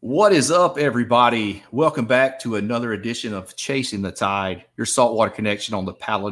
What 0.00 0.32
is 0.32 0.52
up, 0.52 0.78
everybody? 0.78 1.64
Welcome 1.72 2.06
back 2.06 2.38
to 2.40 2.54
another 2.54 2.92
edition 2.92 3.34
of 3.34 3.56
Chasing 3.56 4.00
the 4.00 4.12
Tide, 4.12 4.64
your 4.76 4.86
saltwater 4.86 5.32
connection 5.32 5.74
on 5.74 5.86
the 5.86 5.92
Paddle 5.92 6.30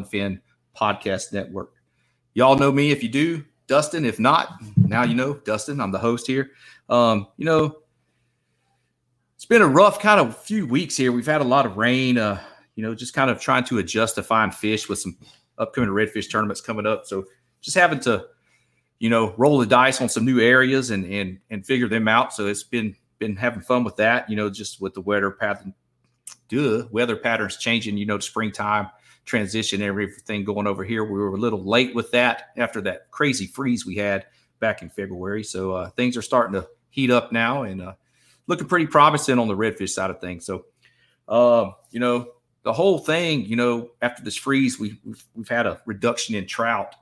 Podcast 0.81 1.33
Network. 1.33 1.73
Y'all 2.35 2.57
know 2.57 2.71
me 2.71 2.93
if 2.93 3.03
you 3.03 3.09
do, 3.09 3.45
Dustin. 3.67 4.05
If 4.05 4.21
not, 4.21 4.53
now 4.77 5.03
you 5.03 5.17
know 5.17 5.35
Dustin. 5.35 5.81
I'm 5.81 5.91
the 5.91 5.99
host 5.99 6.29
here. 6.29 6.53
Um, 6.89 7.27
you 7.39 7.45
know, 7.45 7.79
it's 9.35 9.47
been 9.47 9.63
a 9.63 9.67
rough 9.67 9.99
kind 9.99 10.21
of 10.21 10.41
few 10.41 10.65
weeks 10.65 10.97
here. 10.97 11.11
We've 11.11 11.27
had 11.27 11.41
a 11.41 11.45
lot 11.45 11.67
of 11.67 11.77
rain. 11.77 12.19
Uh, 12.19 12.41
you 12.77 12.85
know, 12.85 12.95
just 12.95 13.15
kind 13.15 13.33
of 13.33 13.41
trying 13.41 13.65
to 13.65 13.79
adjust 13.79 14.15
to 14.15 14.23
find 14.23 14.55
fish 14.55 14.89
with 14.89 15.01
some 15.01 15.19
upcoming 15.59 15.91
redfish 15.91 16.31
tournaments 16.31 16.61
coming 16.61 16.87
up. 16.87 17.05
So 17.05 17.25
just 17.63 17.77
having 17.77 17.99
to, 18.01 18.27
you 19.01 19.11
know, 19.11 19.35
roll 19.37 19.59
the 19.59 19.67
dice 19.67 20.01
on 20.01 20.09
some 20.09 20.25
new 20.25 20.39
areas 20.39 20.91
and 20.91 21.05
and 21.05 21.41
and 21.51 21.67
figure 21.67 21.89
them 21.89 22.07
out. 22.07 22.33
So 22.33 22.47
it's 22.47 22.63
been 22.63 22.95
been 23.19 23.37
having 23.37 23.61
fun 23.61 23.85
with 23.85 23.97
that. 23.97 24.29
You 24.29 24.37
know, 24.37 24.51
just 24.51 24.81
with 24.81 24.95
the 24.95 25.01
weather 25.01 25.31
pattern, 25.31 25.75
duh, 26.49 26.85
weather 26.91 27.17
patterns 27.17 27.57
changing. 27.57 27.97
You 27.97 28.07
know, 28.07 28.17
the 28.17 28.23
springtime 28.23 28.91
transition, 29.25 29.83
everything 29.83 30.45
going 30.45 30.67
over 30.67 30.85
here. 30.85 31.05
We 31.05 31.19
were 31.19 31.35
a 31.35 31.39
little 31.39 31.63
late 31.63 31.95
with 31.95 32.11
that 32.13 32.51
after 32.57 32.81
that 32.83 33.11
crazy 33.11 33.47
freeze 33.47 33.85
we 33.85 33.97
had 33.97 34.27
back 34.61 34.83
in 34.83 34.89
February. 34.89 35.45
So 35.45 35.73
uh, 35.73 35.91
things 35.91 36.17
are 36.17 36.23
starting 36.23 36.61
to 36.61 36.69
heat 36.91 37.11
up 37.11 37.33
now 37.33 37.65
and 37.65 37.83
uh, 37.83 37.93
looking 38.47 38.69
pretty 38.69 38.87
promising 38.87 39.39
on 39.39 39.49
the 39.49 39.57
redfish 39.57 39.91
side 39.91 40.11
of 40.11 40.21
things. 40.21 40.47
So, 40.47 40.67
uh, 41.29 41.73
you 41.91 42.01
know, 42.01 42.29
the 42.63 42.73
whole 42.73 42.99
thing, 42.99 43.45
you 43.45 43.57
know, 43.57 43.91
after 44.01 44.23
this 44.23 44.37
freeze, 44.37 44.79
we, 44.79 44.99
we've, 45.05 45.25
we've 45.35 45.49
had 45.49 45.67
a 45.67 45.81
reduction 45.87 46.35
in 46.35 46.47
trout. 46.47 46.95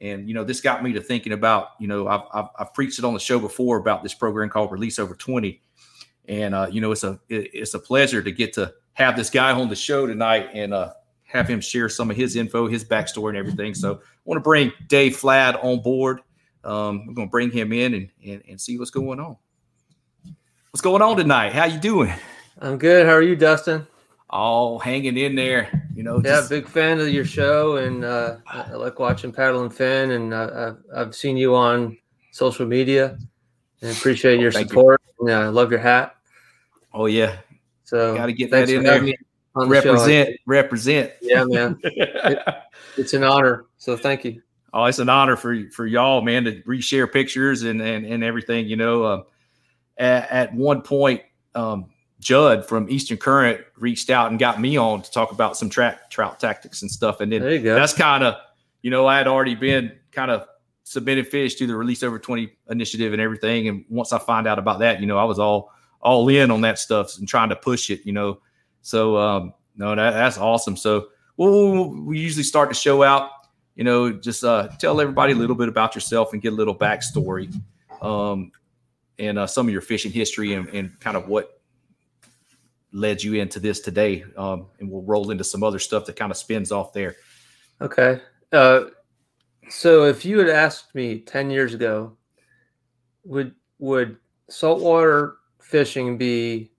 And, 0.00 0.28
you 0.28 0.34
know, 0.34 0.44
this 0.44 0.60
got 0.60 0.82
me 0.82 0.92
to 0.92 1.00
thinking 1.00 1.32
about, 1.32 1.68
you 1.78 1.88
know, 1.88 2.08
I've, 2.08 2.22
I've, 2.32 2.48
I've 2.58 2.74
preached 2.74 2.98
it 2.98 3.04
on 3.04 3.14
the 3.14 3.20
show 3.20 3.38
before 3.38 3.78
about 3.78 4.02
this 4.02 4.14
program 4.14 4.50
called 4.50 4.72
Release 4.72 4.98
Over 4.98 5.14
20. 5.14 5.60
And, 6.26 6.54
uh, 6.54 6.66
you 6.70 6.80
know, 6.80 6.92
it's 6.92 7.04
a, 7.04 7.18
it's 7.28 7.74
a 7.74 7.78
pleasure 7.78 8.22
to 8.22 8.32
get 8.32 8.52
to 8.54 8.74
have 8.94 9.16
this 9.16 9.30
guy 9.30 9.52
on 9.52 9.68
the 9.68 9.76
show 9.76 10.06
tonight 10.06 10.48
and 10.52 10.74
uh, 10.74 10.92
have 11.24 11.48
him 11.48 11.60
share 11.60 11.88
some 11.88 12.10
of 12.10 12.16
his 12.16 12.36
info, 12.36 12.66
his 12.66 12.84
backstory 12.84 13.30
and 13.30 13.38
everything. 13.38 13.74
So 13.74 13.94
I 13.94 13.98
want 14.24 14.36
to 14.38 14.42
bring 14.42 14.72
Dave 14.88 15.16
Flad 15.16 15.56
on 15.56 15.82
board. 15.82 16.20
Um, 16.64 17.06
we're 17.06 17.14
going 17.14 17.28
to 17.28 17.30
bring 17.30 17.50
him 17.50 17.72
in 17.72 17.94
and, 17.94 18.10
and, 18.24 18.42
and 18.48 18.60
see 18.60 18.78
what's 18.78 18.90
going 18.90 19.20
on. 19.20 19.36
What's 20.70 20.82
going 20.82 21.02
on 21.02 21.16
tonight? 21.16 21.52
How 21.52 21.66
you 21.66 21.78
doing? 21.78 22.12
I'm 22.58 22.78
good. 22.78 23.06
How 23.06 23.12
are 23.12 23.22
you, 23.22 23.36
Dustin? 23.36 23.86
All 24.34 24.80
hanging 24.80 25.16
in 25.16 25.36
there, 25.36 25.88
you 25.94 26.02
know. 26.02 26.20
Yeah, 26.24 26.44
big 26.50 26.66
fan 26.66 26.98
of 26.98 27.08
your 27.08 27.24
show, 27.24 27.76
and 27.76 28.04
uh, 28.04 28.38
I 28.48 28.72
like 28.72 28.98
watching 28.98 29.30
Paddle 29.30 29.62
and 29.62 29.72
Fin, 29.72 30.10
and 30.10 30.34
I, 30.34 30.72
I've, 30.92 31.14
seen 31.14 31.36
you 31.36 31.54
on 31.54 31.96
social 32.32 32.66
media, 32.66 33.16
and 33.80 33.96
appreciate 33.96 34.40
your 34.40 34.50
support. 34.50 35.00
You. 35.20 35.28
Yeah, 35.28 35.38
I 35.38 35.48
love 35.50 35.70
your 35.70 35.78
hat. 35.78 36.16
Oh 36.92 37.06
yeah, 37.06 37.36
so 37.84 38.16
got 38.16 38.26
to 38.26 38.32
get 38.32 38.50
that 38.50 38.68
in 38.68 38.82
there. 38.82 39.06
represent, 39.54 40.30
the 40.30 40.38
represent. 40.46 41.12
Yeah, 41.22 41.44
man, 41.44 41.78
it, 41.84 42.40
it's 42.96 43.14
an 43.14 43.22
honor. 43.22 43.66
So 43.78 43.96
thank 43.96 44.24
you. 44.24 44.42
Oh, 44.72 44.86
it's 44.86 44.98
an 44.98 45.08
honor 45.08 45.36
for 45.36 45.70
for 45.70 45.86
y'all, 45.86 46.22
man, 46.22 46.42
to 46.46 46.60
reshare 46.62 47.10
pictures 47.10 47.62
and 47.62 47.80
and, 47.80 48.04
and 48.04 48.24
everything. 48.24 48.66
You 48.66 48.74
know, 48.74 49.04
uh, 49.04 49.22
at, 49.96 50.28
at 50.28 50.54
one 50.54 50.82
point, 50.82 51.22
um, 51.54 51.93
Judd 52.24 52.66
from 52.66 52.88
Eastern 52.88 53.18
Current 53.18 53.60
reached 53.76 54.08
out 54.08 54.30
and 54.30 54.38
got 54.38 54.58
me 54.58 54.78
on 54.78 55.02
to 55.02 55.10
talk 55.10 55.30
about 55.30 55.58
some 55.58 55.68
track 55.68 56.10
trout 56.10 56.40
tactics 56.40 56.80
and 56.80 56.90
stuff. 56.90 57.20
And 57.20 57.30
then 57.30 57.62
that's 57.62 57.92
kind 57.92 58.24
of, 58.24 58.36
you 58.80 58.90
know, 58.90 59.06
I 59.06 59.18
had 59.18 59.28
already 59.28 59.54
been 59.54 59.92
kind 60.10 60.30
of 60.30 60.46
submitted 60.84 61.28
fish 61.28 61.54
to 61.56 61.66
the 61.66 61.76
release 61.76 62.02
over 62.02 62.18
20 62.18 62.50
initiative 62.70 63.12
and 63.12 63.20
everything. 63.20 63.68
And 63.68 63.84
once 63.90 64.10
I 64.12 64.18
find 64.18 64.46
out 64.46 64.58
about 64.58 64.78
that, 64.80 65.00
you 65.00 65.06
know, 65.06 65.18
I 65.18 65.24
was 65.24 65.38
all, 65.38 65.70
all 66.00 66.26
in 66.30 66.50
on 66.50 66.62
that 66.62 66.78
stuff 66.78 67.18
and 67.18 67.28
trying 67.28 67.50
to 67.50 67.56
push 67.56 67.90
it, 67.90 68.04
you 68.06 68.12
know? 68.12 68.40
So, 68.80 69.18
um, 69.18 69.54
no, 69.76 69.94
that, 69.94 70.12
that's 70.12 70.38
awesome. 70.38 70.78
So 70.78 71.08
well, 71.36 71.90
we 71.90 72.18
usually 72.18 72.42
start 72.42 72.70
to 72.70 72.74
show 72.74 73.02
out, 73.02 73.30
you 73.74 73.84
know, 73.84 74.10
just, 74.10 74.44
uh, 74.44 74.68
tell 74.78 74.98
everybody 74.98 75.34
a 75.34 75.36
little 75.36 75.56
bit 75.56 75.68
about 75.68 75.94
yourself 75.94 76.32
and 76.32 76.40
get 76.40 76.54
a 76.54 76.56
little 76.56 76.74
backstory. 76.74 77.54
Um, 78.00 78.50
and 79.18 79.38
uh, 79.38 79.46
some 79.46 79.66
of 79.66 79.72
your 79.72 79.82
fishing 79.82 80.10
history 80.10 80.54
and, 80.54 80.68
and 80.68 80.98
kind 81.00 81.18
of 81.18 81.28
what 81.28 81.53
led 82.94 83.22
you 83.22 83.34
into 83.34 83.58
this 83.60 83.80
today. 83.80 84.24
Um, 84.36 84.66
and 84.78 84.88
we'll 84.88 85.02
roll 85.02 85.30
into 85.30 85.44
some 85.44 85.62
other 85.62 85.78
stuff 85.78 86.06
that 86.06 86.16
kind 86.16 86.30
of 86.30 86.38
spins 86.38 86.72
off 86.72 86.92
there. 86.92 87.16
Okay. 87.80 88.20
Uh, 88.52 88.84
so 89.68 90.04
if 90.04 90.24
you 90.24 90.38
had 90.38 90.48
asked 90.48 90.94
me 90.94 91.20
10 91.20 91.50
years 91.50 91.74
ago, 91.74 92.16
would, 93.24 93.54
would 93.78 94.16
saltwater 94.48 95.38
fishing 95.60 96.16
be 96.16 96.70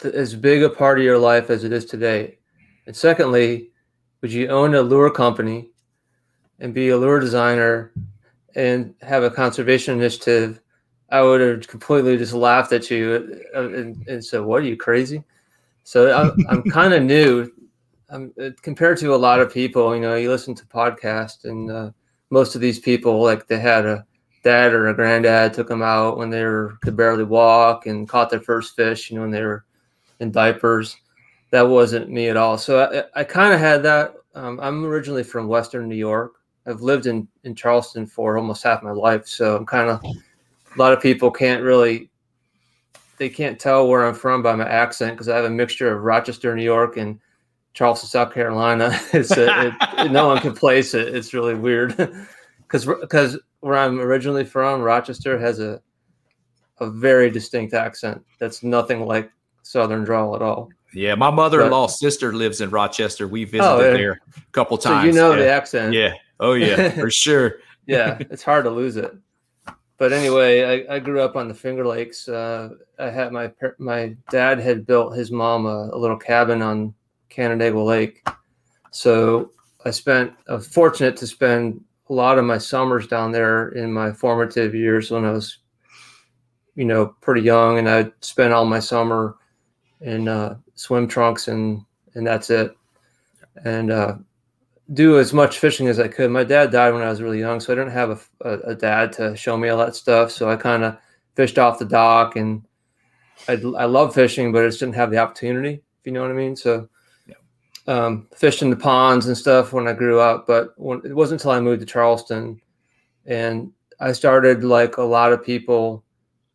th- 0.00 0.14
as 0.14 0.34
big 0.34 0.62
a 0.62 0.68
part 0.68 0.98
of 0.98 1.04
your 1.04 1.18
life 1.18 1.48
as 1.48 1.62
it 1.62 1.72
is 1.72 1.84
today? 1.84 2.38
And 2.86 2.96
secondly, 2.96 3.70
would 4.20 4.32
you 4.32 4.48
own 4.48 4.74
a 4.74 4.82
lure 4.82 5.10
company 5.10 5.70
and 6.58 6.74
be 6.74 6.88
a 6.88 6.96
lure 6.96 7.20
designer 7.20 7.92
and 8.56 8.94
have 9.02 9.22
a 9.22 9.30
conservation 9.30 9.96
initiative 9.96 10.60
I 11.10 11.22
would 11.22 11.40
have 11.40 11.68
completely 11.68 12.16
just 12.18 12.34
laughed 12.34 12.72
at 12.72 12.90
you 12.90 13.42
uh, 13.54 13.68
and, 13.70 14.06
and 14.06 14.24
said, 14.24 14.42
"What 14.42 14.62
are 14.62 14.66
you 14.66 14.76
crazy?" 14.76 15.24
So 15.84 16.12
I'm, 16.12 16.46
I'm 16.48 16.62
kind 16.70 16.92
of 16.92 17.02
new. 17.02 17.50
I'm, 18.10 18.32
uh, 18.42 18.50
compared 18.62 18.98
to 18.98 19.14
a 19.14 19.16
lot 19.16 19.40
of 19.40 19.52
people, 19.52 19.94
you 19.94 20.02
know, 20.02 20.16
you 20.16 20.30
listen 20.30 20.54
to 20.54 20.66
podcasts, 20.66 21.44
and 21.44 21.70
uh, 21.70 21.90
most 22.30 22.54
of 22.54 22.60
these 22.60 22.78
people, 22.78 23.22
like 23.22 23.46
they 23.46 23.58
had 23.58 23.86
a 23.86 24.04
dad 24.44 24.72
or 24.72 24.88
a 24.88 24.94
granddad 24.94 25.52
took 25.52 25.68
them 25.68 25.82
out 25.82 26.16
when 26.16 26.30
they 26.30 26.44
were 26.44 26.78
could 26.82 26.96
barely 26.96 27.24
walk 27.24 27.86
and 27.86 28.08
caught 28.08 28.30
their 28.30 28.40
first 28.40 28.76
fish, 28.76 29.10
you 29.10 29.16
know, 29.16 29.22
when 29.22 29.30
they 29.30 29.42
were 29.42 29.64
in 30.20 30.30
diapers. 30.30 30.96
That 31.50 31.62
wasn't 31.62 32.10
me 32.10 32.28
at 32.28 32.36
all. 32.36 32.58
So 32.58 33.04
I, 33.14 33.20
I 33.20 33.24
kind 33.24 33.54
of 33.54 33.60
had 33.60 33.82
that. 33.84 34.14
Um, 34.34 34.60
I'm 34.60 34.84
originally 34.84 35.24
from 35.24 35.48
Western 35.48 35.88
New 35.88 35.96
York. 35.96 36.34
I've 36.66 36.82
lived 36.82 37.06
in 37.06 37.26
in 37.44 37.54
Charleston 37.54 38.06
for 38.06 38.36
almost 38.36 38.62
half 38.62 38.82
my 38.82 38.90
life, 38.90 39.26
so 39.26 39.56
I'm 39.56 39.64
kind 39.64 39.88
of 39.88 40.02
a 40.78 40.82
lot 40.82 40.92
of 40.92 41.02
people 41.02 41.30
can't 41.30 41.62
really 41.62 42.08
they 43.18 43.28
can't 43.28 43.58
tell 43.58 43.88
where 43.88 44.06
I'm 44.06 44.14
from 44.14 44.42
by 44.42 44.54
my 44.54 44.68
accent 44.68 45.14
because 45.14 45.28
I 45.28 45.36
have 45.36 45.44
a 45.44 45.50
mixture 45.50 45.92
of 45.92 46.04
Rochester, 46.04 46.54
New 46.54 46.62
York, 46.62 46.96
and 46.96 47.18
Charleston, 47.74 48.08
South 48.08 48.32
Carolina. 48.32 48.90
it's 49.12 49.36
a, 49.36 49.66
it, 49.66 49.74
it, 49.98 50.12
no 50.12 50.28
one 50.28 50.38
can 50.40 50.54
place 50.54 50.94
it. 50.94 51.14
It's 51.14 51.34
really 51.34 51.54
weird 51.54 51.96
because 52.58 52.86
because 52.86 53.38
where 53.60 53.76
I'm 53.76 54.00
originally 54.00 54.44
from, 54.44 54.82
Rochester 54.82 55.38
has 55.38 55.58
a 55.58 55.82
a 56.80 56.88
very 56.88 57.28
distinct 57.28 57.74
accent 57.74 58.24
that's 58.38 58.62
nothing 58.62 59.04
like 59.04 59.32
Southern 59.64 60.04
drawl 60.04 60.36
at 60.36 60.42
all. 60.42 60.70
Yeah, 60.94 61.16
my 61.16 61.30
mother-in-law's 61.30 61.98
sister 61.98 62.32
lives 62.32 62.60
in 62.60 62.70
Rochester. 62.70 63.26
We 63.26 63.42
oh, 63.42 63.48
visited 63.48 63.64
oh, 63.64 63.92
there 63.92 64.20
a 64.36 64.40
couple 64.52 64.78
times. 64.78 65.02
So 65.02 65.06
you 65.06 65.12
know 65.12 65.32
yeah. 65.32 65.42
the 65.42 65.50
accent. 65.50 65.92
Yeah. 65.92 66.14
Oh 66.38 66.52
yeah, 66.52 66.90
for 67.00 67.10
sure. 67.10 67.56
yeah, 67.86 68.16
it's 68.20 68.44
hard 68.44 68.64
to 68.64 68.70
lose 68.70 68.96
it 68.96 69.12
but 69.98 70.12
anyway, 70.12 70.86
I, 70.88 70.94
I, 70.94 70.98
grew 71.00 71.20
up 71.20 71.34
on 71.34 71.48
the 71.48 71.54
Finger 71.54 71.84
Lakes. 71.84 72.28
Uh, 72.28 72.70
I 72.98 73.10
had 73.10 73.32
my 73.32 73.52
my 73.78 74.16
dad 74.30 74.60
had 74.60 74.86
built 74.86 75.16
his 75.16 75.32
mom 75.32 75.66
a, 75.66 75.90
a, 75.92 75.98
little 75.98 76.16
cabin 76.16 76.62
on 76.62 76.94
Canandaigua 77.28 77.82
Lake, 77.82 78.26
so 78.92 79.50
I 79.84 79.90
spent. 79.90 80.32
I 80.48 80.58
fortunate 80.58 81.16
to 81.16 81.26
spend 81.26 81.82
a 82.08 82.12
lot 82.12 82.38
of 82.38 82.44
my 82.44 82.58
summers 82.58 83.08
down 83.08 83.32
there 83.32 83.70
in 83.70 83.92
my 83.92 84.12
formative 84.12 84.74
years 84.74 85.10
when 85.10 85.24
I 85.24 85.32
was, 85.32 85.58
you 86.76 86.84
know, 86.84 87.06
pretty 87.20 87.42
young, 87.42 87.78
and 87.78 87.88
I'd 87.88 88.12
spend 88.24 88.52
all 88.54 88.64
my 88.64 88.80
summer 88.80 89.36
in 90.00 90.28
uh, 90.28 90.58
swim 90.76 91.08
trunks 91.08 91.48
and 91.48 91.84
and 92.14 92.24
that's 92.24 92.50
it, 92.50 92.76
and 93.64 93.90
uh, 93.90 94.14
do 94.92 95.18
as 95.18 95.32
much 95.32 95.58
fishing 95.58 95.88
as 95.88 96.00
I 96.00 96.08
could. 96.08 96.30
My 96.30 96.44
dad 96.44 96.70
died 96.70 96.92
when 96.94 97.02
I 97.02 97.10
was 97.10 97.22
really 97.22 97.38
young, 97.38 97.60
so 97.60 97.72
I 97.72 97.76
didn't 97.76 97.92
have 97.92 98.10
a, 98.10 98.48
a, 98.48 98.58
a 98.70 98.74
dad 98.74 99.12
to 99.14 99.36
show 99.36 99.56
me 99.56 99.68
all 99.68 99.78
that 99.78 99.96
stuff. 99.96 100.30
So 100.30 100.48
I 100.48 100.56
kind 100.56 100.84
of 100.84 100.96
fished 101.34 101.58
off 101.58 101.78
the 101.78 101.84
dock, 101.84 102.36
and 102.36 102.62
I 103.48 103.52
I 103.52 103.84
love 103.84 104.14
fishing, 104.14 104.52
but 104.52 104.64
I 104.64 104.68
just 104.68 104.80
didn't 104.80 104.94
have 104.94 105.10
the 105.10 105.18
opportunity. 105.18 105.82
If 106.00 106.06
you 106.06 106.12
know 106.12 106.22
what 106.22 106.30
I 106.30 106.34
mean, 106.34 106.56
so 106.56 106.88
um, 107.88 108.28
fished 108.36 108.60
in 108.62 108.70
the 108.70 108.76
ponds 108.76 109.26
and 109.26 109.36
stuff 109.36 109.72
when 109.72 109.88
I 109.88 109.94
grew 109.94 110.20
up, 110.20 110.46
but 110.46 110.74
when, 110.76 111.00
it 111.04 111.14
wasn't 111.14 111.40
until 111.40 111.52
I 111.52 111.60
moved 111.60 111.80
to 111.80 111.86
Charleston 111.86 112.60
and 113.24 113.72
I 113.98 114.12
started 114.12 114.62
like 114.62 114.98
a 114.98 115.02
lot 115.02 115.32
of 115.32 115.42
people 115.42 116.04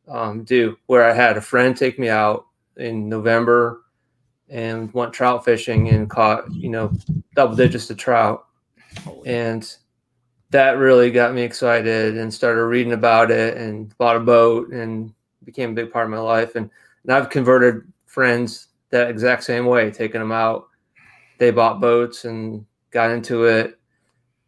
um, 0.08 0.44
do, 0.44 0.78
where 0.86 1.04
I 1.04 1.14
had 1.14 1.36
a 1.36 1.42
friend 1.42 1.76
take 1.76 1.98
me 1.98 2.08
out 2.08 2.46
in 2.78 3.10
November 3.10 3.82
and 4.50 4.94
went 4.94 5.14
trout 5.14 5.44
fishing 5.46 5.90
and 5.90 6.10
caught, 6.10 6.52
you 6.54 6.70
know, 6.70 6.92
double 7.36 7.56
digits 7.56 7.90
of 7.90 7.98
trout. 7.98 8.46
And 9.26 9.76
that 10.52 10.78
really 10.78 11.12
got 11.12 11.34
me 11.34 11.42
excited 11.42 12.18
and 12.18 12.34
started 12.34 12.64
reading 12.66 12.94
about 12.94 13.32
it 13.32 13.58
and 13.58 13.96
bought 13.98 14.18
a 14.18 14.20
boat 14.20 14.70
and 14.70 15.14
became 15.44 15.72
a 15.72 15.74
big 15.74 15.92
part 15.92 16.06
of 16.06 16.12
my 16.12 16.20
life. 16.20 16.56
And, 16.56 16.70
and 17.04 17.14
I've 17.14 17.30
converted 17.30 17.92
friends 18.06 18.68
that 18.92 19.10
exact 19.10 19.44
same 19.44 19.66
way, 19.66 19.90
taking 19.90 20.20
them 20.22 20.32
out 20.32 20.68
they 21.38 21.52
bought 21.52 21.82
boats 21.82 22.26
and 22.26 22.66
got 22.92 23.12
into 23.12 23.46
it. 23.46 23.80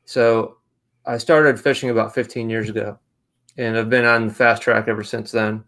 So 0.06 0.58
I 1.06 1.18
started 1.18 1.60
fishing 1.60 1.90
about 1.90 2.14
15 2.14 2.50
years 2.50 2.70
ago, 2.70 2.98
and 3.58 3.78
I've 3.78 3.90
been 3.90 4.06
on 4.06 4.28
the 4.28 4.34
fast 4.34 4.62
track 4.62 4.88
ever 4.88 5.04
since 5.04 5.32
then. 5.32 5.64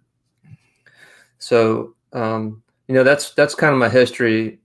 So 1.39 1.95
um, 2.13 2.63
you 2.87 2.95
know 2.95 3.03
that's 3.03 3.31
that's 3.31 3.55
kind 3.55 3.73
of 3.73 3.79
my 3.79 3.89
history 3.89 4.59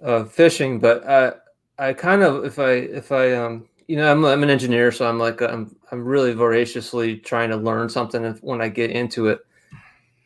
of 0.00 0.32
fishing. 0.32 0.78
But 0.78 1.08
I 1.08 1.32
I 1.78 1.92
kind 1.92 2.22
of 2.22 2.44
if 2.44 2.58
I 2.58 2.70
if 2.70 3.12
I 3.12 3.32
um 3.32 3.68
you 3.88 3.96
know 3.96 4.10
I'm 4.10 4.24
I'm 4.24 4.42
an 4.42 4.50
engineer, 4.50 4.92
so 4.92 5.08
I'm 5.08 5.18
like 5.18 5.40
I'm 5.40 5.76
I'm 5.92 6.04
really 6.04 6.32
voraciously 6.32 7.16
trying 7.18 7.50
to 7.50 7.56
learn 7.56 7.88
something 7.88 8.24
when 8.42 8.60
I 8.60 8.68
get 8.68 8.90
into 8.90 9.28
it. 9.28 9.40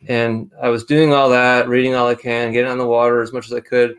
And 0.06 0.52
I 0.62 0.69
was 0.69 0.84
doing 0.84 1.12
all 1.12 1.28
that, 1.31 1.69
reading 1.69 1.94
all 1.96 2.06
I 2.06 2.14
can, 2.14 2.52
getting 2.52 2.70
on 2.70 2.78
the 2.78 2.87
water 2.87 3.20
as 3.20 3.32
much 3.32 3.46
as 3.46 3.52
I 3.52 3.60
could 3.60 3.96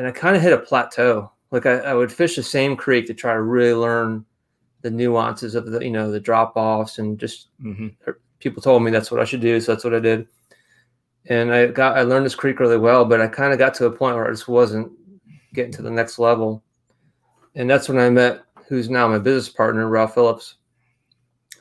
and 0.00 0.08
I 0.08 0.12
kind 0.12 0.34
of 0.34 0.40
hit 0.40 0.54
a 0.54 0.58
plateau. 0.58 1.30
Like 1.50 1.66
I, 1.66 1.78
I, 1.78 1.94
would 1.94 2.10
fish 2.10 2.36
the 2.36 2.42
same 2.42 2.74
creek 2.74 3.06
to 3.06 3.14
try 3.14 3.34
to 3.34 3.42
really 3.42 3.74
learn 3.74 4.24
the 4.80 4.90
nuances 4.90 5.54
of 5.54 5.70
the, 5.70 5.84
you 5.84 5.90
know, 5.90 6.10
the 6.10 6.18
drop 6.18 6.54
offs 6.56 6.98
and 6.98 7.18
just 7.18 7.48
mm-hmm. 7.62 7.88
People 8.38 8.62
told 8.62 8.82
me 8.82 8.90
that's 8.90 9.10
what 9.10 9.20
I 9.20 9.26
should 9.26 9.42
do. 9.42 9.60
So 9.60 9.72
that's 9.72 9.84
what 9.84 9.94
I 9.94 10.00
did. 10.00 10.26
And 11.26 11.52
I 11.52 11.66
got, 11.66 11.96
I 11.96 12.02
learned 12.02 12.26
this 12.26 12.34
creek 12.34 12.60
really 12.60 12.78
well, 12.78 13.04
but 13.04 13.20
I 13.20 13.28
kind 13.28 13.52
of 13.52 13.58
got 13.58 13.74
to 13.74 13.86
a 13.86 13.90
point 13.90 14.16
where 14.16 14.26
I 14.26 14.30
just 14.30 14.48
wasn't 14.48 14.90
getting 15.52 15.72
to 15.72 15.82
the 15.82 15.90
next 15.90 16.18
level. 16.18 16.62
And 17.54 17.68
that's 17.68 17.88
when 17.88 17.98
I 17.98 18.08
met 18.10 18.42
who's 18.68 18.88
now 18.88 19.08
my 19.08 19.18
business 19.18 19.48
partner, 19.48 19.88
Ralph 19.88 20.14
Phillips. 20.14 20.56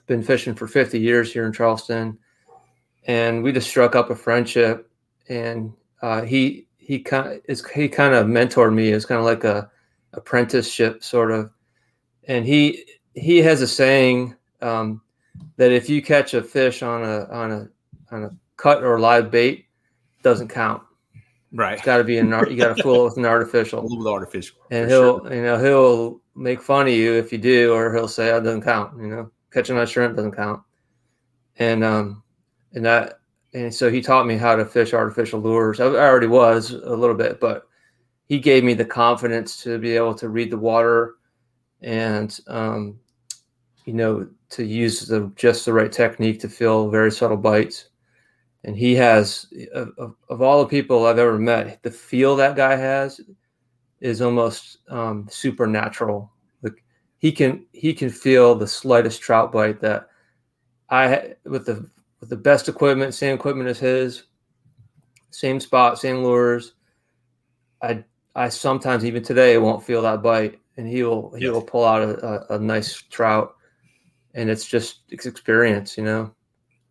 Been 0.08 0.24
fishing 0.24 0.56
for 0.56 0.68
50 0.68 1.00
years 1.00 1.32
here 1.32 1.46
in 1.46 1.54
Charleston. 1.54 2.18
And 3.06 3.44
we 3.44 3.52
just 3.52 3.70
struck 3.70 3.96
up 3.96 4.10
a 4.10 4.16
friendship. 4.16 4.90
And 5.28 5.74
uh, 6.02 6.22
he 6.22 6.68
he 6.78 7.00
kind 7.00 7.40
of 7.48 7.62
he 7.76 7.88
kind 7.88 8.16
of 8.16 8.26
mentored 8.26 8.74
me. 8.74 8.90
It's 8.90 9.06
kind 9.06 9.20
of 9.20 9.26
like 9.26 9.44
a 9.44 9.70
apprenticeship 10.14 11.04
sort 11.04 11.32
of, 11.32 11.52
and 12.28 12.48
he 12.48 12.84
he 13.14 13.38
has 13.44 13.62
a 13.62 13.68
saying 13.68 14.36
um, 14.62 15.02
that 15.58 15.72
if 15.72 15.88
you 15.88 16.02
catch 16.02 16.34
a 16.34 16.42
fish 16.42 16.82
on 16.82 17.04
a 17.04 17.26
on 17.26 17.52
a 17.52 17.70
on 18.12 18.24
a 18.24 18.32
cut 18.60 18.84
or 18.84 19.00
live 19.00 19.32
bait, 19.32 19.66
doesn't 20.22 20.50
count. 20.50 20.84
Right. 21.52 21.74
It's 21.74 21.86
got 21.86 21.98
to 21.98 22.04
be 22.04 22.18
an 22.18 22.32
art. 22.34 22.52
You 22.52 22.58
got 22.58 22.76
to 22.78 22.84
fool 22.84 23.02
it 23.02 23.04
with 23.06 23.18
an 23.18 23.26
artificial. 23.26 23.80
A 23.80 23.82
little 23.82 24.04
bit 24.04 24.12
artificial. 24.12 24.58
And 24.70 24.90
he'll 24.90 25.20
sure. 25.22 25.34
you 25.34 25.42
know 25.42 25.58
he'll 25.58 26.22
make 26.36 26.62
fun 26.62 26.88
of 26.88 26.94
you 26.94 27.14
if 27.14 27.32
you 27.32 27.38
do, 27.38 27.74
or 27.74 27.94
he'll 27.94 28.08
say 28.08 28.32
oh, 28.32 28.38
it 28.38 28.42
doesn't 28.42 28.62
count. 28.62 29.00
You 29.00 29.08
know, 29.08 29.32
catching 29.52 29.78
a 29.78 29.88
shrimp 29.88 30.16
doesn't 30.16 30.36
count. 30.36 30.62
And 31.58 31.84
um 31.84 32.24
and 32.74 32.86
that 32.86 33.20
and 33.54 33.74
so 33.74 33.90
he 33.90 34.02
taught 34.02 34.28
me 34.28 34.38
how 34.38 34.56
to 34.56 34.66
fish 34.66 34.94
artificial 34.94 35.40
lures. 35.40 35.80
I, 35.80 35.86
already 35.86 36.28
was 36.28 36.72
a 36.72 36.96
little 36.96 37.16
bit, 37.16 37.40
but 37.40 37.68
he 38.26 38.38
gave 38.40 38.64
me 38.64 38.76
the 38.76 38.86
confidence 38.86 39.62
to 39.64 39.80
be 39.80 39.96
able 39.96 40.14
to 40.16 40.30
read 40.30 40.52
the 40.52 40.58
water 40.58 41.16
and 41.82 42.40
um, 42.48 43.00
you 43.86 43.94
know 43.94 44.28
to 44.52 44.64
use 44.64 45.08
the 45.08 45.32
just 45.36 45.66
the 45.66 45.74
right 45.74 45.92
technique 45.92 46.40
to 46.42 46.50
feel 46.50 46.90
very 46.90 47.12
subtle 47.12 47.38
bites. 47.38 47.89
And 48.64 48.76
he 48.76 48.96
has 48.96 49.48
of, 49.74 50.16
of 50.28 50.42
all 50.42 50.60
the 50.60 50.70
people 50.70 51.06
I've 51.06 51.18
ever 51.18 51.38
met, 51.40 51.82
the 51.82 51.92
feel 51.92 52.36
that 52.36 52.56
guy 52.56 52.76
has 52.76 53.22
is 54.02 54.22
almost 54.22 54.80
um, 54.90 55.28
supernatural. 55.30 56.32
Like 56.62 56.84
he 57.18 57.32
can 57.32 57.66
he 57.72 57.94
can 57.94 58.10
feel 58.10 58.56
the 58.56 58.68
slightest 58.68 59.22
trout 59.22 59.52
bite 59.52 59.80
that 59.82 60.10
I 60.90 61.36
with 61.46 61.66
the 61.66 61.90
with 62.20 62.30
the 62.30 62.36
best 62.36 62.68
equipment, 62.68 63.14
same 63.14 63.36
equipment 63.36 63.70
as 63.70 63.80
his, 63.80 64.24
same 65.32 65.60
spot, 65.60 66.00
same 66.00 66.24
lures. 66.24 66.74
I 67.82 68.04
I 68.36 68.50
sometimes 68.50 69.06
even 69.06 69.24
today 69.24 69.58
won't 69.58 69.84
feel 69.84 70.02
that 70.02 70.22
bite, 70.22 70.60
and 70.78 70.88
he 70.88 71.04
will 71.04 71.34
he 71.36 71.50
will 71.50 71.62
pull 71.62 71.86
out 71.86 72.02
a, 72.02 72.26
a, 72.26 72.58
a, 72.58 72.60
nice 72.60 73.02
trout, 73.02 73.56
and 74.34 74.50
it's 74.50 74.66
just 74.66 75.02
it's 75.10 75.26
experience, 75.26 75.98
you 75.98 76.04
know. 76.04 76.34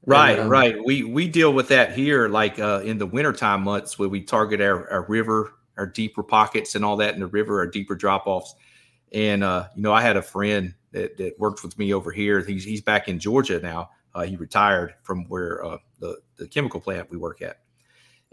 Right, 0.07 0.39
um, 0.39 0.49
right. 0.49 0.77
We 0.83 1.05
we 1.05 1.29
deal 1.29 1.53
with 1.53 1.69
that 1.69 1.93
here, 1.93 2.29
like 2.29 2.59
uh, 2.59 2.81
in 2.85 2.99
the 2.99 3.07
wintertime 3.07 3.63
months 3.63 3.99
where 3.99 4.09
we 4.09 4.23
target 4.23 4.61
our, 4.61 4.91
our 4.91 5.05
river, 5.07 5.53
our 5.77 5.87
deeper 5.87 6.23
pockets, 6.23 6.75
and 6.75 6.85
all 6.85 6.97
that 6.97 7.15
in 7.15 7.21
the 7.21 7.27
river, 7.27 7.59
our 7.59 7.67
deeper 7.67 7.95
drop 7.95 8.27
offs. 8.27 8.55
And 9.13 9.45
uh, 9.45 9.69
you 9.77 9.83
know, 9.83 9.93
I 9.93 10.01
had 10.01 10.17
a 10.17 10.23
friend 10.23 10.75
that, 10.93 11.17
that 11.19 11.39
worked 11.39 11.63
with 11.63 11.79
me 11.79 11.93
over 11.93 12.11
here. 12.11 12.41
He's 12.41 12.65
he's 12.65 12.81
back 12.81 13.09
in 13.09 13.19
Georgia 13.19 13.61
now, 13.61 13.91
uh, 14.15 14.23
he 14.23 14.37
retired 14.37 14.95
from 15.03 15.25
where 15.29 15.65
uh, 15.65 15.79
the 16.01 16.19
the 16.37 16.49
chemical 16.49 16.81
plant 16.81 17.11
we 17.11 17.17
work 17.17 17.43
at, 17.43 17.61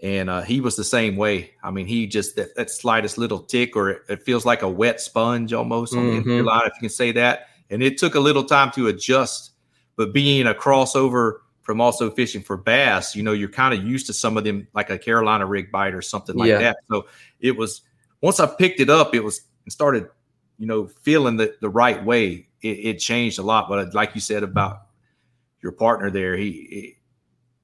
and 0.01 0.29
uh, 0.29 0.41
he 0.41 0.61
was 0.61 0.75
the 0.75 0.83
same 0.83 1.15
way. 1.15 1.51
I 1.63 1.71
mean, 1.71 1.85
he 1.85 2.07
just 2.07 2.35
that, 2.37 2.55
that 2.55 2.69
slightest 2.71 3.17
little 3.17 3.39
tick, 3.39 3.75
or 3.75 3.89
it, 3.89 4.01
it, 4.09 4.23
feels 4.23 4.45
like 4.45 4.61
a 4.61 4.69
wet 4.69 4.99
sponge 5.01 5.53
almost 5.53 5.93
on 5.93 6.03
mm-hmm. 6.03 6.29
the 6.29 6.41
line, 6.41 6.65
if 6.65 6.73
you 6.75 6.81
can 6.81 6.89
say 6.89 7.11
that. 7.13 7.47
And 7.69 7.83
it 7.83 7.97
took 7.97 8.15
a 8.15 8.19
little 8.19 8.43
time 8.43 8.71
to 8.71 8.87
adjust, 8.87 9.51
but 9.95 10.13
being 10.13 10.47
a 10.47 10.53
crossover 10.53 11.39
from 11.65 11.81
also 11.81 12.11
fishing 12.11 12.43
for 12.43 12.57
bass, 12.57 13.15
you 13.15 13.23
know, 13.23 13.33
you're 13.33 13.49
kind 13.49 13.73
of 13.73 13.83
used 13.83 14.05
to 14.05 14.13
some 14.13 14.37
of 14.37 14.43
them, 14.43 14.67
like 14.75 14.91
a 14.91 14.99
Carolina 14.99 15.47
rig 15.47 15.71
bite 15.71 15.95
or 15.95 16.01
something 16.01 16.35
like 16.35 16.47
yeah. 16.47 16.59
that. 16.59 16.77
So 16.89 17.07
it 17.39 17.57
was 17.57 17.81
once 18.21 18.39
I 18.39 18.45
picked 18.45 18.79
it 18.79 18.89
up, 18.89 19.15
it 19.15 19.23
was 19.23 19.41
and 19.65 19.73
started, 19.73 20.07
you 20.59 20.67
know, 20.67 20.87
feeling 21.01 21.37
the 21.37 21.55
the 21.59 21.69
right 21.69 22.03
way. 22.05 22.47
It, 22.61 22.67
it 22.67 22.99
changed 22.99 23.39
a 23.39 23.41
lot. 23.41 23.67
But 23.67 23.95
like 23.95 24.13
you 24.13 24.21
said 24.21 24.43
about 24.43 24.83
your 25.61 25.71
partner 25.71 26.11
there, 26.11 26.37
he, 26.37 26.51
he 26.51 26.97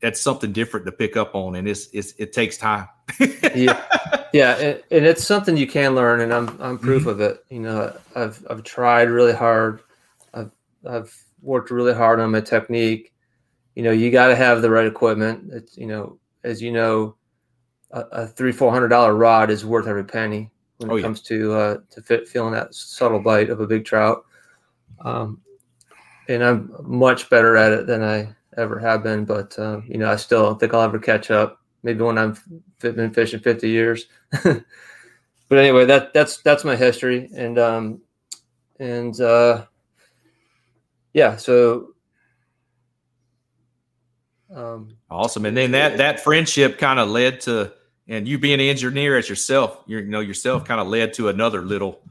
that's 0.01 0.19
something 0.19 0.51
different 0.51 0.87
to 0.87 0.91
pick 0.91 1.15
up 1.15 1.35
on, 1.35 1.55
and 1.55 1.67
it's, 1.67 1.87
it's 1.93 2.13
it 2.17 2.33
takes 2.33 2.57
time. 2.57 2.87
yeah, 3.53 3.83
yeah, 4.33 4.57
and, 4.57 4.83
and, 4.89 5.05
it's 5.05 5.23
something 5.23 5.55
you 5.55 5.67
can 5.67 5.93
learn, 5.93 6.21
and 6.21 6.33
I'm 6.33 6.59
I'm 6.59 6.79
proof 6.79 7.01
mm-hmm. 7.01 7.09
of 7.09 7.21
it. 7.21 7.45
You 7.51 7.59
know, 7.59 7.95
I've 8.15 8.43
I've 8.49 8.63
tried 8.63 9.09
really 9.09 9.33
hard. 9.33 9.81
I've 10.33 10.51
I've 10.89 11.15
worked 11.43 11.69
really 11.69 11.93
hard 11.93 12.19
on 12.19 12.31
my 12.31 12.41
technique. 12.41 13.10
You 13.75 13.83
know, 13.83 13.91
you 13.91 14.11
got 14.11 14.27
to 14.27 14.35
have 14.35 14.61
the 14.61 14.69
right 14.69 14.85
equipment. 14.85 15.49
It's 15.53 15.77
you 15.77 15.87
know, 15.87 16.19
as 16.43 16.61
you 16.61 16.71
know, 16.71 17.15
a, 17.91 18.01
a 18.11 18.27
three 18.27 18.51
four 18.51 18.71
hundred 18.71 18.89
dollar 18.89 19.15
rod 19.15 19.49
is 19.49 19.65
worth 19.65 19.87
every 19.87 20.03
penny 20.03 20.49
when 20.77 20.89
it 20.89 20.93
oh, 20.93 21.01
comes 21.01 21.21
to 21.21 21.53
uh, 21.53 21.77
to 21.91 22.01
fit 22.01 22.27
feeling 22.27 22.53
that 22.53 22.73
subtle 22.73 23.19
bite 23.19 23.49
of 23.49 23.59
a 23.59 23.67
big 23.67 23.85
trout. 23.85 24.25
Um, 25.01 25.41
and 26.27 26.43
I'm 26.43 26.73
much 26.81 27.29
better 27.29 27.57
at 27.57 27.71
it 27.71 27.87
than 27.87 28.03
I 28.03 28.33
ever 28.57 28.79
have 28.79 29.03
been. 29.03 29.25
But 29.25 29.57
um, 29.59 29.83
you 29.87 29.97
know, 29.97 30.11
I 30.11 30.15
still 30.15 30.43
don't 30.43 30.59
think 30.59 30.73
I'll 30.73 30.81
ever 30.81 30.99
catch 30.99 31.31
up. 31.31 31.59
Maybe 31.83 32.01
when 32.01 32.17
I've 32.17 32.43
been 32.79 33.13
fishing 33.13 33.39
50 33.39 33.69
years. 33.69 34.05
but 34.43 34.63
anyway, 35.57 35.85
that 35.85 36.13
that's 36.13 36.37
that's 36.37 36.63
my 36.63 36.75
history, 36.75 37.29
and 37.35 37.57
um, 37.57 38.01
and 38.79 39.19
uh, 39.19 39.65
yeah, 41.13 41.37
so. 41.37 41.90
Um, 44.53 44.89
awesome, 45.09 45.45
and 45.45 45.55
then 45.55 45.71
that 45.71 45.97
that 45.97 46.19
friendship 46.19 46.77
kind 46.77 46.99
of 46.99 47.09
led 47.09 47.39
to, 47.41 47.71
and 48.07 48.27
you 48.27 48.37
being 48.37 48.55
an 48.55 48.67
engineer 48.67 49.17
as 49.17 49.29
yourself, 49.29 49.83
you 49.87 50.01
know 50.01 50.19
yourself 50.19 50.65
kind 50.65 50.81
of 50.81 50.87
led 50.87 51.13
to 51.13 51.29
another 51.29 51.61
little. 51.61 52.01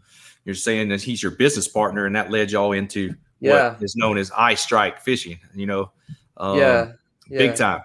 You're 0.44 0.54
saying 0.54 0.88
that 0.88 1.02
he's 1.02 1.22
your 1.22 1.32
business 1.32 1.68
partner, 1.68 2.06
and 2.06 2.16
that 2.16 2.30
led 2.30 2.50
y'all 2.50 2.72
into 2.72 3.14
yeah. 3.40 3.72
what 3.72 3.82
is 3.82 3.94
known 3.94 4.16
as 4.16 4.30
eye 4.30 4.54
strike 4.54 5.00
fishing. 5.00 5.38
You 5.54 5.66
know, 5.66 5.90
um, 6.38 6.58
yeah, 6.58 6.92
yeah, 7.28 7.38
big 7.38 7.56
time. 7.56 7.82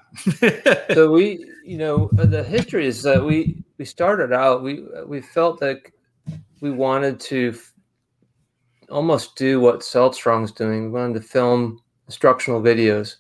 so 0.94 1.12
we, 1.12 1.52
you 1.66 1.78
know, 1.78 2.10
the 2.14 2.44
history 2.44 2.88
is 2.88 3.04
that 3.04 3.24
we 3.24 3.64
we 3.78 3.84
started 3.84 4.32
out 4.32 4.64
we 4.64 4.86
we 5.06 5.22
felt 5.22 5.62
like 5.62 5.94
we 6.62 6.72
wanted 6.72 7.20
to 7.20 7.58
almost 8.90 9.36
do 9.36 9.60
what 9.60 9.84
Salt 9.84 10.16
Strong's 10.16 10.52
doing. 10.52 10.86
We 10.86 11.00
wanted 11.00 11.16
to 11.16 11.28
film 11.28 11.82
instructional 12.08 12.62
videos. 12.62 13.18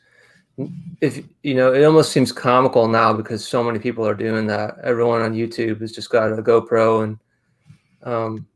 If 1.01 1.21
you 1.43 1.53
know, 1.53 1.73
it 1.73 1.83
almost 1.83 2.11
seems 2.11 2.31
comical 2.31 2.87
now 2.87 3.11
because 3.11 3.45
so 3.45 3.63
many 3.63 3.79
people 3.79 4.07
are 4.07 4.13
doing 4.13 4.47
that. 4.47 4.77
Everyone 4.83 5.21
on 5.21 5.33
YouTube 5.33 5.81
has 5.81 5.91
just 5.91 6.09
got 6.09 6.31
a 6.31 6.41
GoPro, 6.41 7.03
and 7.03 7.19
um, 8.03 8.47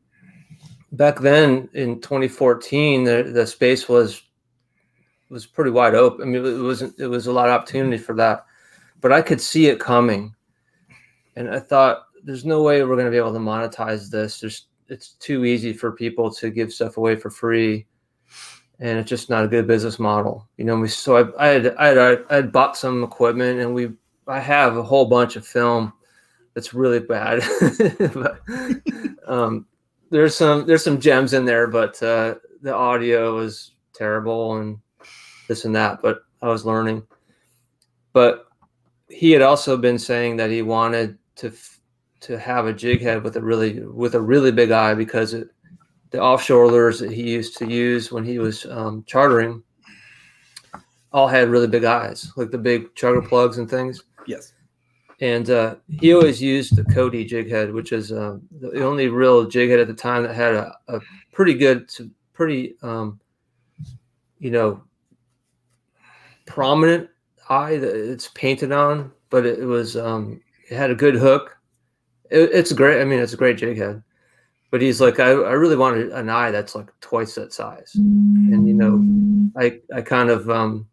back 0.92 1.20
then 1.20 1.68
in 1.74 2.00
2014, 2.00 3.04
the, 3.04 3.30
the 3.34 3.46
space 3.46 3.88
was 3.88 4.22
was 5.28 5.46
pretty 5.46 5.70
wide 5.70 5.94
open. 5.94 6.22
I 6.22 6.24
mean, 6.24 6.44
it 6.44 6.62
wasn't. 6.62 6.98
It 6.98 7.06
was 7.06 7.26
a 7.26 7.32
lot 7.32 7.48
of 7.48 7.54
opportunity 7.54 7.98
for 7.98 8.14
that, 8.16 8.46
but 9.00 9.12
I 9.12 9.20
could 9.20 9.40
see 9.40 9.66
it 9.66 9.78
coming, 9.78 10.34
and 11.36 11.50
I 11.50 11.60
thought, 11.60 12.06
"There's 12.24 12.46
no 12.46 12.62
way 12.62 12.82
we're 12.82 12.96
going 12.96 13.06
to 13.06 13.10
be 13.10 13.18
able 13.18 13.34
to 13.34 13.38
monetize 13.38 14.10
this. 14.10 14.40
There's 14.40 14.66
it's 14.88 15.12
too 15.20 15.44
easy 15.44 15.72
for 15.72 15.92
people 15.92 16.30
to 16.32 16.50
give 16.50 16.72
stuff 16.72 16.96
away 16.96 17.16
for 17.16 17.30
free." 17.30 17.86
And 18.80 18.98
it's 18.98 19.08
just 19.08 19.28
not 19.28 19.44
a 19.44 19.48
good 19.48 19.66
business 19.66 19.98
model. 19.98 20.48
You 20.56 20.64
know, 20.64 20.78
we 20.78 20.88
so 20.88 21.16
I, 21.16 21.46
I 21.46 21.48
had 21.48 21.76
I 21.76 21.86
had 21.86 21.98
I 22.30 22.34
had 22.34 22.52
bought 22.52 22.76
some 22.76 23.04
equipment, 23.04 23.60
and 23.60 23.74
we 23.74 23.90
I 24.26 24.40
have 24.40 24.76
a 24.76 24.82
whole 24.82 25.04
bunch 25.04 25.36
of 25.36 25.46
film 25.46 25.92
that's 26.54 26.74
really 26.74 26.98
bad. 26.98 27.42
but, 28.14 28.40
um, 29.26 29.66
there's 30.10 30.34
some 30.34 30.66
there's 30.66 30.82
some 30.82 30.98
gems 30.98 31.34
in 31.34 31.44
there, 31.44 31.66
but 31.66 32.02
uh, 32.02 32.36
the 32.62 32.74
audio 32.74 33.36
was 33.36 33.72
terrible 33.94 34.56
and 34.56 34.78
this 35.46 35.64
and 35.66 35.76
that. 35.76 36.00
But 36.02 36.22
I 36.40 36.48
was 36.48 36.64
learning. 36.64 37.06
But 38.12 38.46
he 39.08 39.30
had 39.32 39.42
also 39.42 39.76
been 39.76 39.98
saying 39.98 40.36
that 40.38 40.50
he 40.50 40.62
wanted 40.62 41.18
to 41.36 41.52
to 42.20 42.38
have 42.38 42.66
a 42.66 42.72
jig 42.72 43.02
head 43.02 43.22
with 43.22 43.36
a 43.36 43.42
really 43.42 43.80
with 43.80 44.14
a 44.14 44.20
really 44.20 44.52
big 44.52 44.70
eye 44.70 44.94
because 44.94 45.34
it 45.34 45.48
the 46.10 46.20
offshore 46.20 46.68
lures 46.68 46.98
that 47.00 47.12
he 47.12 47.30
used 47.30 47.56
to 47.58 47.66
use 47.66 48.10
when 48.10 48.24
he 48.24 48.38
was 48.38 48.66
um, 48.66 49.04
chartering 49.06 49.62
all 51.12 51.28
had 51.28 51.48
really 51.48 51.66
big 51.66 51.84
eyes, 51.84 52.32
like 52.36 52.50
the 52.50 52.58
big 52.58 52.94
chugger 52.94 53.26
plugs 53.26 53.58
and 53.58 53.68
things. 53.68 54.02
Yes. 54.26 54.52
And 55.20 55.50
uh, 55.50 55.76
he 55.88 56.14
always 56.14 56.40
used 56.40 56.76
the 56.76 56.84
Cody 56.84 57.24
jig 57.24 57.50
head, 57.50 57.72
which 57.72 57.92
is 57.92 58.10
uh, 58.10 58.38
the 58.60 58.82
only 58.82 59.08
real 59.08 59.46
jig 59.46 59.70
head 59.70 59.80
at 59.80 59.86
the 59.86 59.94
time 59.94 60.22
that 60.22 60.34
had 60.34 60.54
a, 60.54 60.74
a 60.88 61.00
pretty 61.32 61.54
good, 61.54 61.90
pretty, 62.32 62.76
um, 62.82 63.20
you 64.38 64.50
know, 64.50 64.82
prominent 66.46 67.10
eye 67.48 67.76
that 67.76 67.94
it's 67.94 68.28
painted 68.28 68.72
on, 68.72 69.12
but 69.28 69.44
it, 69.44 69.64
was 69.64 69.96
um, 69.96 70.40
it 70.70 70.76
had 70.76 70.90
a 70.90 70.94
good 70.94 71.14
hook. 71.14 71.56
It, 72.30 72.50
it's 72.52 72.72
great. 72.72 73.00
I 73.00 73.04
mean, 73.04 73.18
it's 73.18 73.34
a 73.34 73.36
great 73.36 73.58
jig 73.58 73.76
head 73.76 74.02
but 74.70 74.80
he's 74.80 75.00
like, 75.00 75.18
I, 75.18 75.30
I 75.30 75.52
really 75.52 75.76
wanted 75.76 76.12
an 76.12 76.28
eye 76.28 76.50
that's 76.50 76.74
like 76.74 76.88
twice 77.00 77.34
that 77.34 77.52
size. 77.52 77.92
And, 77.94 78.68
you 78.68 78.74
know, 78.74 79.52
I, 79.60 79.80
I 79.94 80.00
kind 80.00 80.30
of, 80.30 80.48
um, 80.48 80.86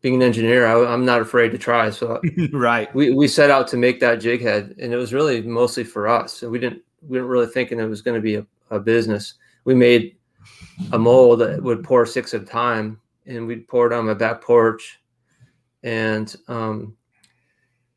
being 0.00 0.14
an 0.14 0.22
engineer, 0.22 0.66
I, 0.66 0.94
am 0.94 1.04
not 1.04 1.20
afraid 1.20 1.50
to 1.50 1.58
try. 1.58 1.90
So 1.90 2.20
right. 2.52 2.92
We, 2.94 3.10
we 3.10 3.26
set 3.26 3.50
out 3.50 3.66
to 3.68 3.76
make 3.76 4.00
that 4.00 4.20
jig 4.20 4.40
head 4.40 4.76
and 4.78 4.92
it 4.92 4.96
was 4.96 5.12
really 5.12 5.42
mostly 5.42 5.82
for 5.84 6.06
us. 6.06 6.34
So 6.34 6.48
we 6.48 6.60
didn't, 6.60 6.82
we 7.02 7.18
weren't 7.18 7.30
really 7.30 7.46
thinking 7.46 7.80
it 7.80 7.84
was 7.84 8.02
going 8.02 8.14
to 8.14 8.22
be 8.22 8.36
a, 8.36 8.46
a 8.70 8.78
business. 8.78 9.34
We 9.64 9.74
made 9.74 10.16
a 10.92 10.98
mold 10.98 11.40
that 11.40 11.62
would 11.62 11.82
pour 11.82 12.06
six 12.06 12.32
at 12.32 12.42
a 12.42 12.46
time 12.46 13.00
and 13.26 13.46
we'd 13.46 13.66
pour 13.66 13.86
it 13.86 13.92
on 13.92 14.06
my 14.06 14.14
back 14.14 14.40
porch. 14.40 15.00
And, 15.82 16.34
um, 16.46 16.96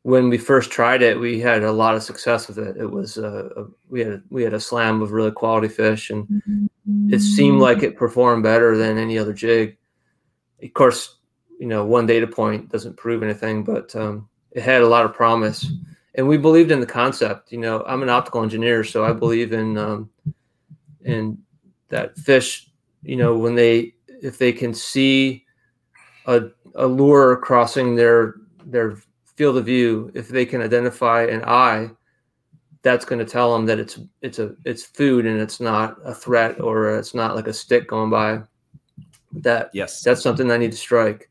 when 0.04 0.28
we 0.28 0.36
first 0.36 0.70
tried 0.70 1.00
it, 1.00 1.18
we 1.18 1.40
had 1.40 1.62
a 1.62 1.72
lot 1.72 1.94
of 1.94 2.02
success 2.02 2.46
with 2.46 2.58
it. 2.58 2.76
It 2.76 2.90
was 2.90 3.16
a, 3.16 3.66
we 3.88 4.00
had 4.00 4.22
we 4.28 4.42
had 4.42 4.52
a 4.52 4.60
slam 4.60 5.00
of 5.00 5.12
really 5.12 5.30
quality 5.30 5.68
fish, 5.68 6.10
and 6.10 6.42
it 7.10 7.20
seemed 7.20 7.58
like 7.58 7.82
it 7.82 7.96
performed 7.96 8.42
better 8.42 8.76
than 8.76 8.98
any 8.98 9.18
other 9.18 9.32
jig. 9.32 9.78
Of 10.62 10.74
course, 10.74 11.16
you 11.58 11.66
know 11.66 11.86
one 11.86 12.04
data 12.04 12.26
point 12.26 12.70
doesn't 12.70 12.98
prove 12.98 13.22
anything, 13.22 13.64
but 13.64 13.96
um, 13.96 14.28
it 14.52 14.62
had 14.62 14.82
a 14.82 14.86
lot 14.86 15.06
of 15.06 15.14
promise, 15.14 15.66
and 16.16 16.28
we 16.28 16.36
believed 16.36 16.70
in 16.70 16.80
the 16.80 16.86
concept. 16.86 17.50
You 17.50 17.58
know, 17.58 17.82
I'm 17.86 18.02
an 18.02 18.10
optical 18.10 18.42
engineer, 18.42 18.84
so 18.84 19.06
I 19.06 19.12
believe 19.14 19.54
in 19.54 19.78
um, 19.78 20.10
in 21.02 21.38
that 21.88 22.14
fish. 22.18 22.68
You 23.04 23.16
know, 23.16 23.38
when 23.38 23.54
they 23.54 23.94
if 24.06 24.36
they 24.36 24.52
can 24.52 24.74
see 24.74 25.46
a, 26.26 26.42
a 26.74 26.86
lure 26.86 27.36
crossing 27.38 27.96
their 27.96 28.34
their 28.66 28.98
field 29.36 29.56
of 29.56 29.66
view, 29.66 30.10
if 30.14 30.28
they 30.28 30.46
can 30.46 30.62
identify 30.62 31.24
an 31.24 31.44
eye, 31.44 31.90
that's 32.82 33.06
going 33.06 33.18
to 33.18 33.24
tell 33.24 33.52
them 33.52 33.64
that 33.66 33.80
it's 33.80 33.98
it's 34.20 34.38
a 34.38 34.54
it's 34.64 34.84
food 34.84 35.26
and 35.26 35.40
it's 35.40 35.58
not 35.58 35.96
a 36.04 36.14
threat 36.14 36.60
or 36.60 36.96
it's 36.96 37.14
not 37.14 37.34
like 37.34 37.48
a 37.48 37.52
stick 37.52 37.88
going 37.88 38.10
by. 38.10 38.42
That 39.32 39.70
yes, 39.72 40.02
that's 40.02 40.22
something 40.22 40.50
I 40.50 40.58
need 40.58 40.70
to 40.70 40.76
strike. 40.76 41.30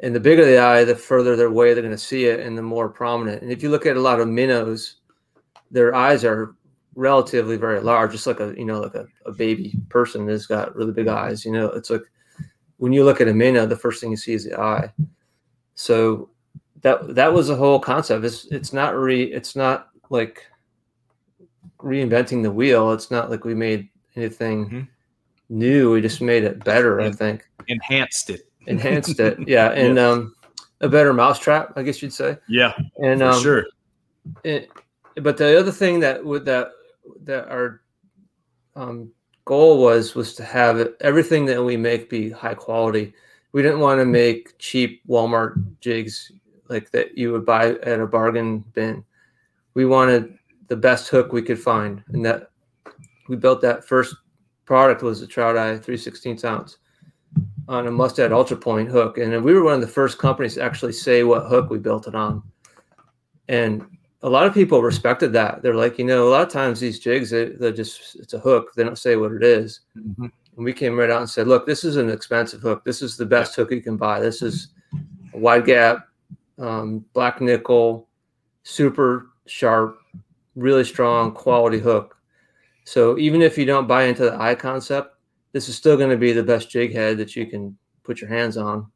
And 0.00 0.14
the 0.14 0.20
bigger 0.20 0.44
the 0.44 0.58
eye, 0.58 0.82
the 0.82 0.96
further 0.96 1.36
their 1.36 1.52
way 1.52 1.72
they're 1.72 1.82
going 1.82 1.94
to 1.94 1.98
see 1.98 2.26
it, 2.26 2.40
and 2.40 2.58
the 2.58 2.62
more 2.62 2.88
prominent. 2.88 3.42
And 3.42 3.52
if 3.52 3.62
you 3.62 3.70
look 3.70 3.86
at 3.86 3.96
a 3.96 4.00
lot 4.00 4.18
of 4.18 4.26
minnows, 4.26 4.96
their 5.70 5.94
eyes 5.94 6.24
are 6.24 6.56
relatively 6.96 7.56
very 7.56 7.80
large, 7.80 8.10
just 8.10 8.26
like 8.26 8.40
a 8.40 8.52
you 8.58 8.64
know 8.64 8.80
like 8.80 8.96
a, 8.96 9.06
a 9.24 9.32
baby 9.32 9.74
person 9.88 10.26
that's 10.26 10.46
got 10.46 10.74
really 10.74 10.92
big 10.92 11.06
eyes. 11.06 11.44
You 11.44 11.52
know, 11.52 11.66
it's 11.66 11.90
like 11.90 12.02
when 12.78 12.92
you 12.92 13.04
look 13.04 13.20
at 13.20 13.28
a 13.28 13.34
minnow, 13.34 13.66
the 13.66 13.76
first 13.76 14.00
thing 14.00 14.10
you 14.10 14.16
see 14.16 14.32
is 14.32 14.44
the 14.44 14.58
eye. 14.58 14.92
So 15.76 16.30
that 16.82 17.14
that 17.14 17.32
was 17.32 17.48
the 17.48 17.56
whole 17.56 17.80
concept. 17.80 18.24
It's 18.24 18.44
it's 18.46 18.72
not 18.72 18.96
re 18.96 19.22
it's 19.22 19.56
not 19.56 19.88
like 20.10 20.46
reinventing 21.78 22.42
the 22.42 22.50
wheel. 22.50 22.92
It's 22.92 23.10
not 23.10 23.30
like 23.30 23.44
we 23.44 23.54
made 23.54 23.88
anything 24.16 24.66
mm-hmm. 24.66 24.80
new. 25.48 25.92
We 25.92 26.00
just 26.00 26.20
made 26.20 26.44
it 26.44 26.62
better. 26.64 26.98
And 26.98 27.08
I 27.08 27.16
think 27.16 27.48
enhanced 27.68 28.30
it. 28.30 28.48
Enhanced 28.66 29.18
it. 29.20 29.38
Yeah, 29.48 29.70
and 29.70 29.98
um, 29.98 30.34
a 30.80 30.88
better 30.88 31.12
mousetrap, 31.12 31.72
I 31.76 31.82
guess 31.82 32.02
you'd 32.02 32.12
say. 32.12 32.36
Yeah, 32.48 32.72
and 33.02 33.22
um, 33.22 33.40
sure. 33.40 33.66
It, 34.44 34.70
but 35.16 35.36
the 35.36 35.58
other 35.58 35.72
thing 35.72 36.00
that 36.00 36.24
would 36.24 36.44
that 36.44 36.70
that 37.24 37.48
our 37.48 37.82
um, 38.74 39.10
goal 39.44 39.80
was 39.80 40.14
was 40.14 40.34
to 40.34 40.44
have 40.44 40.88
everything 41.00 41.46
that 41.46 41.62
we 41.62 41.76
make 41.76 42.10
be 42.10 42.30
high 42.30 42.54
quality. 42.54 43.14
We 43.52 43.62
didn't 43.62 43.80
want 43.80 44.00
to 44.00 44.06
make 44.06 44.58
cheap 44.58 45.02
Walmart 45.06 45.62
jigs 45.80 46.32
like 46.68 46.90
that 46.92 47.16
you 47.16 47.32
would 47.32 47.46
buy 47.46 47.74
at 47.82 48.00
a 48.00 48.06
bargain 48.06 48.60
bin. 48.74 49.04
We 49.74 49.84
wanted 49.84 50.38
the 50.68 50.76
best 50.76 51.08
hook 51.08 51.32
we 51.32 51.42
could 51.42 51.60
find, 51.60 52.02
and 52.08 52.24
that 52.24 52.50
we 53.28 53.36
built 53.36 53.60
that 53.62 53.84
first 53.84 54.14
product 54.64 55.02
was 55.02 55.22
a 55.22 55.26
trout 55.26 55.56
eye 55.56 55.76
316 55.76 56.44
ounce 56.44 56.78
on 57.68 57.86
a 57.86 57.90
Mustad 57.90 58.32
Ultra 58.32 58.56
Point 58.56 58.88
hook, 58.88 59.18
and 59.18 59.42
we 59.42 59.54
were 59.54 59.64
one 59.64 59.74
of 59.74 59.80
the 59.80 59.86
first 59.86 60.18
companies 60.18 60.54
to 60.54 60.62
actually 60.62 60.92
say 60.92 61.24
what 61.24 61.46
hook 61.46 61.70
we 61.70 61.78
built 61.78 62.06
it 62.06 62.14
on. 62.14 62.42
And 63.48 63.86
a 64.22 64.28
lot 64.28 64.46
of 64.46 64.54
people 64.54 64.82
respected 64.82 65.32
that. 65.32 65.62
They're 65.62 65.74
like, 65.74 65.98
you 65.98 66.04
know, 66.04 66.28
a 66.28 66.30
lot 66.30 66.46
of 66.46 66.52
times 66.52 66.80
these 66.80 66.98
jigs, 66.98 67.30
they, 67.30 67.42
are 67.42 67.72
just 67.72 68.16
it's 68.16 68.34
a 68.34 68.38
hook. 68.38 68.72
They 68.74 68.84
don't 68.84 68.98
say 68.98 69.16
what 69.16 69.32
it 69.32 69.42
is. 69.42 69.80
Mm-hmm. 69.96 70.26
And 70.56 70.64
we 70.64 70.72
came 70.72 70.98
right 70.98 71.10
out 71.10 71.20
and 71.20 71.30
said, 71.30 71.48
look, 71.48 71.66
this 71.66 71.84
is 71.84 71.96
an 71.96 72.10
expensive 72.10 72.60
hook. 72.60 72.84
This 72.84 73.02
is 73.02 73.16
the 73.16 73.26
best 73.26 73.56
hook 73.56 73.70
you 73.72 73.80
can 73.80 73.96
buy. 73.96 74.20
This 74.20 74.42
is 74.42 74.68
a 75.34 75.38
wide 75.38 75.64
gap 75.64 76.08
um, 76.58 77.04
black 77.12 77.40
nickel, 77.40 78.08
super 78.62 79.30
sharp, 79.46 79.98
really 80.54 80.84
strong 80.84 81.32
quality 81.32 81.78
hook. 81.78 82.16
So 82.84 83.18
even 83.18 83.42
if 83.42 83.56
you 83.56 83.64
don't 83.64 83.86
buy 83.86 84.04
into 84.04 84.24
the 84.24 84.40
eye 84.40 84.54
concept, 84.54 85.16
this 85.52 85.68
is 85.68 85.76
still 85.76 85.96
going 85.96 86.10
to 86.10 86.16
be 86.16 86.32
the 86.32 86.42
best 86.42 86.70
jig 86.70 86.92
head 86.92 87.18
that 87.18 87.36
you 87.36 87.46
can 87.46 87.76
put 88.02 88.20
your 88.20 88.30
hands 88.30 88.56
on. 88.56 88.90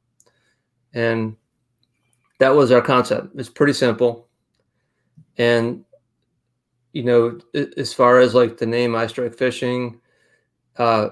And 0.95 1.37
that 2.39 2.55
was 2.55 2.73
our 2.73 2.81
concept. 2.81 3.29
It's 3.37 3.49
pretty 3.49 3.73
simple. 3.73 4.29
And 5.39 5.85
you 6.93 7.03
know, 7.03 7.39
as 7.77 7.93
far 7.93 8.21
as 8.21 8.35
like 8.35 8.57
the 8.57 8.65
name 8.65 8.97
Eye 8.97 9.07
Strike 9.07 9.37
Fishing, 9.37 10.01
uh, 10.79 11.11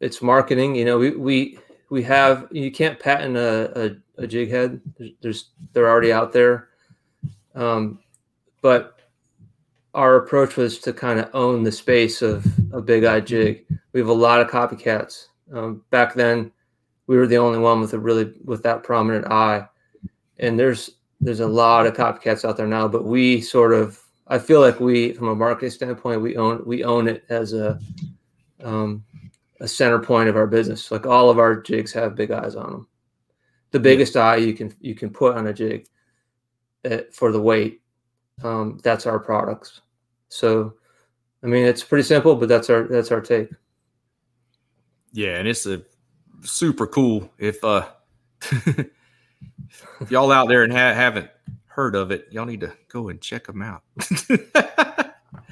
it's 0.00 0.20
marketing. 0.20 0.74
You 0.74 0.84
know, 0.84 0.98
we 0.98 1.10
we 1.10 1.58
we 1.90 2.02
have 2.04 2.48
you 2.50 2.70
can't 2.70 2.98
patent 2.98 3.36
a, 3.36 3.96
a 4.18 4.22
a 4.22 4.26
jig 4.26 4.50
head. 4.50 4.80
There's 5.20 5.50
they're 5.72 5.88
already 5.88 6.12
out 6.12 6.32
there, 6.32 6.68
um, 7.54 7.98
but 8.62 8.98
our 9.92 10.16
approach 10.16 10.56
was 10.56 10.78
to 10.78 10.92
kind 10.92 11.18
of 11.18 11.28
own 11.34 11.64
the 11.64 11.72
space 11.72 12.22
of 12.22 12.46
a 12.72 12.80
big 12.80 13.04
eye 13.04 13.20
jig. 13.20 13.66
We 13.92 14.00
have 14.00 14.08
a 14.08 14.12
lot 14.12 14.40
of 14.40 14.48
copycats. 14.48 15.26
Um, 15.52 15.82
back 15.90 16.14
then, 16.14 16.52
we 17.08 17.16
were 17.16 17.26
the 17.26 17.38
only 17.38 17.58
one 17.58 17.80
with 17.80 17.92
a 17.92 17.98
really 17.98 18.32
with 18.44 18.62
that 18.62 18.84
prominent 18.84 19.26
eye, 19.26 19.66
and 20.38 20.58
there's 20.58 20.90
there's 21.20 21.40
a 21.40 21.46
lot 21.46 21.86
of 21.86 21.94
copycats 21.94 22.48
out 22.48 22.56
there 22.56 22.68
now. 22.68 22.86
But 22.86 23.04
we 23.04 23.40
sort 23.40 23.74
of 23.74 24.00
I 24.28 24.38
feel 24.38 24.60
like 24.60 24.78
we, 24.78 25.12
from 25.12 25.26
a 25.26 25.34
marketing 25.34 25.70
standpoint, 25.70 26.22
we 26.22 26.36
own 26.36 26.62
we 26.64 26.84
own 26.84 27.08
it 27.08 27.24
as 27.28 27.52
a 27.52 27.80
um, 28.62 29.02
a 29.60 29.68
center 29.68 29.98
point 29.98 30.28
of 30.28 30.36
our 30.36 30.46
business. 30.46 30.90
Like 30.90 31.06
all 31.06 31.30
of 31.30 31.38
our 31.38 31.60
jigs 31.60 31.92
have 31.92 32.16
big 32.16 32.30
eyes 32.30 32.56
on 32.56 32.70
them 32.70 32.86
the 33.70 33.80
biggest 33.80 34.16
eye 34.16 34.36
you 34.36 34.52
can 34.52 34.74
you 34.80 34.94
can 34.94 35.10
put 35.10 35.36
on 35.36 35.46
a 35.46 35.52
jig 35.52 35.86
uh, 36.90 36.98
for 37.12 37.32
the 37.32 37.40
weight. 37.40 37.80
Um, 38.42 38.80
that's 38.82 39.06
our 39.06 39.18
products. 39.18 39.82
So, 40.28 40.74
I 41.42 41.46
mean, 41.46 41.66
it's 41.66 41.84
pretty 41.84 42.04
simple, 42.04 42.34
but 42.34 42.48
that's 42.48 42.70
our 42.70 42.84
that's 42.84 43.10
our 43.10 43.20
take. 43.20 43.50
Yeah, 45.12 45.36
and 45.36 45.48
it's 45.48 45.66
a 45.66 45.82
super 46.42 46.86
cool. 46.86 47.30
If 47.38 47.62
uh, 47.64 47.86
if 48.42 50.10
y'all 50.10 50.32
out 50.32 50.48
there 50.48 50.64
and 50.64 50.72
ha- 50.72 50.94
haven't 50.94 51.30
heard 51.66 51.94
of 51.94 52.10
it, 52.10 52.28
y'all 52.30 52.46
need 52.46 52.60
to 52.60 52.72
go 52.88 53.08
and 53.08 53.20
check 53.20 53.46
them 53.46 53.62
out. 53.62 53.82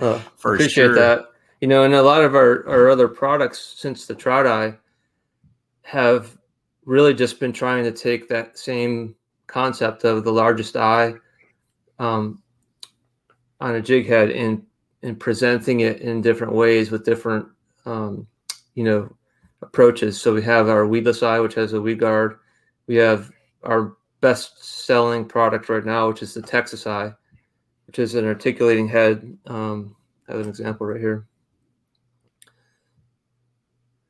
uh, 0.00 0.20
appreciate 0.38 0.70
sure. 0.70 0.94
that. 0.94 1.26
You 1.60 1.68
know, 1.68 1.82
and 1.82 1.94
a 1.94 2.02
lot 2.02 2.22
of 2.22 2.34
our, 2.34 2.66
our 2.68 2.88
other 2.88 3.08
products 3.08 3.74
since 3.76 4.06
the 4.06 4.14
Trout 4.14 4.46
Eye 4.46 4.74
have 5.82 6.36
really 6.84 7.14
just 7.14 7.40
been 7.40 7.52
trying 7.52 7.84
to 7.84 7.92
take 7.92 8.28
that 8.28 8.56
same 8.56 9.14
concept 9.46 10.04
of 10.04 10.24
the 10.24 10.32
largest 10.32 10.76
eye 10.76 11.14
um, 11.98 12.42
on 13.60 13.74
a 13.74 13.80
jig 13.80 14.06
head 14.06 14.30
and 14.30 14.64
and 15.02 15.18
presenting 15.18 15.80
it 15.80 16.00
in 16.00 16.20
different 16.20 16.52
ways 16.52 16.90
with 16.90 17.04
different 17.04 17.46
um, 17.86 18.26
you 18.74 18.84
know 18.84 19.10
approaches. 19.62 20.20
So 20.20 20.34
we 20.34 20.42
have 20.42 20.68
our 20.68 20.86
weedless 20.86 21.22
eye, 21.22 21.40
which 21.40 21.54
has 21.54 21.72
a 21.72 21.80
weed 21.80 21.98
guard. 21.98 22.38
We 22.86 22.96
have 22.96 23.30
our 23.64 23.96
best 24.20 24.64
selling 24.64 25.24
product 25.24 25.68
right 25.68 25.84
now, 25.84 26.08
which 26.08 26.22
is 26.22 26.34
the 26.34 26.42
Texas 26.42 26.86
eye, 26.86 27.12
which 27.86 27.98
is 27.98 28.14
an 28.14 28.26
articulating 28.26 28.88
head. 28.88 29.36
Um, 29.46 29.96
I 30.28 30.32
have 30.32 30.40
an 30.42 30.48
example 30.48 30.86
right 30.86 31.00
here. 31.00 31.26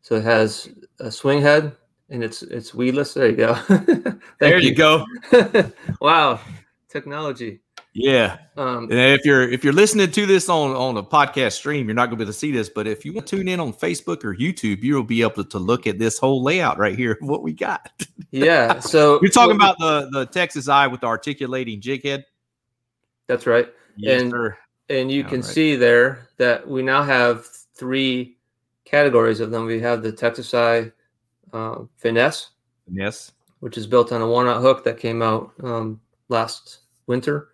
So 0.08 0.14
it 0.14 0.24
has 0.24 0.70
a 1.00 1.10
swing 1.10 1.42
head 1.42 1.76
and 2.08 2.24
it's 2.24 2.42
it's 2.42 2.72
weedless. 2.72 3.12
There 3.12 3.28
you 3.28 3.36
go. 3.36 3.58
there 4.40 4.58
you, 4.58 4.70
you 4.70 4.74
go. 4.74 5.04
wow, 6.00 6.40
technology. 6.88 7.60
Yeah. 7.92 8.38
Um, 8.56 8.84
and 8.84 8.94
if 8.94 9.26
you're 9.26 9.46
if 9.46 9.62
you're 9.62 9.74
listening 9.74 10.10
to 10.10 10.24
this 10.24 10.48
on 10.48 10.70
on 10.70 10.96
a 10.96 11.02
podcast 11.02 11.52
stream, 11.52 11.88
you're 11.88 11.94
not 11.94 12.06
going 12.06 12.12
to 12.12 12.16
be 12.16 12.22
able 12.22 12.32
to 12.32 12.38
see 12.38 12.50
this. 12.50 12.70
But 12.70 12.86
if 12.86 13.04
you 13.04 13.12
want 13.12 13.26
to 13.26 13.36
tune 13.36 13.48
in 13.48 13.60
on 13.60 13.74
Facebook 13.74 14.24
or 14.24 14.34
YouTube, 14.34 14.82
you'll 14.82 15.02
be 15.02 15.20
able 15.20 15.44
to 15.44 15.58
look 15.58 15.86
at 15.86 15.98
this 15.98 16.18
whole 16.18 16.42
layout 16.42 16.78
right 16.78 16.96
here. 16.96 17.18
What 17.20 17.42
we 17.42 17.52
got. 17.52 17.92
yeah. 18.30 18.78
So 18.80 19.20
you're 19.20 19.30
talking 19.30 19.56
about 19.56 19.76
the 19.78 20.08
the 20.10 20.24
Texas 20.24 20.70
eye 20.70 20.86
with 20.86 21.02
the 21.02 21.06
articulating 21.06 21.82
jig 21.82 22.02
head. 22.02 22.24
That's 23.26 23.46
right. 23.46 23.68
Yes, 23.98 24.22
and 24.22 24.30
sir. 24.30 24.56
and 24.88 25.12
you 25.12 25.24
All 25.24 25.28
can 25.28 25.40
right. 25.42 25.50
see 25.50 25.76
there 25.76 26.30
that 26.38 26.66
we 26.66 26.80
now 26.82 27.02
have 27.02 27.46
three 27.74 28.37
categories 28.88 29.40
of 29.40 29.50
them. 29.50 29.66
We 29.66 29.80
have 29.80 30.02
the 30.02 30.12
Texas 30.12 30.54
eye 30.54 30.92
uh, 31.52 31.80
finesse. 31.96 32.50
Yes. 32.90 33.32
Which 33.60 33.76
is 33.76 33.86
built 33.86 34.12
on 34.12 34.22
a 34.22 34.26
one-out 34.26 34.62
hook 34.62 34.84
that 34.84 34.98
came 34.98 35.20
out 35.20 35.52
um, 35.62 36.00
last 36.28 36.78
winter 37.06 37.50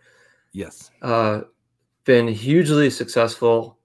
Yes. 0.55 0.93
Uh, 1.03 1.43
been 2.05 2.29
hugely 2.29 2.89
successful. 2.89 3.79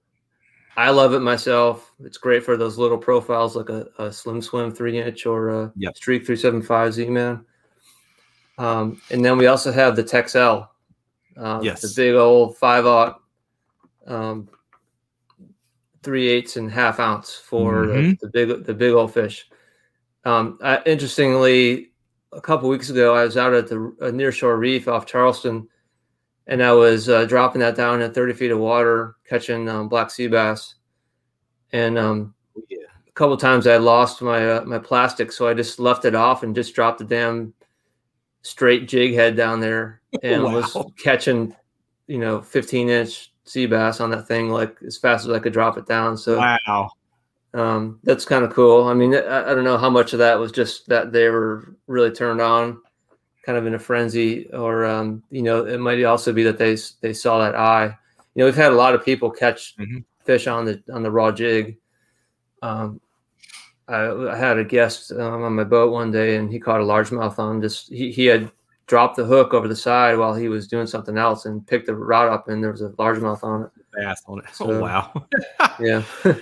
I 0.76 0.90
love 0.90 1.12
it 1.12 1.20
myself. 1.20 1.92
It's 2.02 2.16
great 2.16 2.44
for 2.44 2.56
those 2.56 2.78
little 2.78 2.96
profiles 2.96 3.56
like 3.56 3.68
a, 3.68 3.88
a 3.98 4.10
Slim 4.10 4.40
Swim 4.40 4.70
three 4.70 4.98
inch 4.98 5.26
or 5.26 5.48
a 5.50 5.72
yep. 5.76 5.96
Streak 5.96 6.24
375 6.24 6.94
Z 6.94 7.10
Man. 7.10 7.44
Um, 8.56 9.02
and 9.10 9.24
then 9.24 9.36
we 9.36 9.46
also 9.46 9.72
have 9.72 9.96
the 9.96 10.04
Texel, 10.04 10.70
um, 11.36 11.62
yes. 11.64 11.82
the 11.82 11.92
big 11.96 12.14
old 12.14 12.56
five 12.56 12.86
aught, 12.86 13.20
um, 14.06 14.48
three 16.02 16.28
eighths 16.28 16.56
and 16.56 16.70
half 16.70 16.98
ounce 16.98 17.34
for 17.34 17.86
mm-hmm. 17.86 18.10
the, 18.10 18.16
the, 18.20 18.28
big 18.28 18.64
the 18.64 18.74
big 18.74 18.92
old 18.92 19.12
fish. 19.12 19.48
Um, 20.24 20.58
I, 20.62 20.82
interestingly, 20.86 21.92
a 22.32 22.40
couple 22.40 22.68
weeks 22.68 22.90
ago, 22.90 23.14
I 23.14 23.24
was 23.24 23.36
out 23.36 23.54
at 23.54 23.68
the 23.68 23.76
nearshore 24.00 24.58
reef 24.58 24.88
off 24.88 25.06
Charleston 25.06 25.68
and 26.50 26.62
I 26.62 26.72
was 26.72 27.08
uh, 27.08 27.24
dropping 27.26 27.60
that 27.60 27.76
down 27.76 28.02
at 28.02 28.12
30 28.12 28.32
feet 28.34 28.50
of 28.50 28.58
water, 28.58 29.14
catching 29.26 29.68
um, 29.68 29.88
black 29.88 30.10
sea 30.10 30.26
bass. 30.26 30.74
And 31.72 31.96
um, 31.96 32.34
yeah. 32.68 32.78
a 33.06 33.12
couple 33.12 33.36
times 33.36 33.68
I 33.68 33.76
lost 33.76 34.20
my 34.20 34.54
uh, 34.54 34.64
my 34.64 34.80
plastic, 34.80 35.30
so 35.30 35.46
I 35.46 35.54
just 35.54 35.78
left 35.78 36.04
it 36.04 36.16
off 36.16 36.42
and 36.42 36.54
just 36.54 36.74
dropped 36.74 36.98
the 36.98 37.04
damn 37.04 37.54
straight 38.42 38.88
jig 38.88 39.14
head 39.14 39.36
down 39.36 39.60
there, 39.60 40.02
and 40.24 40.42
wow. 40.42 40.54
was 40.56 40.76
catching, 40.98 41.54
you 42.08 42.18
know, 42.18 42.42
15 42.42 42.88
inch 42.88 43.29
sea 43.50 43.66
bass 43.66 44.00
on 44.00 44.10
that 44.10 44.28
thing 44.28 44.48
like 44.50 44.76
as 44.86 44.96
fast 44.96 45.26
as 45.26 45.32
I 45.32 45.38
could 45.38 45.52
drop 45.52 45.76
it 45.76 45.86
down. 45.86 46.16
So 46.16 46.38
wow. 46.38 46.90
Um, 47.52 47.98
that's 48.04 48.24
kind 48.24 48.44
of 48.44 48.52
cool. 48.52 48.84
I 48.84 48.94
mean, 48.94 49.12
I, 49.12 49.50
I 49.50 49.54
don't 49.54 49.64
know 49.64 49.76
how 49.76 49.90
much 49.90 50.12
of 50.12 50.20
that 50.20 50.38
was 50.38 50.52
just 50.52 50.86
that 50.88 51.10
they 51.12 51.28
were 51.28 51.74
really 51.88 52.12
turned 52.12 52.40
on 52.40 52.80
kind 53.44 53.58
of 53.58 53.66
in 53.66 53.74
a 53.74 53.78
frenzy, 53.78 54.48
or 54.52 54.84
um, 54.84 55.22
you 55.30 55.42
know, 55.42 55.66
it 55.66 55.78
might 55.80 56.02
also 56.04 56.32
be 56.32 56.44
that 56.44 56.58
they 56.58 56.76
they 57.00 57.12
saw 57.12 57.38
that 57.38 57.56
eye. 57.56 57.86
You 58.34 58.40
know, 58.40 58.44
we've 58.44 58.54
had 58.54 58.72
a 58.72 58.76
lot 58.76 58.94
of 58.94 59.04
people 59.04 59.30
catch 59.30 59.76
mm-hmm. 59.76 59.98
fish 60.24 60.46
on 60.46 60.64
the 60.64 60.82
on 60.92 61.02
the 61.02 61.10
raw 61.10 61.32
jig. 61.32 61.78
Um, 62.62 63.00
I, 63.88 64.06
I, 64.06 64.36
had 64.36 64.58
a 64.58 64.64
guest 64.64 65.10
um, 65.12 65.42
on 65.42 65.54
my 65.54 65.64
boat 65.64 65.90
one 65.92 66.12
day, 66.12 66.36
and 66.36 66.52
he 66.52 66.60
caught 66.60 66.80
a 66.80 66.84
largemouth 66.84 67.38
on 67.38 67.60
just 67.60 67.88
he, 67.88 68.12
he 68.12 68.26
had 68.26 68.52
dropped 68.90 69.16
the 69.16 69.24
hook 69.24 69.54
over 69.54 69.68
the 69.68 69.76
side 69.76 70.18
while 70.18 70.34
he 70.34 70.48
was 70.48 70.66
doing 70.66 70.86
something 70.86 71.16
else 71.16 71.46
and 71.46 71.66
picked 71.66 71.86
the 71.86 71.94
rod 71.94 72.28
up, 72.28 72.48
and 72.48 72.62
there 72.62 72.72
was 72.72 72.82
a 72.82 72.90
largemouth 72.90 73.42
on 73.44 73.62
it. 73.62 73.70
Bass 73.94 74.22
on 74.26 74.40
it. 74.40 74.44
Oh, 74.48 74.52
so, 74.52 74.70
oh 74.72 74.80
wow! 74.80 75.26
yeah, 75.80 76.02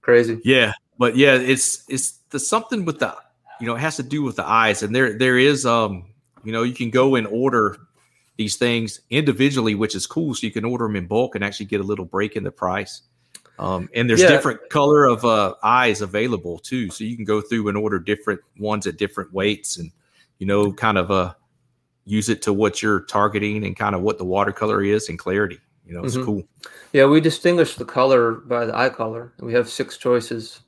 crazy. 0.00 0.40
Yeah, 0.42 0.72
but 0.98 1.14
yeah, 1.16 1.34
it's 1.34 1.84
it's 1.88 2.18
the 2.30 2.40
something 2.40 2.84
with 2.84 2.98
the 2.98 3.14
you 3.60 3.66
know 3.66 3.76
it 3.76 3.80
has 3.80 3.96
to 3.96 4.02
do 4.02 4.22
with 4.22 4.36
the 4.36 4.46
eyes, 4.46 4.82
and 4.82 4.96
there 4.96 5.16
there 5.16 5.38
is 5.38 5.64
um 5.64 6.06
you 6.44 6.52
know, 6.52 6.62
you 6.62 6.74
can 6.74 6.90
go 6.90 7.16
and 7.16 7.26
order 7.26 7.76
these 8.36 8.56
things 8.56 9.00
individually, 9.10 9.74
which 9.74 9.94
is 9.94 10.06
cool. 10.06 10.34
So 10.34 10.46
you 10.46 10.52
can 10.52 10.64
order 10.64 10.86
them 10.86 10.96
in 10.96 11.06
bulk 11.06 11.34
and 11.34 11.44
actually 11.44 11.66
get 11.66 11.80
a 11.80 11.84
little 11.84 12.04
break 12.04 12.36
in 12.36 12.44
the 12.44 12.50
price. 12.50 13.02
Um, 13.58 13.90
and 13.94 14.08
there's 14.08 14.22
yeah. 14.22 14.28
different 14.28 14.70
color 14.70 15.04
of 15.04 15.24
uh, 15.24 15.54
eyes 15.62 16.00
available 16.00 16.58
too, 16.58 16.88
so 16.88 17.04
you 17.04 17.14
can 17.14 17.26
go 17.26 17.42
through 17.42 17.68
and 17.68 17.76
order 17.76 17.98
different 17.98 18.40
ones 18.58 18.86
at 18.86 18.96
different 18.96 19.34
weights, 19.34 19.76
and 19.76 19.92
you 20.38 20.46
know, 20.46 20.72
kind 20.72 20.96
of 20.96 21.10
uh, 21.10 21.34
use 22.04 22.28
it 22.28 22.42
to 22.42 22.52
what 22.52 22.82
you're 22.82 23.00
targeting 23.02 23.64
and 23.64 23.76
kind 23.76 23.94
of 23.94 24.02
what 24.02 24.18
the 24.18 24.24
watercolor 24.24 24.82
is 24.82 25.08
and 25.08 25.18
clarity. 25.18 25.58
You 25.86 25.94
know, 25.94 26.04
it's 26.04 26.16
mm-hmm. 26.16 26.24
cool. 26.24 26.42
Yeah, 26.92 27.06
we 27.06 27.20
distinguish 27.20 27.74
the 27.74 27.84
color 27.84 28.32
by 28.32 28.64
the 28.64 28.76
eye 28.76 28.90
color, 28.90 29.32
we 29.40 29.52
have 29.52 29.68
six 29.68 29.96
choices 29.96 30.62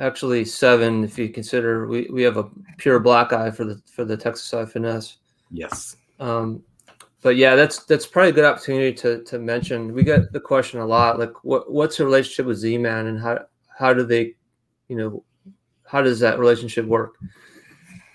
actually 0.00 0.44
seven 0.44 1.04
if 1.04 1.18
you 1.18 1.28
consider 1.28 1.86
we, 1.86 2.08
we 2.10 2.22
have 2.22 2.36
a 2.36 2.48
pure 2.78 2.98
black 2.98 3.32
eye 3.32 3.50
for 3.50 3.64
the 3.64 3.80
for 3.86 4.04
the 4.04 4.16
Texas 4.16 4.52
eye 4.54 4.64
finesse. 4.64 5.18
Yes. 5.50 5.96
Um, 6.20 6.62
but 7.22 7.36
yeah, 7.36 7.54
that's 7.56 7.84
that's 7.84 8.06
probably 8.06 8.30
a 8.30 8.34
good 8.34 8.44
opportunity 8.44 8.92
to 8.94 9.22
to 9.24 9.38
mention. 9.38 9.92
We 9.92 10.04
get 10.04 10.32
the 10.32 10.40
question 10.40 10.80
a 10.80 10.86
lot, 10.86 11.18
like 11.18 11.32
what 11.42 11.72
what's 11.72 11.96
the 11.96 12.04
relationship 12.04 12.46
with 12.46 12.58
Z 12.58 12.76
Man 12.78 13.06
and 13.06 13.20
how 13.20 13.46
how 13.76 13.94
do 13.94 14.04
they, 14.04 14.34
you 14.88 14.96
know, 14.96 15.24
how 15.86 16.02
does 16.02 16.20
that 16.20 16.38
relationship 16.38 16.86
work? 16.86 17.14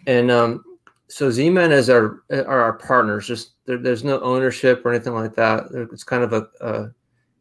And 0.06 0.32
um, 0.32 0.64
so 1.10 1.32
Z 1.32 1.50
Man 1.50 1.72
is 1.72 1.90
our 1.90 2.24
are 2.32 2.62
our 2.62 2.74
partners. 2.74 3.28
Just 3.28 3.52
there, 3.66 3.78
there's 3.78 4.04
no 4.04 4.20
ownership 4.22 4.86
or 4.86 4.94
anything 4.94 5.14
like 5.14 5.36
that. 5.36 5.66
It's 5.92 6.04
kind 6.04 6.24
of 6.24 6.34
a, 6.34 6.48
a 6.62 6.92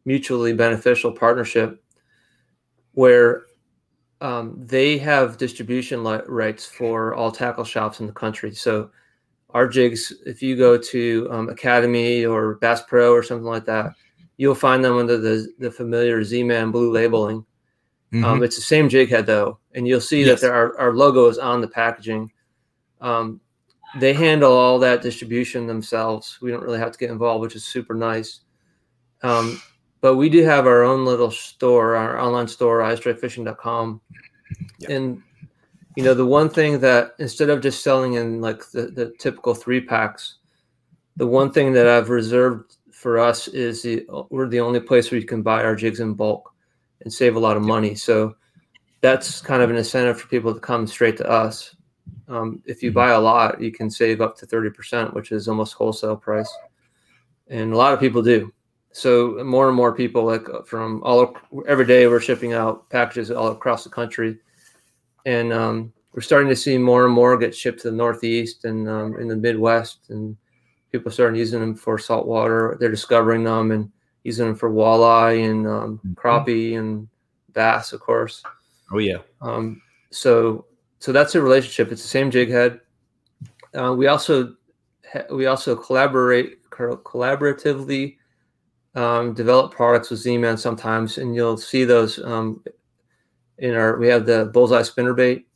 mutually 0.05 0.53
beneficial 0.53 1.11
partnership 1.11 1.81
where 2.93 3.43
um, 4.21 4.55
they 4.57 4.97
have 4.97 5.37
distribution 5.37 6.03
rights 6.03 6.65
for 6.65 7.13
all 7.13 7.31
tackle 7.31 7.63
shops 7.63 7.99
in 7.99 8.07
the 8.07 8.13
country. 8.13 8.53
So 8.53 8.89
our 9.51 9.67
jigs, 9.67 10.13
if 10.25 10.41
you 10.41 10.57
go 10.57 10.77
to 10.77 11.27
um, 11.31 11.49
Academy 11.49 12.25
or 12.25 12.55
Bass 12.55 12.81
Pro 12.83 13.13
or 13.13 13.23
something 13.23 13.45
like 13.45 13.65
that, 13.65 13.93
you'll 14.37 14.55
find 14.55 14.83
them 14.83 14.97
under 14.97 15.17
the, 15.17 15.47
the 15.59 15.71
familiar 15.71 16.23
Z-Man 16.23 16.71
blue 16.71 16.91
labeling. 16.91 17.37
Um, 17.37 17.45
mm-hmm. 18.19 18.25
Um, 18.25 18.43
it's 18.43 18.55
the 18.55 18.61
same 18.61 18.89
jig 18.89 19.09
head 19.09 19.25
though, 19.25 19.59
and 19.75 19.87
you'll 19.87 20.01
see 20.01 20.23
yes. 20.23 20.41
that 20.41 20.47
there 20.47 20.55
are, 20.55 20.77
our 20.79 20.93
logo 20.93 21.27
is 21.27 21.37
on 21.37 21.61
the 21.61 21.67
packaging. 21.67 22.31
Um, 22.99 23.39
they 23.97 24.13
handle 24.13 24.51
all 24.51 24.79
that 24.79 25.01
distribution 25.01 25.67
themselves. 25.67 26.37
We 26.41 26.51
don't 26.51 26.63
really 26.63 26.79
have 26.79 26.91
to 26.91 26.99
get 26.99 27.09
involved, 27.09 27.41
which 27.41 27.55
is 27.55 27.65
super 27.65 27.93
nice. 27.95 28.41
Um, 29.23 29.61
but 30.01 30.15
we 30.15 30.29
do 30.29 30.43
have 30.43 30.67
our 30.67 30.83
own 30.83 31.05
little 31.05 31.31
store, 31.31 31.95
our 31.95 32.19
online 32.19 32.47
store, 32.47 32.79
eyestrikefishing.com. 32.79 34.01
Yeah. 34.79 34.91
And 34.91 35.23
you 35.95 36.03
know, 36.03 36.13
the 36.13 36.25
one 36.25 36.49
thing 36.49 36.79
that 36.79 37.15
instead 37.19 37.49
of 37.49 37.61
just 37.61 37.83
selling 37.83 38.13
in 38.13 38.39
like 38.41 38.69
the, 38.71 38.83
the 38.83 39.13
typical 39.19 39.53
three 39.53 39.81
packs, 39.81 40.35
the 41.17 41.27
one 41.27 41.51
thing 41.51 41.73
that 41.73 41.87
I've 41.87 42.09
reserved 42.09 42.77
for 42.91 43.19
us 43.19 43.47
is 43.49 43.81
the, 43.81 44.05
we're 44.29 44.47
the 44.47 44.61
only 44.61 44.79
place 44.79 45.11
where 45.11 45.19
you 45.19 45.25
can 45.25 45.41
buy 45.41 45.63
our 45.63 45.75
jigs 45.75 45.99
in 45.99 46.13
bulk 46.13 46.53
and 47.01 47.11
save 47.11 47.35
a 47.35 47.39
lot 47.39 47.57
of 47.57 47.63
money. 47.63 47.95
So 47.95 48.35
that's 49.01 49.41
kind 49.41 49.61
of 49.61 49.69
an 49.69 49.75
incentive 49.75 50.21
for 50.21 50.27
people 50.27 50.53
to 50.53 50.59
come 50.59 50.87
straight 50.87 51.17
to 51.17 51.29
us. 51.29 51.75
Um, 52.29 52.61
if 52.65 52.81
you 52.81 52.91
mm-hmm. 52.91 52.95
buy 52.95 53.09
a 53.11 53.19
lot, 53.19 53.61
you 53.61 53.71
can 53.71 53.89
save 53.89 54.21
up 54.21 54.37
to 54.37 54.45
30%, 54.45 55.13
which 55.13 55.31
is 55.31 55.47
almost 55.47 55.73
wholesale 55.73 56.15
price. 56.15 56.51
And 57.47 57.73
a 57.73 57.77
lot 57.77 57.93
of 57.93 57.99
people 57.99 58.21
do 58.21 58.53
so 58.91 59.43
more 59.43 59.67
and 59.67 59.75
more 59.75 59.93
people 59.93 60.25
like 60.25 60.49
uh, 60.49 60.61
from 60.63 61.01
all 61.03 61.35
every 61.67 61.85
day 61.85 62.07
we're 62.07 62.19
shipping 62.19 62.53
out 62.53 62.89
packages 62.89 63.29
all 63.29 63.49
across 63.49 63.83
the 63.83 63.89
country 63.89 64.37
and 65.25 65.53
um, 65.53 65.93
we're 66.13 66.21
starting 66.21 66.49
to 66.49 66.55
see 66.55 66.77
more 66.77 67.05
and 67.05 67.13
more 67.13 67.37
get 67.37 67.55
shipped 67.55 67.81
to 67.81 67.91
the 67.91 67.95
northeast 67.95 68.65
and 68.65 68.89
um, 68.89 69.15
in 69.19 69.27
the 69.27 69.35
midwest 69.35 70.09
and 70.09 70.35
people 70.91 71.11
starting 71.11 71.37
using 71.37 71.59
them 71.59 71.75
for 71.75 71.99
saltwater 71.99 72.77
they're 72.79 72.89
discovering 72.89 73.43
them 73.43 73.71
and 73.71 73.91
using 74.23 74.47
them 74.47 74.55
for 74.55 74.71
walleye 74.71 75.49
and 75.49 75.67
um, 75.67 75.99
mm-hmm. 75.99 76.13
crappie 76.13 76.77
and 76.77 77.07
bass 77.53 77.93
of 77.93 77.99
course 77.99 78.41
oh 78.91 78.97
yeah 78.97 79.17
um, 79.41 79.81
so 80.09 80.65
so 80.99 81.11
that's 81.11 81.33
a 81.35 81.41
relationship. 81.41 81.91
It's 81.91 82.01
the 82.01 82.07
same 82.07 82.29
jig 82.29 82.49
head. 82.49 82.81
Uh, 83.73 83.93
we 83.97 84.07
also 84.07 84.55
we 85.31 85.45
also 85.47 85.75
collaborate 85.75 86.69
collaboratively 86.69 88.17
um, 88.95 89.33
develop 89.33 89.71
products 89.71 90.09
with 90.09 90.19
Z-Man 90.19 90.57
sometimes, 90.57 91.17
and 91.17 91.35
you'll 91.35 91.57
see 91.57 91.83
those 91.83 92.19
um, 92.23 92.63
in 93.57 93.75
our. 93.75 93.97
We 93.97 94.07
have 94.07 94.25
the 94.25 94.45
bullseye 94.45 94.81
spinner 94.83 95.13
bait, 95.13 95.47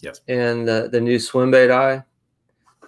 yes, 0.00 0.20
and 0.28 0.66
the, 0.66 0.88
the 0.90 1.00
new 1.00 1.18
swim 1.18 1.50
bait 1.50 1.70
eye, 1.70 2.02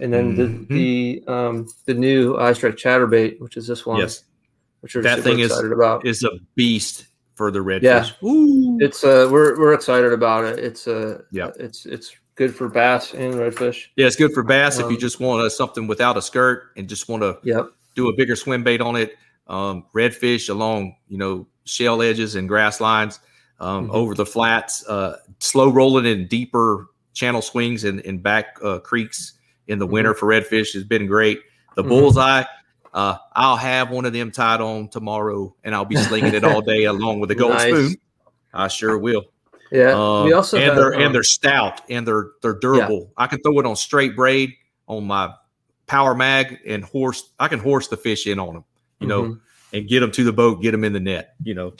and 0.00 0.12
then 0.12 0.36
mm-hmm. 0.36 0.74
the 0.74 1.20
the 1.24 1.32
um, 1.32 1.68
the 1.84 1.94
new 1.94 2.36
eye 2.38 2.52
strike 2.52 2.76
chatterbait, 2.76 3.40
which 3.40 3.56
is 3.56 3.66
this 3.66 3.86
one. 3.86 4.00
Yes, 4.00 4.24
which 4.80 4.94
we're 4.94 5.02
that 5.02 5.20
thing 5.22 5.40
is 5.40 5.56
about. 5.56 6.06
is 6.06 6.24
a 6.24 6.30
beast 6.54 7.06
for 7.42 7.50
the 7.50 7.58
redfish. 7.58 7.82
Yeah, 7.82 8.28
Ooh. 8.28 8.78
it's 8.80 9.02
uh 9.02 9.28
we're 9.28 9.58
we're 9.58 9.74
excited 9.74 10.12
about 10.12 10.44
it. 10.44 10.60
It's 10.60 10.86
uh 10.86 11.22
yeah, 11.32 11.50
it's 11.58 11.86
it's 11.86 12.14
good 12.36 12.54
for 12.54 12.68
bass 12.68 13.14
and 13.14 13.34
redfish. 13.34 13.86
Yeah, 13.96 14.06
it's 14.06 14.14
good 14.14 14.32
for 14.32 14.44
bass 14.44 14.78
um, 14.78 14.84
if 14.84 14.90
you 14.90 14.96
um, 14.96 15.00
just 15.00 15.18
want 15.18 15.42
uh, 15.42 15.48
something 15.50 15.88
without 15.88 16.16
a 16.16 16.22
skirt 16.22 16.70
and 16.76 16.88
just 16.88 17.08
want 17.08 17.22
to 17.24 17.38
yep. 17.42 17.66
do 17.96 18.08
a 18.08 18.12
bigger 18.14 18.36
swim 18.36 18.62
bait 18.62 18.80
on 18.80 18.94
it. 18.94 19.16
Um, 19.48 19.86
redfish 19.92 20.50
along 20.50 20.94
you 21.08 21.18
know 21.18 21.48
shell 21.64 22.00
edges 22.00 22.36
and 22.36 22.46
grass 22.46 22.80
lines 22.80 23.18
um, 23.58 23.86
mm-hmm. 23.86 23.96
over 23.96 24.14
the 24.14 24.24
flats, 24.24 24.86
uh, 24.86 25.16
slow 25.40 25.68
rolling 25.68 26.06
in 26.06 26.28
deeper 26.28 26.86
channel 27.12 27.42
swings 27.42 27.82
and, 27.82 27.98
in 28.02 28.18
back 28.18 28.56
uh, 28.62 28.78
creeks 28.78 29.32
in 29.66 29.80
the 29.80 29.84
mm-hmm. 29.84 29.94
winter 29.94 30.14
for 30.14 30.28
redfish 30.28 30.74
has 30.74 30.84
been 30.84 31.06
great. 31.06 31.40
The 31.74 31.82
mm-hmm. 31.82 31.90
Uh, 32.92 33.16
I'll 33.32 33.56
have 33.56 33.90
one 33.90 34.04
of 34.04 34.12
them 34.12 34.30
tied 34.30 34.60
on 34.60 34.88
tomorrow, 34.88 35.54
and 35.64 35.74
I'll 35.74 35.84
be 35.84 35.96
slinging 35.96 36.34
it 36.34 36.44
all 36.44 36.60
day 36.62 36.84
along 36.84 37.20
with 37.20 37.30
a 37.30 37.34
gold 37.34 37.52
nice. 37.52 37.70
spoon. 37.70 37.96
I 38.52 38.68
sure 38.68 38.98
will. 38.98 39.24
Yeah, 39.70 39.92
um, 39.92 40.26
we 40.26 40.34
also 40.34 40.58
and 40.58 40.66
have, 40.66 40.76
they're 40.76 40.94
um, 40.94 41.00
and 41.00 41.14
they're 41.14 41.22
stout 41.22 41.80
and 41.88 42.06
they're 42.06 42.32
they're 42.42 42.58
durable. 42.58 43.10
Yeah. 43.16 43.24
I 43.24 43.26
can 43.26 43.40
throw 43.40 43.58
it 43.58 43.66
on 43.66 43.76
straight 43.76 44.14
braid 44.14 44.52
on 44.86 45.06
my 45.06 45.32
power 45.86 46.14
mag 46.14 46.58
and 46.66 46.84
horse. 46.84 47.32
I 47.40 47.48
can 47.48 47.58
horse 47.58 47.88
the 47.88 47.96
fish 47.96 48.26
in 48.26 48.38
on 48.38 48.54
them, 48.54 48.64
you 49.00 49.08
mm-hmm. 49.08 49.30
know, 49.30 49.38
and 49.72 49.88
get 49.88 50.00
them 50.00 50.10
to 50.12 50.24
the 50.24 50.32
boat, 50.32 50.60
get 50.60 50.72
them 50.72 50.84
in 50.84 50.92
the 50.92 51.00
net, 51.00 51.34
you 51.42 51.54
know. 51.54 51.72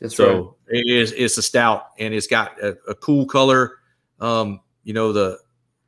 That's 0.00 0.16
so 0.16 0.56
right. 0.68 0.80
it 0.80 0.88
is 0.88 1.12
it's 1.12 1.38
a 1.38 1.42
stout 1.42 1.90
and 1.98 2.12
it's 2.12 2.26
got 2.26 2.60
a, 2.60 2.76
a 2.88 2.94
cool 2.96 3.26
color. 3.26 3.76
Um, 4.18 4.60
you 4.82 4.92
know 4.92 5.12
the 5.12 5.38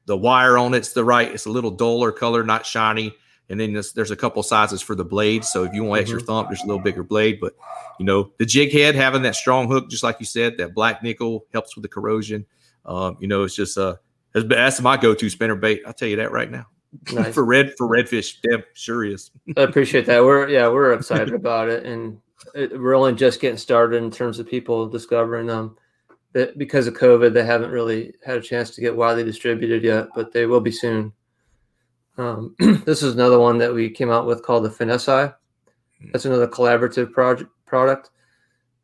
the 0.06 0.16
wire 0.16 0.56
on 0.56 0.74
it's 0.74 0.92
the 0.92 1.04
right. 1.04 1.28
It's 1.28 1.46
a 1.46 1.50
little 1.50 1.72
duller 1.72 2.12
color, 2.12 2.44
not 2.44 2.64
shiny. 2.64 3.12
And 3.50 3.58
then 3.58 3.72
there's, 3.72 3.92
there's 3.92 4.12
a 4.12 4.16
couple 4.16 4.42
sizes 4.42 4.80
for 4.80 4.94
the 4.94 5.04
blade. 5.04 5.44
So 5.44 5.64
if 5.64 5.74
you 5.74 5.84
want 5.84 6.00
extra 6.00 6.18
mm-hmm. 6.18 6.26
thump, 6.26 6.48
there's 6.48 6.62
a 6.62 6.66
little 6.66 6.82
bigger 6.82 7.02
blade. 7.02 7.38
But 7.40 7.54
you 7.98 8.06
know, 8.06 8.30
the 8.38 8.46
jig 8.46 8.72
head 8.72 8.94
having 8.94 9.22
that 9.22 9.34
strong 9.34 9.68
hook, 9.68 9.90
just 9.90 10.02
like 10.02 10.16
you 10.20 10.26
said, 10.26 10.56
that 10.58 10.74
black 10.74 11.02
nickel 11.02 11.44
helps 11.52 11.76
with 11.76 11.82
the 11.82 11.88
corrosion. 11.88 12.46
Um, 12.86 13.18
you 13.20 13.28
know, 13.28 13.42
it's 13.42 13.54
just 13.54 13.76
uh 13.76 13.96
that's 14.32 14.80
my 14.80 14.96
go-to 14.96 15.28
spinner 15.28 15.56
bait. 15.56 15.82
I'll 15.86 15.92
tell 15.92 16.08
you 16.08 16.16
that 16.16 16.30
right 16.32 16.50
now. 16.50 16.66
Nice. 17.12 17.34
for 17.34 17.44
red 17.44 17.74
for 17.76 17.88
redfish, 17.88 18.36
damn 18.42 18.62
sure 18.74 19.04
is. 19.04 19.30
I 19.56 19.62
appreciate 19.62 20.06
that. 20.06 20.22
We're 20.22 20.48
yeah, 20.48 20.68
we're 20.68 20.92
excited 20.92 21.34
about 21.34 21.68
it, 21.68 21.84
and 21.84 22.18
it, 22.54 22.80
we're 22.80 22.94
only 22.94 23.14
just 23.14 23.40
getting 23.40 23.58
started 23.58 24.02
in 24.02 24.10
terms 24.10 24.38
of 24.38 24.48
people 24.48 24.88
discovering 24.88 25.46
them. 25.46 25.76
That 26.32 26.58
because 26.58 26.86
of 26.86 26.94
COVID, 26.94 27.34
they 27.34 27.44
haven't 27.44 27.72
really 27.72 28.14
had 28.24 28.38
a 28.38 28.42
chance 28.42 28.70
to 28.70 28.80
get 28.80 28.94
widely 28.94 29.24
distributed 29.24 29.82
yet, 29.82 30.08
but 30.14 30.32
they 30.32 30.46
will 30.46 30.60
be 30.60 30.70
soon. 30.70 31.12
Um, 32.20 32.54
this 32.84 33.02
is 33.02 33.14
another 33.14 33.38
one 33.38 33.58
that 33.58 33.72
we 33.72 33.88
came 33.88 34.10
out 34.10 34.26
with 34.26 34.42
called 34.42 34.64
the 34.64 34.70
Finesse 34.70 35.08
Eye. 35.08 35.32
That's 36.12 36.24
another 36.24 36.48
collaborative 36.48 37.12
project 37.12 37.50
product. 37.66 38.10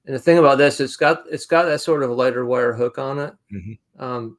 And 0.07 0.15
the 0.15 0.21
thing 0.21 0.39
about 0.39 0.59
this, 0.59 0.81
it's 0.81 0.97
got 0.97 1.25
it's 1.31 1.47
got 1.47 1.65
that 1.65 1.81
sort 1.81 2.03
of 2.03 2.11
lighter 2.11 2.47
wire 2.47 2.73
hook 2.73 2.99
on 2.99 3.19
it. 3.19 3.35
Mm-hmm. 3.53 4.03
Um, 4.03 4.39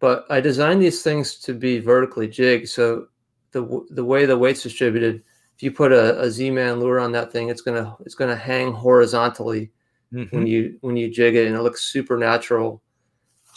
but 0.00 0.26
I 0.30 0.40
designed 0.40 0.82
these 0.82 1.02
things 1.02 1.36
to 1.40 1.54
be 1.54 1.80
vertically 1.80 2.28
jigged, 2.28 2.68
so 2.68 3.08
the 3.52 3.86
the 3.90 4.04
way 4.04 4.26
the 4.26 4.38
weight's 4.38 4.62
distributed, 4.62 5.22
if 5.56 5.62
you 5.62 5.72
put 5.72 5.92
a, 5.92 6.20
a 6.20 6.30
Z-man 6.30 6.78
lure 6.78 7.00
on 7.00 7.12
that 7.12 7.32
thing, 7.32 7.48
it's 7.48 7.62
gonna 7.62 7.96
it's 8.04 8.14
gonna 8.14 8.36
hang 8.36 8.72
horizontally 8.72 9.70
mm-hmm. 10.12 10.36
when 10.36 10.46
you 10.46 10.78
when 10.82 10.96
you 10.96 11.10
jig 11.10 11.34
it, 11.34 11.46
and 11.46 11.56
it 11.56 11.62
looks 11.62 11.84
super 11.84 12.18
natural. 12.18 12.82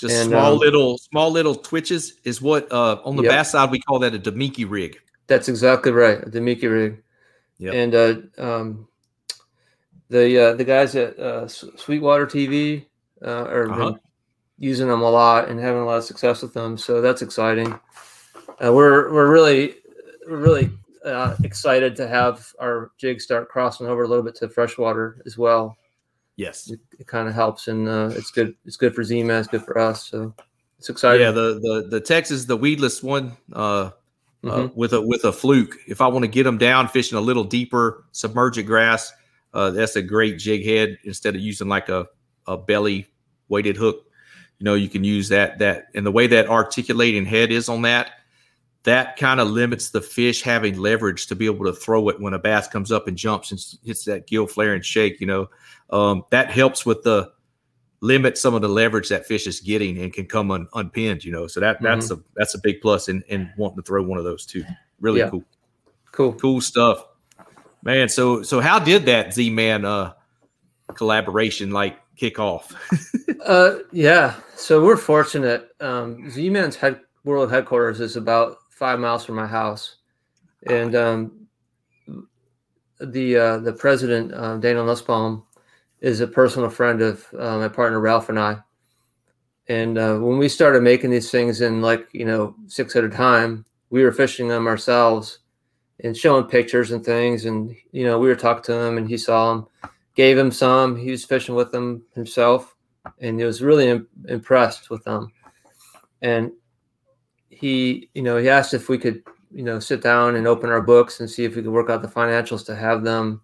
Just 0.02 0.16
and, 0.16 0.30
small 0.30 0.54
um, 0.54 0.58
little 0.58 0.98
small 0.98 1.30
little 1.30 1.54
twitches 1.54 2.14
is 2.24 2.42
what 2.42 2.72
uh, 2.72 3.00
on 3.06 3.18
the 3.18 3.22
yep. 3.22 3.32
bass 3.34 3.52
side 3.52 3.70
we 3.70 3.80
call 3.80 4.00
that 4.00 4.16
a 4.16 4.20
Damiki 4.20 4.68
rig. 4.68 5.00
That's 5.28 5.48
exactly 5.48 5.92
right, 5.92 6.18
a 6.18 6.26
Damiki 6.26 6.64
rig. 6.64 7.04
Yeah. 7.60 7.74
And 7.74 7.94
uh, 7.94 8.16
um, 8.40 8.88
the 10.10 10.40
uh, 10.40 10.54
the 10.56 10.64
guys 10.64 10.96
at 10.96 11.20
uh, 11.20 11.48
Sweetwater 11.48 12.26
TV 12.26 12.88
uh, 13.24 13.44
are 13.44 13.72
uh-huh. 13.72 13.94
using 14.58 14.88
them 14.88 15.04
a 15.04 15.10
lot 15.10 15.50
and 15.50 15.60
having 15.60 15.84
a 15.84 15.86
lot 15.86 16.00
of 16.00 16.04
success 16.04 16.42
with 16.42 16.56
them. 16.56 16.80
So 16.80 17.00
that's 17.00 17.22
exciting. 17.22 17.72
Uh, 18.60 18.74
we're 18.74 19.14
we're 19.14 19.32
really 19.32 19.76
we're 20.28 20.38
really 20.38 20.72
uh, 21.06 21.36
excited 21.44 21.96
to 21.98 22.08
have 22.08 22.52
our 22.60 22.90
jig 22.98 23.22
start 23.22 23.50
crossing 23.50 23.86
over 23.86 24.02
a 24.02 24.08
little 24.08 24.24
bit 24.24 24.34
to 24.38 24.50
freshwater 24.50 25.22
as 25.28 25.38
well. 25.38 25.78
Yes, 26.36 26.70
it, 26.70 26.80
it 27.00 27.08
kind 27.08 27.28
of 27.28 27.34
helps, 27.34 27.68
and 27.68 27.88
uh, 27.88 28.10
it's 28.14 28.32
good. 28.32 28.56
It's 28.66 28.78
good 28.78 28.96
for 28.96 29.04
Z-Man. 29.04 29.40
It's 29.40 29.48
good 29.48 29.64
for 29.64 29.78
us. 29.78 30.08
So 30.08 30.34
it's 30.78 30.90
exciting. 30.90 31.22
Yeah, 31.22 31.32
the 31.32 31.60
the 31.62 31.88
the 31.90 32.00
Texas, 32.00 32.46
the 32.46 32.58
weedless 32.58 33.04
one, 33.04 33.38
uh, 33.54 33.60
uh 33.60 33.92
mm-hmm. 34.44 34.50
uh, 34.50 34.68
with 34.76 34.94
a 34.94 35.02
with 35.02 35.26
a 35.26 35.34
fluke. 35.34 35.76
If 35.88 36.02
I 36.02 36.08
want 36.08 36.24
to 36.24 36.30
get 36.30 36.44
them 36.44 36.58
down 36.58 36.88
fishing 36.88 37.18
a 37.18 37.22
little 37.22 37.44
deeper, 37.44 38.06
submergent 38.12 38.66
grass, 38.66 39.12
uh, 39.54 39.72
that's 39.72 39.96
a 39.96 40.02
great 40.02 40.40
jig 40.40 40.66
head. 40.66 40.98
Instead 41.04 41.36
of 41.36 41.42
using 41.42 41.68
like 41.68 41.90
a 41.90 42.08
a 42.48 42.58
belly 42.58 43.08
weighted 43.50 43.78
hook, 43.78 44.06
you 44.60 44.66
know, 44.66 44.74
you 44.74 44.90
can 44.90 45.04
use 45.04 45.30
that 45.30 45.60
that 45.60 45.88
and 45.94 46.06
the 46.06 46.12
way 46.12 46.28
that 46.28 46.48
articulating 46.48 47.26
head 47.26 47.52
is 47.52 47.70
on 47.70 47.84
that 47.84 48.12
that 48.84 49.16
kind 49.16 49.40
of 49.40 49.48
limits 49.48 49.90
the 49.90 50.02
fish 50.02 50.42
having 50.42 50.80
leverage 50.80 51.28
to 51.28 51.36
be 51.36 51.46
able 51.46 51.66
to 51.66 51.74
throw 51.74 52.10
it 52.10 52.20
when 52.20 52.34
a 52.34 52.40
bass 52.40 52.68
comes 52.68 52.92
up 52.92 53.08
and 53.08 53.16
jumps 53.16 53.52
and 53.52 53.64
hits 53.84 54.06
that 54.06 54.26
gill 54.26 54.48
flare 54.48 54.74
and 54.74 54.84
shake. 54.84 55.22
You 55.22 55.28
know, 55.28 55.50
um, 55.92 56.24
that 56.32 56.52
helps 56.52 56.86
with 56.86 57.04
the 57.04 57.32
limit 58.02 58.38
some 58.38 58.56
of 58.56 58.62
the 58.62 58.68
leverage 58.68 59.10
that 59.10 59.26
fish 59.26 59.46
is 59.46 59.60
getting 59.60 60.00
and 60.00 60.12
can 60.12 60.26
come 60.26 60.52
un, 60.52 60.68
unpinned. 60.74 61.24
You 61.24 61.32
know, 61.32 61.48
so 61.48 61.60
that 61.60 61.82
that's 61.82 62.08
mm-hmm. 62.08 62.22
a 62.22 62.24
that's 62.36 62.56
a 62.56 62.60
big 62.60 62.82
plus 62.82 63.08
in, 63.08 63.24
in 63.28 63.52
wanting 63.58 63.78
to 63.78 63.84
throw 63.84 64.04
one 64.04 64.18
of 64.18 64.24
those 64.24 64.46
too. 64.46 64.64
Really 65.00 65.20
yeah. 65.20 65.30
cool, 65.30 65.44
cool, 66.12 66.34
cool 66.34 66.62
stuff, 66.62 67.06
man. 67.84 68.10
So 68.10 68.44
so 68.44 68.60
how 68.60 68.80
did 68.80 69.06
that 69.06 69.34
Z 69.34 69.50
Man 69.50 69.86
uh, 69.86 70.14
collaboration 70.94 71.72
like 71.72 71.98
kick 72.16 72.40
off? 72.40 72.74
uh, 73.46 73.78
yeah, 73.92 74.36
so 74.56 74.84
we're 74.84 74.98
fortunate. 74.98 75.70
Um, 75.80 76.30
Z 76.30 76.50
Man's 76.50 76.76
head 76.76 77.00
world 77.24 77.52
headquarters 77.52 78.00
is 78.00 78.16
about 78.16 78.58
five 78.70 79.00
miles 79.00 79.26
from 79.26 79.36
my 79.36 79.48
house, 79.48 79.98
and 80.68 80.96
um, 80.96 81.48
the 83.00 83.38
uh, 83.38 83.58
the 83.58 83.74
president 83.74 84.34
uh, 84.34 84.58
Daniel 84.58 84.86
Nussbaum 84.86 85.44
is 86.02 86.20
a 86.20 86.28
personal 86.28 86.70
friend 86.70 87.02
of 87.02 87.26
uh, 87.38 87.58
my 87.58 87.68
partner 87.68 88.00
Ralph 88.00 88.30
and 88.30 88.40
I. 88.40 88.58
And 89.68 89.98
uh, 89.98 90.18
when 90.18 90.38
we 90.38 90.50
started 90.50 90.84
making 90.84 91.12
these 91.12 91.32
things 91.32 91.62
in 91.62 91.82
like 91.82 92.08
you 92.12 92.26
know 92.26 92.56
six 92.68 92.96
at 92.96 93.04
a 93.04 93.10
time, 93.10 93.66
we 93.90 94.04
were 94.04 94.12
fishing 94.12 94.48
them 94.48 94.68
ourselves 94.68 95.40
and 96.04 96.18
showing 96.18 96.46
pictures 96.46 96.92
and 96.92 97.06
things. 97.06 97.46
And 97.46 97.76
you 97.92 98.06
know 98.06 98.20
we 98.20 98.28
were 98.28 98.36
talking 98.36 98.64
to 98.64 98.74
him, 98.74 98.98
and 98.98 99.08
he 99.08 99.18
saw 99.18 99.54
them, 99.54 99.68
gave 100.16 100.38
him 100.38 100.52
some. 100.52 100.98
He 100.98 101.12
was 101.12 101.24
fishing 101.24 101.56
with 101.56 101.72
them 101.72 102.04
himself, 102.16 102.76
and 103.20 103.40
he 103.40 103.46
was 103.46 103.62
really 103.62 103.88
Im- 103.88 104.08
impressed 104.28 104.90
with 104.90 105.04
them. 105.04 105.32
And 106.22 106.52
he, 107.50 108.10
you 108.14 108.24
know, 108.24 108.38
he 108.38 108.50
asked 108.50 108.74
if 108.74 108.90
we 108.90 108.98
could, 108.98 109.24
you 109.54 109.64
know, 109.64 109.80
sit 109.80 110.02
down 110.02 110.36
and 110.36 110.48
open 110.48 110.70
our 110.70 110.82
books 110.82 111.20
and 111.20 111.30
see 111.30 111.44
if 111.44 111.56
we 111.56 111.62
could 111.62 111.72
work 111.72 111.90
out 111.90 112.02
the 112.02 112.08
financials 112.08 112.66
to 112.66 112.76
have 112.76 113.04
them 113.04 113.42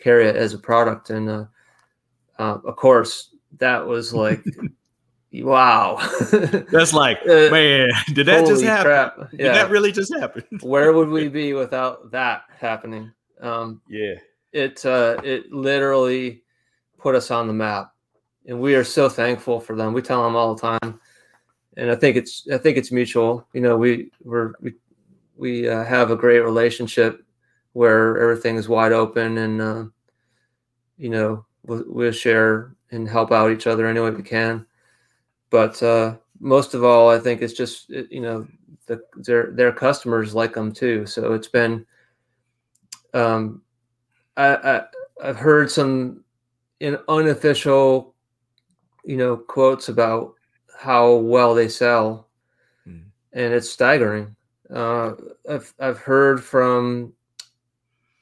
carry 0.00 0.26
it 0.26 0.36
as 0.36 0.54
a 0.54 0.58
product. 0.58 1.10
And 1.10 1.28
uh, 1.28 1.44
uh, 2.40 2.58
of 2.64 2.76
course, 2.76 3.34
that 3.58 3.86
was 3.86 4.12
like, 4.14 4.44
wow. 5.32 5.98
That's 6.70 6.92
like, 6.92 7.18
uh, 7.28 7.50
man, 7.50 7.90
did 8.14 8.26
that 8.26 8.46
just 8.46 8.64
happen? 8.64 8.84
Crap. 8.84 9.18
Yeah. 9.32 9.38
Did 9.38 9.54
that 9.54 9.70
really 9.70 9.92
just 9.92 10.12
happen? 10.14 10.44
Where 10.62 10.92
would 10.92 11.08
we 11.08 11.28
be 11.28 11.52
without 11.52 12.10
that 12.10 12.44
happening? 12.58 13.12
Um, 13.40 13.80
yeah, 13.88 14.14
it 14.52 14.84
uh, 14.84 15.20
it 15.24 15.50
literally 15.52 16.42
put 16.98 17.14
us 17.14 17.30
on 17.30 17.46
the 17.46 17.54
map, 17.54 17.92
and 18.46 18.60
we 18.60 18.74
are 18.74 18.84
so 18.84 19.08
thankful 19.08 19.60
for 19.60 19.76
them. 19.76 19.94
We 19.94 20.02
tell 20.02 20.22
them 20.24 20.36
all 20.36 20.54
the 20.54 20.60
time 20.60 21.00
and 21.76 21.90
I 21.90 21.94
think 21.94 22.16
it's 22.16 22.46
I 22.52 22.58
think 22.58 22.76
it's 22.76 22.92
mutual. 22.92 23.46
You 23.52 23.60
know, 23.60 23.76
we 23.76 24.10
we're, 24.22 24.52
we 24.60 24.74
we 25.36 25.68
uh, 25.68 25.84
have 25.84 26.10
a 26.10 26.16
great 26.16 26.40
relationship 26.40 27.24
where 27.72 28.18
everything 28.18 28.56
is 28.56 28.68
wide 28.68 28.92
open, 28.92 29.38
and 29.38 29.60
uh, 29.60 29.84
you 30.98 31.08
know 31.08 31.46
we'll, 31.64 31.84
we'll, 31.86 32.12
share 32.12 32.74
and 32.90 33.08
help 33.08 33.32
out 33.32 33.50
each 33.50 33.66
other 33.66 33.86
any 33.86 34.00
way 34.00 34.10
we 34.10 34.22
can. 34.22 34.66
But 35.50 35.82
uh, 35.82 36.16
most 36.38 36.74
of 36.74 36.84
all, 36.84 37.10
I 37.10 37.18
think 37.18 37.42
it's 37.42 37.52
just 37.52 37.88
you 37.88 38.20
know 38.20 38.46
the, 38.86 39.02
their 39.16 39.50
their 39.52 39.72
customers 39.72 40.34
like 40.34 40.54
them 40.54 40.72
too. 40.72 41.06
So 41.06 41.32
it's 41.32 41.48
been 41.48 41.86
um, 43.14 43.62
I, 44.36 44.56
I 44.56 44.82
I've 45.22 45.38
heard 45.38 45.70
some 45.70 46.24
in 46.80 46.98
unofficial 47.08 48.14
you 49.04 49.16
know 49.16 49.36
quotes 49.36 49.88
about 49.88 50.34
how 50.78 51.14
well 51.14 51.54
they 51.54 51.68
sell, 51.68 52.28
mm. 52.86 53.02
and 53.32 53.54
it's 53.54 53.70
staggering. 53.70 54.34
Uh, 54.72 55.12
I've 55.48 55.74
I've 55.78 55.98
heard 55.98 56.42
from 56.42 57.12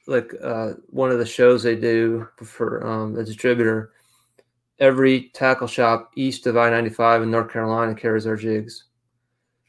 like 0.09 0.33
uh, 0.43 0.71
one 0.89 1.11
of 1.11 1.19
the 1.19 1.25
shows 1.25 1.63
they 1.63 1.75
do 1.75 2.27
for 2.43 2.85
um, 2.85 3.17
a 3.17 3.23
distributor. 3.23 3.91
Every 4.79 5.29
tackle 5.33 5.67
shop 5.67 6.11
east 6.15 6.47
of 6.47 6.57
I 6.57 6.69
ninety 6.69 6.89
five 6.89 7.21
in 7.21 7.31
North 7.31 7.51
Carolina 7.51 7.95
carries 7.95 8.27
our 8.27 8.35
jigs. 8.35 8.85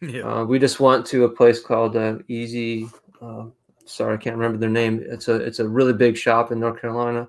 Yeah. 0.02 0.22
Uh, 0.22 0.44
we 0.46 0.58
just 0.58 0.80
went 0.80 1.04
to 1.08 1.24
a 1.24 1.28
place 1.28 1.60
called 1.60 1.94
uh, 1.94 2.20
Easy. 2.26 2.88
Uh, 3.20 3.48
sorry, 3.84 4.14
I 4.14 4.16
can't 4.16 4.34
remember 4.34 4.56
their 4.56 4.70
name. 4.70 5.04
It's 5.06 5.28
a 5.28 5.34
it's 5.34 5.58
a 5.58 5.68
really 5.68 5.92
big 5.92 6.16
shop 6.16 6.50
in 6.50 6.58
North 6.58 6.80
Carolina. 6.80 7.28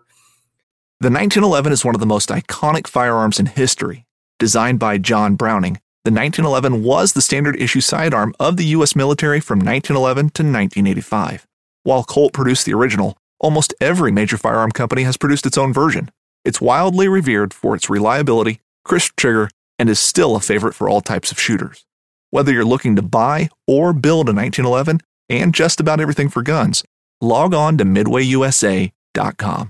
The 1.01 1.09
1911 1.09 1.73
is 1.73 1.83
one 1.83 1.95
of 1.95 1.99
the 1.99 2.05
most 2.05 2.29
iconic 2.29 2.87
firearms 2.87 3.41
in 3.41 3.47
history. 3.47 4.05
Designed 4.39 4.79
by 4.79 4.99
John 4.99 5.35
Browning, 5.35 5.81
the 6.05 6.11
1911 6.11 6.81
was 6.81 7.11
the 7.11 7.21
standard 7.21 7.59
issue 7.61 7.81
sidearm 7.81 8.33
of 8.39 8.55
the 8.55 8.65
U.S. 8.67 8.95
military 8.95 9.41
from 9.41 9.59
1911 9.59 10.29
to 10.29 10.43
1985. 10.43 11.45
While 11.83 12.03
Colt 12.03 12.33
produced 12.33 12.65
the 12.65 12.73
original, 12.73 13.17
almost 13.39 13.73
every 13.81 14.11
major 14.11 14.37
firearm 14.37 14.71
company 14.71 15.03
has 15.03 15.17
produced 15.17 15.45
its 15.45 15.57
own 15.57 15.73
version. 15.73 16.11
It's 16.45 16.61
wildly 16.61 17.07
revered 17.07 17.53
for 17.53 17.75
its 17.75 17.89
reliability, 17.89 18.59
crisp 18.85 19.15
trigger, 19.17 19.49
and 19.79 19.89
is 19.89 19.99
still 19.99 20.35
a 20.35 20.39
favorite 20.39 20.73
for 20.75 20.87
all 20.87 21.01
types 21.01 21.31
of 21.31 21.39
shooters. 21.39 21.85
Whether 22.29 22.53
you're 22.53 22.63
looking 22.65 22.95
to 22.95 23.01
buy 23.01 23.49
or 23.67 23.93
build 23.93 24.29
a 24.29 24.33
1911 24.33 24.99
and 25.27 25.53
just 25.53 25.79
about 25.79 25.99
everything 25.99 26.29
for 26.29 26.43
guns, 26.43 26.83
log 27.19 27.53
on 27.53 27.77
to 27.79 27.83
midwayusa.com. 27.83 29.69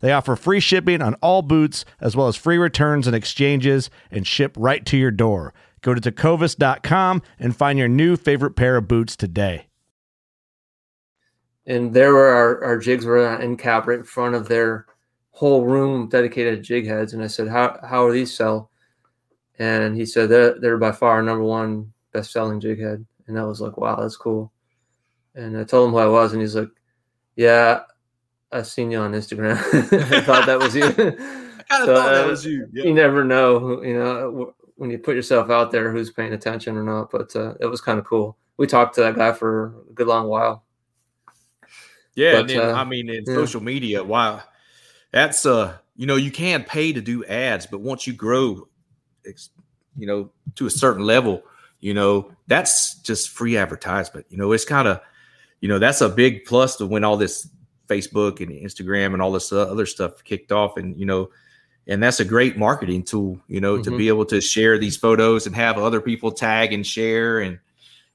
They 0.00 0.12
offer 0.12 0.36
free 0.36 0.60
shipping 0.60 1.02
on 1.02 1.14
all 1.14 1.42
boots, 1.42 1.84
as 2.00 2.16
well 2.16 2.28
as 2.28 2.36
free 2.36 2.58
returns 2.58 3.06
and 3.06 3.14
exchanges, 3.14 3.90
and 4.10 4.26
ship 4.26 4.54
right 4.58 4.84
to 4.86 4.96
your 4.96 5.10
door. 5.10 5.54
Go 5.82 5.94
to 5.94 6.00
tecovas.com 6.00 7.22
and 7.38 7.56
find 7.56 7.78
your 7.78 7.88
new 7.88 8.16
favorite 8.16 8.56
pair 8.56 8.76
of 8.76 8.88
boots 8.88 9.16
today 9.16 9.66
and 11.70 11.94
there 11.94 12.12
were 12.12 12.28
our, 12.28 12.64
our 12.64 12.78
jigs 12.78 13.04
were 13.04 13.24
end 13.40 13.58
cap 13.58 13.86
right 13.86 14.00
in 14.00 14.04
front 14.04 14.34
of 14.34 14.48
their 14.48 14.86
whole 15.30 15.64
room 15.64 16.08
dedicated 16.08 16.56
to 16.56 16.62
jig 16.62 16.86
heads. 16.86 17.12
And 17.12 17.22
I 17.22 17.28
said, 17.28 17.46
how, 17.46 17.78
how 17.88 18.04
are 18.04 18.12
these 18.12 18.34
sell? 18.34 18.70
And 19.58 19.94
he 19.94 20.04
said 20.04 20.28
they're, 20.28 20.58
they're 20.58 20.78
by 20.78 20.90
far 20.90 21.12
our 21.12 21.22
number 21.22 21.44
one 21.44 21.92
best 22.12 22.32
selling 22.32 22.58
jig 22.60 22.80
head. 22.80 23.06
And 23.28 23.38
I 23.38 23.44
was 23.44 23.60
like, 23.60 23.76
wow, 23.76 24.00
that's 24.00 24.16
cool. 24.16 24.52
And 25.36 25.56
I 25.56 25.62
told 25.62 25.86
him 25.86 25.92
who 25.92 25.98
I 25.98 26.08
was, 26.08 26.32
and 26.32 26.42
he's 26.42 26.56
like, 26.56 26.70
yeah, 27.36 27.82
I've 28.52 28.66
seen 28.66 28.90
you 28.90 28.98
on 28.98 29.12
Instagram. 29.12 29.56
I 30.12 30.20
thought 30.22 30.46
that 30.46 30.58
was 30.58 30.74
you. 30.74 30.84
I 30.84 30.92
kind 30.92 31.02
of 31.02 31.86
so, 31.86 31.94
thought 31.94 32.10
that 32.10 32.26
was 32.26 32.44
you. 32.44 32.66
Yeah. 32.72 32.84
You 32.84 32.94
never 32.94 33.24
know, 33.24 33.82
you 33.82 33.94
know, 33.94 34.54
when 34.76 34.90
you 34.90 34.98
put 34.98 35.14
yourself 35.14 35.50
out 35.50 35.70
there, 35.70 35.92
who's 35.92 36.10
paying 36.10 36.32
attention 36.32 36.76
or 36.76 36.82
not. 36.82 37.10
But 37.10 37.34
uh, 37.36 37.54
it 37.60 37.66
was 37.66 37.80
kind 37.80 37.98
of 37.98 38.04
cool. 38.04 38.36
We 38.56 38.66
talked 38.66 38.94
to 38.96 39.02
that 39.02 39.16
guy 39.16 39.32
for 39.32 39.74
a 39.88 39.92
good 39.92 40.06
long 40.06 40.28
while. 40.28 40.64
Yeah, 42.14 42.32
but, 42.32 42.40
and 42.40 42.50
then, 42.50 42.70
uh, 42.70 42.72
I 42.72 42.84
mean, 42.84 43.08
in 43.08 43.24
yeah. 43.26 43.34
social 43.34 43.62
media, 43.62 44.02
wow, 44.02 44.42
that's 45.12 45.46
uh, 45.46 45.76
you 45.96 46.06
know, 46.06 46.16
you 46.16 46.30
can 46.30 46.64
pay 46.64 46.92
to 46.92 47.00
do 47.00 47.24
ads, 47.26 47.66
but 47.66 47.80
once 47.80 48.06
you 48.06 48.12
grow, 48.12 48.66
you 49.24 50.06
know, 50.06 50.30
to 50.56 50.66
a 50.66 50.70
certain 50.70 51.04
level, 51.04 51.42
you 51.80 51.94
know, 51.94 52.32
that's 52.46 52.94
just 53.00 53.30
free 53.30 53.56
advertisement. 53.56 54.26
You 54.28 54.38
know, 54.38 54.52
it's 54.52 54.64
kind 54.64 54.88
of, 54.88 55.00
you 55.60 55.68
know, 55.68 55.78
that's 55.78 56.00
a 56.00 56.08
big 56.08 56.44
plus 56.46 56.76
to 56.76 56.86
when 56.86 57.04
all 57.04 57.16
this 57.16 57.48
Facebook 57.90 58.40
and 58.40 58.50
Instagram 58.50 59.12
and 59.12 59.20
all 59.20 59.32
this 59.32 59.52
other 59.52 59.86
stuff 59.86 60.22
kicked 60.24 60.52
off, 60.52 60.76
and 60.76 60.96
you 60.98 61.06
know, 61.06 61.30
and 61.86 62.02
that's 62.02 62.20
a 62.20 62.24
great 62.24 62.56
marketing 62.56 63.02
tool. 63.02 63.40
You 63.48 63.60
know, 63.60 63.74
mm-hmm. 63.74 63.90
to 63.90 63.98
be 63.98 64.08
able 64.08 64.24
to 64.26 64.40
share 64.40 64.78
these 64.78 64.96
photos 64.96 65.46
and 65.46 65.56
have 65.56 65.76
other 65.76 66.00
people 66.00 66.30
tag 66.30 66.72
and 66.72 66.86
share 66.86 67.40
and 67.40 67.58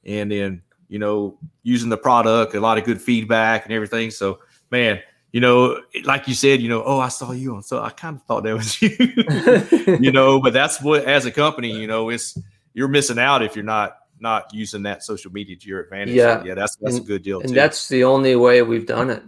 and 0.05 0.31
then 0.31 0.61
you 0.88 0.99
know, 0.99 1.38
using 1.63 1.89
the 1.89 1.97
product, 1.97 2.55
a 2.55 2.59
lot 2.59 2.77
of 2.77 2.83
good 2.83 3.01
feedback 3.01 3.65
and 3.65 3.73
everything. 3.73 4.11
So, 4.11 4.39
man, 4.71 5.01
you 5.31 5.41
know, 5.41 5.81
like 6.03 6.27
you 6.27 6.33
said, 6.33 6.61
you 6.61 6.69
know, 6.69 6.83
oh, 6.83 6.99
I 6.99 7.09
saw 7.09 7.31
you 7.31 7.55
on, 7.55 7.63
so 7.63 7.81
I 7.81 7.89
kind 7.89 8.15
of 8.15 8.23
thought 8.23 8.43
that 8.43 8.53
was 8.53 8.81
you, 8.81 9.97
you 9.99 10.11
know, 10.11 10.39
but 10.39 10.53
that's 10.53 10.81
what, 10.81 11.03
as 11.05 11.25
a 11.25 11.31
company, 11.31 11.71
you 11.71 11.88
know, 11.88 12.09
it's 12.09 12.38
you're 12.73 12.88
missing 12.88 13.19
out 13.19 13.43
if 13.43 13.55
you're 13.55 13.65
not 13.65 13.97
not 14.19 14.53
using 14.53 14.83
that 14.83 15.03
social 15.03 15.31
media 15.31 15.55
to 15.55 15.67
your 15.67 15.81
advantage. 15.81 16.15
Yeah, 16.15 16.39
so, 16.39 16.45
yeah, 16.45 16.53
that's 16.53 16.77
that's 16.77 16.95
and, 16.95 17.03
a 17.03 17.07
good 17.07 17.23
deal. 17.23 17.39
And 17.41 17.49
too. 17.49 17.55
that's 17.55 17.89
the 17.89 18.03
only 18.05 18.35
way 18.35 18.61
we've 18.61 18.85
done 18.85 19.09
it. 19.09 19.23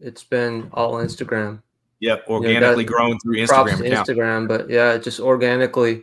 It's 0.00 0.24
been 0.24 0.70
all 0.72 0.94
Instagram. 0.94 1.62
Yep, 2.00 2.24
organically 2.28 2.84
you 2.84 2.90
know, 2.90 2.96
grown 2.96 3.18
through 3.18 3.36
Instagram. 3.36 3.90
Instagram, 3.90 4.48
but 4.48 4.70
yeah, 4.70 4.96
just 4.96 5.20
organically. 5.20 6.02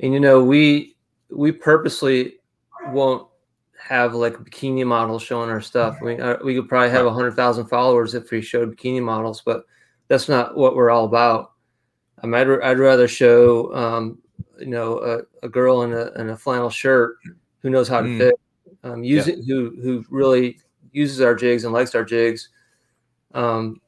And 0.00 0.12
you 0.12 0.20
know, 0.20 0.44
we 0.44 0.96
we 1.30 1.52
purposely 1.52 2.34
won't 2.88 3.26
have 3.78 4.14
like 4.14 4.34
bikini 4.34 4.86
models 4.86 5.22
showing 5.22 5.50
our 5.50 5.60
stuff. 5.60 5.98
We 6.02 6.18
uh, 6.18 6.36
we 6.44 6.54
could 6.54 6.68
probably 6.68 6.90
have 6.90 7.06
a 7.06 7.12
hundred 7.12 7.34
thousand 7.34 7.66
followers 7.66 8.14
if 8.14 8.30
we 8.30 8.42
showed 8.42 8.76
bikini 8.76 9.02
models, 9.02 9.42
but 9.44 9.64
that's 10.08 10.28
not 10.28 10.56
what 10.56 10.76
we're 10.76 10.90
all 10.90 11.06
about. 11.06 11.52
Um, 12.22 12.34
I'd, 12.34 12.48
I'd 12.48 12.78
rather 12.78 13.08
show 13.08 13.74
um, 13.74 14.18
you 14.58 14.66
know 14.66 14.98
a, 14.98 15.46
a, 15.46 15.48
girl 15.48 15.82
in 15.82 15.92
a 15.92 16.10
in 16.20 16.30
a 16.30 16.36
flannel 16.36 16.70
shirt 16.70 17.16
who 17.60 17.70
knows 17.70 17.88
how 17.88 18.02
to 18.02 18.08
mm. 18.08 18.18
fit, 18.18 18.34
um, 18.84 19.02
using 19.02 19.38
yeah. 19.38 19.44
who 19.46 19.76
who 19.82 20.04
really 20.10 20.58
uses 20.92 21.20
our 21.20 21.34
jigs 21.34 21.64
and 21.64 21.72
likes 21.72 21.94
our 21.94 22.04
jigs. 22.04 22.50
Um, 23.34 23.80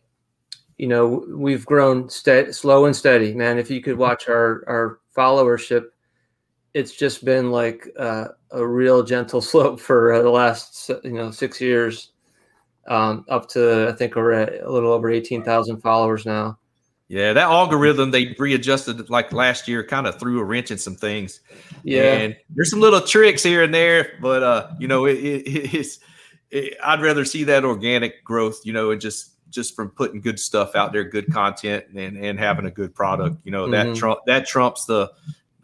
you 0.79 0.89
know, 0.89 1.25
we've 1.29 1.67
grown 1.67 2.09
steady, 2.09 2.53
slow 2.53 2.87
and 2.87 2.97
steady, 2.97 3.35
man. 3.35 3.59
If 3.59 3.71
you 3.71 3.81
could 3.81 3.97
watch 3.97 4.29
our 4.29 4.65
our 4.67 4.99
followership 5.17 5.87
it's 6.75 6.93
just 6.93 7.25
been 7.25 7.51
like 7.51 7.89
uh, 7.99 8.29
a 8.51 8.67
real 8.67 9.03
gentle 9.03 9.41
slope 9.41 9.81
for 9.81 10.13
uh, 10.13 10.23
the 10.23 10.31
last 10.31 10.91
you 11.05 11.13
know 11.13 11.31
six 11.31 11.61
years, 11.61 12.13
um, 12.89 13.25
up 13.29 13.49
to 13.51 13.89
I 13.89 13.93
think 13.93 14.17
we're 14.17 14.33
at 14.33 14.63
a 14.63 14.71
little 14.71 14.93
over 14.93 15.11
eighteen 15.11 15.43
thousand 15.43 15.81
followers 15.81 16.27
now. 16.27 16.59
Yeah, 17.09 17.35
that 17.35 17.43
algorithm 17.43 18.11
they 18.11 18.35
readjusted 18.39 19.11
like 19.11 19.33
last 19.33 19.69
year, 19.69 19.85
kind 19.85 20.07
of 20.07 20.19
threw 20.19 20.41
a 20.41 20.45
wrench 20.45 20.71
in 20.71 20.79
some 20.79 20.97
things. 20.97 21.41
Yeah, 21.85 22.15
and 22.15 22.37
there's 22.55 22.71
some 22.71 22.81
little 22.81 23.03
tricks 23.03 23.43
here 23.43 23.63
and 23.63 23.75
there, 23.75 24.13
but 24.23 24.43
uh, 24.43 24.71
you 24.79 24.89
know, 24.89 25.05
it, 25.05 25.19
it, 25.19 25.43
it's 25.75 25.99
it, 26.51 26.75
I'd 26.83 27.03
rather 27.03 27.25
see 27.25 27.45
that 27.45 27.65
organic 27.65 28.25
growth, 28.25 28.61
you 28.65 28.73
know, 28.73 28.93
and 28.93 29.01
just 29.01 29.32
just 29.53 29.77
from 29.77 29.91
putting 29.91 30.21
good 30.21 30.41
stuff 30.41 30.75
out 30.75 30.93
there, 30.93 31.05
good 31.05 31.33
content, 31.33 31.85
and 31.95 32.17
and 32.17 32.39
having 32.39 32.67
a 32.67 32.71
good 32.71 32.95
product. 32.95 33.37
You 33.45 33.53
know, 33.53 33.67
mm-hmm. 33.67 33.91
that 33.91 33.97
trump 33.97 34.21
that 34.27 34.47
trumps 34.47 34.87
the 34.87 35.13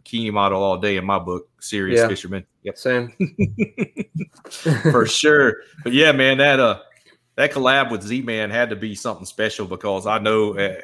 bikini 0.09 0.33
model 0.33 0.62
all 0.62 0.79
day 0.79 0.96
in 0.96 1.05
my 1.05 1.18
book, 1.18 1.48
serious 1.61 1.98
yeah. 1.98 2.09
fisherman. 2.09 2.46
Yep. 2.62 2.79
Same. 2.79 3.12
For 4.51 5.07
sure. 5.07 5.57
But 5.83 5.92
yeah, 5.92 6.12
man, 6.12 6.38
that 6.38 6.61
uh 6.61 6.81
that 7.37 7.53
collab 7.53 7.90
with 7.90 8.03
Z 8.03 8.22
Man 8.22 8.51
had 8.51 8.70
to 8.70 8.77
be 8.77 8.94
something 8.94 9.27
special 9.27 9.66
because 9.66 10.07
I 10.07 10.18
know 10.18 10.57
uh, 10.59 10.81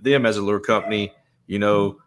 them 0.00 0.26
as 0.26 0.36
a 0.36 0.42
lure 0.42 0.60
company, 0.60 1.12
you 1.46 1.58
know, 1.58 1.98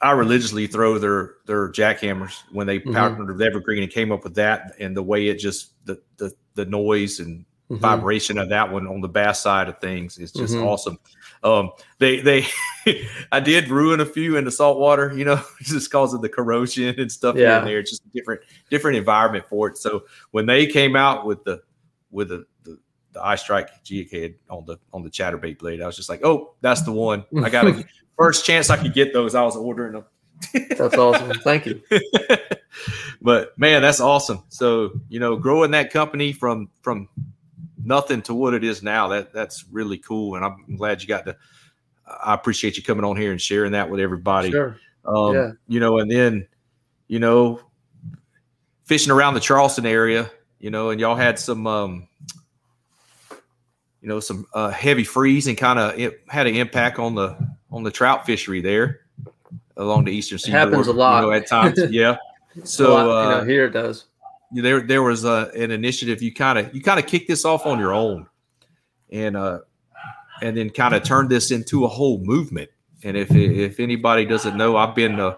I 0.00 0.12
religiously 0.12 0.66
throw 0.66 0.98
their 0.98 1.34
their 1.46 1.70
jackhammers 1.70 2.42
when 2.52 2.66
they 2.66 2.78
mm-hmm. 2.78 2.92
partnered 2.92 3.28
with 3.28 3.42
Evergreen 3.42 3.82
and 3.82 3.92
came 3.92 4.12
up 4.12 4.24
with 4.24 4.34
that 4.34 4.72
and 4.78 4.96
the 4.96 5.02
way 5.02 5.28
it 5.28 5.38
just 5.38 5.72
the 5.86 6.00
the 6.18 6.32
the 6.54 6.66
noise 6.66 7.20
and 7.20 7.44
mm-hmm. 7.70 7.76
vibration 7.80 8.38
of 8.38 8.48
that 8.50 8.70
one 8.70 8.86
on 8.86 9.00
the 9.00 9.08
bass 9.08 9.40
side 9.40 9.68
of 9.68 9.78
things 9.80 10.18
is 10.18 10.32
just 10.32 10.54
Mhm. 10.54 10.64
awesome. 10.64 10.98
Um, 11.42 11.70
they 11.98 12.20
they 12.20 12.46
I 13.32 13.40
did 13.40 13.68
ruin 13.68 14.00
a 14.00 14.06
few 14.06 14.36
in 14.36 14.44
the 14.44 14.50
saltwater, 14.50 15.12
you 15.16 15.24
know, 15.24 15.40
just 15.62 15.90
because 15.90 16.14
of 16.14 16.22
the 16.22 16.28
corrosion 16.28 16.98
and 16.98 17.10
stuff 17.10 17.36
Yeah. 17.36 17.58
and 17.58 17.66
there. 17.66 17.78
It's 17.78 17.90
just 17.90 18.04
a 18.04 18.08
different 18.08 18.40
different 18.70 18.96
environment 18.96 19.44
for 19.48 19.68
it. 19.68 19.78
So 19.78 20.04
when 20.30 20.46
they 20.46 20.66
came 20.66 20.96
out 20.96 21.26
with 21.26 21.44
the 21.44 21.62
with 22.10 22.28
the 22.28 22.46
the, 22.64 22.78
the 23.12 23.24
eye 23.24 23.36
strike 23.36 23.70
head 24.10 24.34
on 24.50 24.64
the 24.66 24.78
on 24.92 25.02
the 25.02 25.10
chatterbait 25.10 25.58
blade, 25.58 25.80
I 25.80 25.86
was 25.86 25.96
just 25.96 26.08
like, 26.08 26.24
oh, 26.24 26.54
that's 26.60 26.82
the 26.82 26.92
one. 26.92 27.24
I 27.42 27.50
got 27.50 27.62
to 27.62 27.84
first 28.16 28.44
chance 28.44 28.70
I 28.70 28.76
could 28.76 28.94
get 28.94 29.12
those. 29.12 29.34
I 29.34 29.42
was 29.42 29.56
ordering 29.56 29.92
them. 29.92 30.04
That's 30.70 30.96
awesome. 30.96 31.32
Thank 31.40 31.66
you. 31.66 31.80
but 33.22 33.58
man, 33.58 33.82
that's 33.82 34.00
awesome. 34.00 34.42
So 34.48 34.92
you 35.08 35.20
know, 35.20 35.36
growing 35.36 35.70
that 35.72 35.90
company 35.92 36.32
from 36.32 36.68
from 36.82 37.08
nothing 37.84 38.22
to 38.22 38.34
what 38.34 38.54
it 38.54 38.64
is 38.64 38.82
now, 38.82 39.08
that 39.08 39.32
that's 39.32 39.64
really 39.70 39.98
cool. 39.98 40.36
And 40.36 40.44
I'm 40.44 40.76
glad 40.76 41.02
you 41.02 41.08
got 41.08 41.26
to. 41.26 41.36
I 42.06 42.34
appreciate 42.34 42.76
you 42.76 42.82
coming 42.82 43.04
on 43.04 43.16
here 43.16 43.32
and 43.32 43.40
sharing 43.40 43.72
that 43.72 43.88
with 43.88 44.00
everybody. 44.00 44.50
Sure. 44.50 44.76
Um, 45.04 45.34
Yeah. 45.34 45.50
You 45.68 45.80
know, 45.80 45.98
and 45.98 46.10
then 46.10 46.46
you 47.08 47.18
know, 47.18 47.60
fishing 48.84 49.12
around 49.12 49.34
the 49.34 49.40
Charleston 49.40 49.86
area, 49.86 50.30
you 50.58 50.70
know, 50.70 50.90
and 50.90 51.00
y'all 51.00 51.16
had 51.16 51.38
some. 51.38 51.66
um 51.66 52.08
you 54.00 54.08
know 54.08 54.20
some 54.20 54.46
uh, 54.52 54.68
heavy 54.68 55.02
freeze 55.02 55.46
and 55.46 55.56
kind 55.56 55.78
of 55.78 55.98
it 55.98 56.20
had 56.28 56.46
an 56.46 56.54
impact 56.56 56.98
on 56.98 57.14
the 57.14 57.34
on 57.70 57.82
the 57.82 57.90
trout 57.90 58.26
fishery 58.26 58.60
there 58.60 59.00
along 59.78 60.04
the 60.04 60.12
eastern 60.12 60.38
seaboard. 60.38 60.60
happens 60.60 60.86
a 60.88 60.92
lot. 61.02 61.20
you 61.20 61.26
know, 61.26 61.32
at 61.32 61.46
times. 61.46 61.80
Yeah. 61.88 62.18
So 62.64 62.90
you 62.90 63.10
uh, 63.10 63.30
know, 63.30 63.44
here 63.44 63.64
it 63.64 63.70
does. 63.70 64.04
There 64.62 64.80
there 64.80 65.02
was 65.02 65.24
a, 65.24 65.50
an 65.56 65.70
initiative. 65.70 66.22
You 66.22 66.32
kind 66.32 66.58
of 66.58 66.74
you 66.74 66.82
kind 66.82 66.98
of 66.98 67.06
kicked 67.06 67.28
this 67.28 67.44
off 67.44 67.66
on 67.66 67.78
your 67.78 67.92
own 67.92 68.26
and 69.10 69.36
uh 69.36 69.60
and 70.42 70.56
then 70.56 70.70
kind 70.70 70.94
of 70.94 71.02
turned 71.02 71.30
this 71.30 71.50
into 71.50 71.84
a 71.84 71.88
whole 71.88 72.18
movement. 72.18 72.70
And 73.02 73.16
if 73.16 73.30
if 73.34 73.80
anybody 73.80 74.24
doesn't 74.24 74.56
know 74.56 74.76
i've 74.76 74.94
been 74.94 75.20
a, 75.20 75.36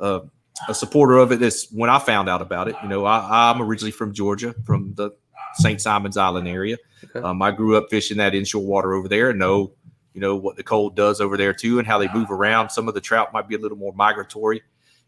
a, 0.00 0.22
a 0.68 0.74
supporter 0.74 1.18
of 1.18 1.32
it 1.32 1.38
this 1.38 1.68
when 1.70 1.90
i 1.90 1.98
found 1.98 2.30
out 2.30 2.40
about 2.40 2.66
it 2.66 2.76
you 2.82 2.88
know 2.88 3.04
I, 3.04 3.50
i'm 3.50 3.60
originally 3.60 3.90
from 3.90 4.14
georgia 4.14 4.54
from 4.64 4.94
the 4.94 5.10
st 5.56 5.82
simons 5.82 6.16
island 6.16 6.48
area. 6.48 6.78
Okay. 7.04 7.18
um, 7.18 7.42
i 7.42 7.50
grew 7.50 7.76
up 7.76 7.90
fishing 7.90 8.16
that 8.16 8.34
inshore 8.34 8.64
water 8.64 8.94
over 8.94 9.06
there 9.06 9.28
and 9.28 9.38
know 9.38 9.74
you 10.14 10.20
know 10.20 10.36
what 10.36 10.56
the 10.56 10.62
cold 10.62 10.96
does 10.96 11.20
over 11.20 11.36
there 11.36 11.52
too 11.52 11.78
and 11.78 11.86
how 11.86 11.98
they 11.98 12.10
move 12.14 12.30
around. 12.30 12.70
Some 12.70 12.88
of 12.88 12.94
the 12.94 13.00
trout 13.00 13.32
might 13.32 13.48
be 13.48 13.56
a 13.56 13.58
little 13.58 13.76
more 13.76 13.92
migratory 13.92 14.62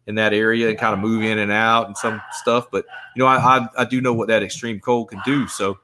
in 0.06 0.14
that 0.14 0.32
area 0.32 0.68
and 0.68 0.78
kind 0.78 0.94
of 0.94 1.00
move 1.00 1.22
in 1.22 1.38
and 1.38 1.50
out 1.50 1.86
and 1.88 1.96
some 1.96 2.20
stuff 2.32 2.66
but 2.70 2.84
you 3.16 3.20
know, 3.20 3.26
I, 3.26 3.36
I 3.58 3.68
I 3.78 3.84
do 3.84 4.00
know 4.00 4.12
what 4.12 4.28
that 4.28 4.42
extreme 4.42 4.78
cold 4.78 5.10
can 5.10 5.20
do. 5.24 5.48
So 5.48 5.78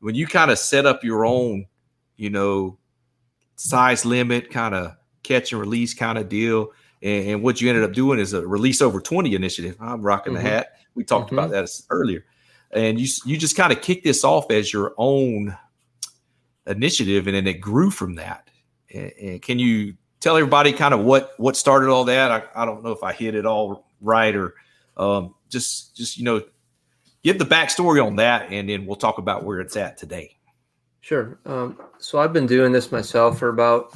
when 0.00 0.14
you 0.14 0.26
kind 0.26 0.50
of 0.50 0.58
set 0.58 0.86
up 0.86 1.02
your 1.04 1.24
own, 1.24 1.66
you 2.16 2.30
know, 2.30 2.76
size 3.56 4.04
limit, 4.04 4.50
kind 4.50 4.74
of 4.74 4.96
catch 5.22 5.52
and 5.52 5.60
release 5.60 5.94
kind 5.94 6.18
of 6.18 6.28
deal, 6.28 6.72
and, 7.02 7.28
and 7.28 7.42
what 7.42 7.60
you 7.60 7.68
ended 7.68 7.84
up 7.84 7.92
doing 7.92 8.18
is 8.18 8.32
a 8.32 8.46
release 8.46 8.82
over 8.82 9.00
twenty 9.00 9.34
initiative. 9.36 9.76
I'm 9.80 10.02
rocking 10.02 10.32
Mhm. 10.32 10.36
the 10.36 10.42
hat. 10.42 10.66
We 10.96 11.04
talked 11.04 11.30
Mhm. 11.30 11.34
about 11.34 11.50
that 11.52 11.70
earlier, 11.90 12.24
and 12.72 12.98
you 13.00 13.06
you 13.24 13.36
just 13.38 13.56
kind 13.56 13.72
of 13.72 13.80
kick 13.80 14.02
this 14.02 14.24
off 14.24 14.50
as 14.50 14.72
your 14.72 14.94
own 14.98 15.56
initiative, 16.66 17.26
and 17.26 17.36
then 17.36 17.46
it 17.46 17.60
grew 17.60 17.90
from 17.90 18.16
that. 18.16 18.50
And, 18.92 19.12
and 19.20 19.42
can 19.42 19.58
you 19.58 19.94
tell 20.24 20.38
everybody 20.38 20.72
kind 20.72 20.94
of 20.94 21.00
what 21.00 21.34
what 21.36 21.54
started 21.54 21.90
all 21.90 22.04
that? 22.06 22.32
I, 22.32 22.62
I 22.62 22.64
don't 22.64 22.82
know 22.82 22.92
if 22.92 23.02
I 23.02 23.12
hit 23.12 23.34
it 23.34 23.44
all 23.44 23.86
right 24.00 24.34
or 24.34 24.54
um, 24.96 25.34
just 25.50 25.94
just 25.94 26.16
you 26.16 26.24
know 26.24 26.42
give 27.22 27.38
the 27.38 27.44
backstory 27.44 28.04
on 28.04 28.16
that, 28.16 28.50
and 28.50 28.68
then 28.68 28.86
we'll 28.86 28.96
talk 28.96 29.18
about 29.18 29.44
where 29.44 29.60
it's 29.60 29.76
at 29.76 29.98
today. 29.98 30.36
Sure. 31.02 31.38
Um, 31.44 31.78
so 31.98 32.18
I've 32.18 32.32
been 32.32 32.46
doing 32.46 32.72
this 32.72 32.90
myself 32.90 33.38
for 33.38 33.50
about 33.50 33.94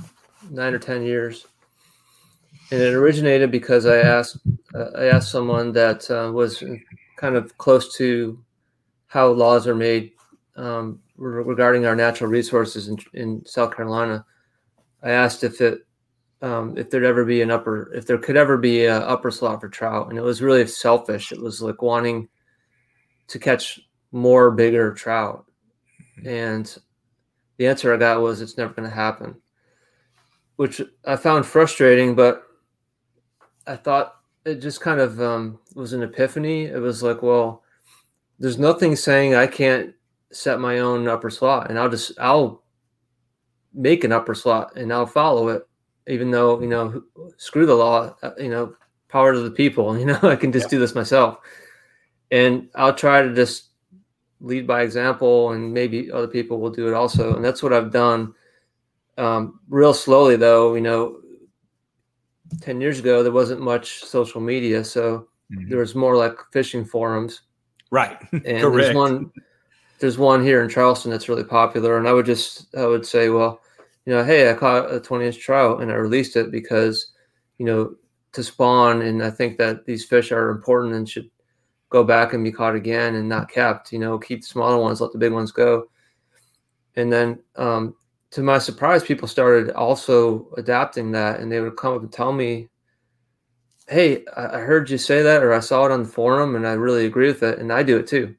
nine 0.50 0.74
or 0.74 0.78
ten 0.78 1.02
years, 1.02 1.46
and 2.70 2.80
it 2.80 2.92
originated 2.92 3.50
because 3.50 3.86
I 3.86 3.96
asked 3.96 4.36
uh, 4.74 4.90
I 4.98 5.06
asked 5.06 5.32
someone 5.32 5.72
that 5.72 6.10
uh, 6.10 6.30
was 6.30 6.62
kind 7.16 7.36
of 7.36 7.56
close 7.56 7.96
to 7.96 8.38
how 9.06 9.28
laws 9.28 9.66
are 9.66 9.74
made 9.74 10.12
um, 10.56 11.00
regarding 11.16 11.86
our 11.86 11.96
natural 11.96 12.28
resources 12.28 12.88
in, 12.88 12.98
in 13.14 13.46
South 13.46 13.74
Carolina. 13.74 14.26
I 15.02 15.12
asked 15.12 15.42
if 15.42 15.62
it 15.62 15.87
um, 16.42 16.76
if 16.76 16.90
there'd 16.90 17.04
ever 17.04 17.24
be 17.24 17.42
an 17.42 17.50
upper 17.50 17.92
if 17.94 18.06
there 18.06 18.18
could 18.18 18.36
ever 18.36 18.56
be 18.56 18.84
a 18.84 18.98
upper 18.98 19.30
slot 19.30 19.60
for 19.60 19.68
trout, 19.68 20.08
and 20.08 20.18
it 20.18 20.22
was 20.22 20.42
really 20.42 20.66
selfish. 20.66 21.32
It 21.32 21.40
was 21.40 21.60
like 21.60 21.82
wanting 21.82 22.28
to 23.28 23.38
catch 23.38 23.80
more 24.12 24.50
bigger 24.50 24.92
trout, 24.92 25.46
and 26.24 26.78
the 27.56 27.66
answer 27.66 27.92
I 27.92 27.96
got 27.96 28.20
was 28.20 28.40
it's 28.40 28.56
never 28.56 28.72
going 28.72 28.88
to 28.88 28.94
happen, 28.94 29.34
which 30.56 30.80
I 31.04 31.16
found 31.16 31.44
frustrating. 31.44 32.14
But 32.14 32.44
I 33.66 33.76
thought 33.76 34.16
it 34.44 34.56
just 34.56 34.80
kind 34.80 35.00
of 35.00 35.20
um, 35.20 35.58
was 35.74 35.92
an 35.92 36.02
epiphany. 36.02 36.66
It 36.66 36.80
was 36.80 37.02
like, 37.02 37.22
well, 37.22 37.64
there's 38.38 38.58
nothing 38.58 38.94
saying 38.94 39.34
I 39.34 39.48
can't 39.48 39.92
set 40.30 40.60
my 40.60 40.78
own 40.78 41.08
upper 41.08 41.30
slot, 41.30 41.68
and 41.68 41.78
I'll 41.78 41.90
just 41.90 42.12
I'll 42.20 42.62
make 43.74 44.04
an 44.04 44.12
upper 44.12 44.34
slot 44.34 44.72
and 44.76 44.92
I'll 44.92 45.06
follow 45.06 45.48
it, 45.48 45.67
even 46.08 46.30
though 46.30 46.60
you 46.60 46.68
know 46.68 47.02
screw 47.36 47.66
the 47.66 47.74
law, 47.74 48.14
uh, 48.22 48.30
you 48.38 48.48
know, 48.48 48.74
power 49.08 49.32
to 49.32 49.40
the 49.40 49.50
people. 49.50 49.96
You 49.98 50.06
know, 50.06 50.18
I 50.22 50.36
can 50.36 50.52
just 50.52 50.70
do 50.70 50.78
this 50.78 50.94
myself, 50.94 51.38
and 52.30 52.68
I'll 52.74 52.94
try 52.94 53.22
to 53.22 53.34
just 53.34 53.68
lead 54.40 54.66
by 54.66 54.82
example 54.82 55.52
and 55.52 55.72
maybe 55.72 56.10
other 56.10 56.28
people 56.28 56.60
will 56.60 56.70
do 56.70 56.88
it 56.88 56.94
also. 56.94 57.34
And 57.34 57.44
that's 57.44 57.62
what 57.62 57.72
i've 57.72 57.92
done 57.92 58.34
um, 59.16 59.60
real 59.68 59.94
slowly 59.94 60.36
though 60.36 60.74
you 60.74 60.80
know 60.80 61.20
10 62.60 62.80
years 62.80 62.98
ago 63.00 63.22
there 63.22 63.32
wasn't 63.32 63.60
much 63.60 64.04
social 64.04 64.40
media 64.40 64.84
so 64.84 65.28
there 65.50 65.78
was 65.78 65.94
more 65.94 66.14
like 66.14 66.36
fishing 66.52 66.84
forums. 66.84 67.42
Right. 67.90 68.18
and 68.32 68.44
there's 68.44 68.94
one 68.94 69.32
there's 69.98 70.18
one 70.18 70.42
here 70.42 70.62
in 70.62 70.68
charleston 70.68 71.10
that's 71.10 71.28
really 71.28 71.44
popular. 71.44 71.98
And 71.98 72.06
i 72.06 72.12
would 72.12 72.26
just 72.26 72.74
i 72.76 72.86
would 72.86 73.04
say 73.04 73.28
well 73.30 73.60
you 74.08 74.14
know 74.14 74.24
hey 74.24 74.50
i 74.50 74.54
caught 74.54 74.90
a 74.90 74.98
20 74.98 75.26
inch 75.26 75.38
trout 75.38 75.82
and 75.82 75.92
i 75.92 75.94
released 75.94 76.34
it 76.34 76.50
because 76.50 77.12
you 77.58 77.66
know 77.66 77.94
to 78.32 78.42
spawn 78.42 79.02
and 79.02 79.22
i 79.22 79.30
think 79.30 79.58
that 79.58 79.84
these 79.84 80.02
fish 80.02 80.32
are 80.32 80.48
important 80.48 80.94
and 80.94 81.06
should 81.06 81.30
go 81.90 82.02
back 82.02 82.32
and 82.32 82.42
be 82.42 82.50
caught 82.50 82.74
again 82.74 83.16
and 83.16 83.28
not 83.28 83.50
kept 83.50 83.92
you 83.92 83.98
know 83.98 84.18
keep 84.18 84.40
the 84.40 84.46
smaller 84.46 84.78
ones 84.78 85.02
let 85.02 85.12
the 85.12 85.18
big 85.18 85.32
ones 85.32 85.52
go 85.52 85.90
and 86.96 87.12
then 87.12 87.38
um, 87.56 87.94
to 88.30 88.40
my 88.40 88.58
surprise 88.58 89.02
people 89.04 89.28
started 89.28 89.70
also 89.72 90.48
adapting 90.56 91.12
that 91.12 91.40
and 91.40 91.52
they 91.52 91.60
would 91.60 91.76
come 91.76 91.94
up 91.94 92.00
and 92.00 92.10
tell 92.10 92.32
me 92.32 92.66
hey 93.88 94.24
I, 94.34 94.58
heard 94.58 94.88
you 94.88 94.96
say 94.96 95.20
that 95.20 95.42
or 95.42 95.52
i 95.52 95.60
saw 95.60 95.84
it 95.84 95.92
on 95.92 96.02
the 96.02 96.08
forum 96.08 96.56
and 96.56 96.66
i 96.66 96.72
really 96.72 97.04
agree 97.04 97.26
with 97.26 97.42
it 97.42 97.58
and 97.58 97.70
i 97.70 97.82
do 97.82 97.98
it 97.98 98.06
too 98.06 98.34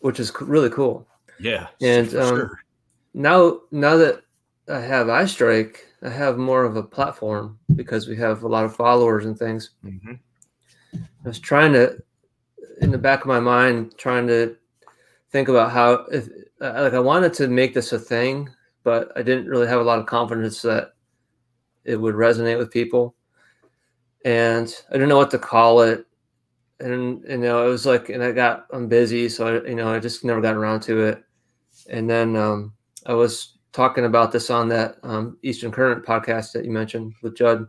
which 0.00 0.18
is 0.18 0.32
really 0.40 0.70
cool 0.70 1.06
Yeah. 1.38 1.66
And, 1.82 2.08
um, 2.14 2.36
sure. 2.36 2.60
now 3.12 3.60
now 3.70 3.96
that 3.96 4.23
i 4.68 4.80
have 4.80 5.08
Eye 5.08 5.26
Strike, 5.26 5.86
i 6.02 6.08
have 6.08 6.38
more 6.38 6.64
of 6.64 6.76
a 6.76 6.82
platform 6.82 7.58
because 7.74 8.08
we 8.08 8.16
have 8.16 8.42
a 8.42 8.48
lot 8.48 8.64
of 8.64 8.74
followers 8.76 9.26
and 9.26 9.38
things. 9.38 9.70
Mhm. 9.84 10.18
I 10.92 11.28
was 11.28 11.38
trying 11.38 11.72
to, 11.72 12.02
in 12.80 12.90
the 12.90 12.98
back 12.98 13.22
of 13.22 13.26
my 13.26 13.40
mind, 13.40 13.96
trying 13.96 14.26
to 14.28 14.56
think 15.30 15.48
about 15.48 15.72
how, 15.72 16.04
if 16.12 16.28
uh, 16.60 16.82
like 16.82 16.92
I 16.92 16.98
wanted 17.00 17.32
to 17.34 17.48
make 17.48 17.74
this 17.74 17.92
a 17.92 17.98
thing, 17.98 18.48
but 18.84 19.10
I 19.16 19.22
didn't 19.22 19.48
really 19.48 19.66
have 19.66 19.80
a 19.80 19.84
lot 19.84 19.98
of 19.98 20.06
confidence 20.06 20.62
that 20.62 20.94
it 21.84 21.96
would 21.96 22.14
resonate 22.14 22.58
with 22.58 22.70
people, 22.70 23.14
and 24.24 24.74
I 24.90 24.94
didn't 24.94 25.08
know 25.08 25.16
what 25.16 25.30
to 25.32 25.38
call 25.38 25.80
it, 25.82 26.06
and 26.80 27.24
you 27.28 27.38
know 27.38 27.66
it 27.66 27.70
was 27.70 27.86
like, 27.86 28.08
and 28.10 28.22
I 28.22 28.32
got 28.32 28.66
I'm 28.72 28.88
busy, 28.88 29.28
so 29.28 29.46
I, 29.46 29.68
you 29.68 29.74
know 29.74 29.92
I 29.92 29.98
just 29.98 30.24
never 30.24 30.40
got 30.40 30.56
around 30.56 30.80
to 30.82 31.04
it, 31.04 31.24
and 31.88 32.08
then 32.08 32.36
um, 32.36 32.72
I 33.06 33.14
was 33.14 33.53
talking 33.74 34.04
about 34.04 34.32
this 34.32 34.48
on 34.50 34.68
that 34.68 34.96
um, 35.02 35.36
Eastern 35.42 35.72
Current 35.72 36.06
podcast 36.06 36.52
that 36.52 36.64
you 36.64 36.70
mentioned 36.70 37.12
with 37.22 37.36
Judd 37.36 37.66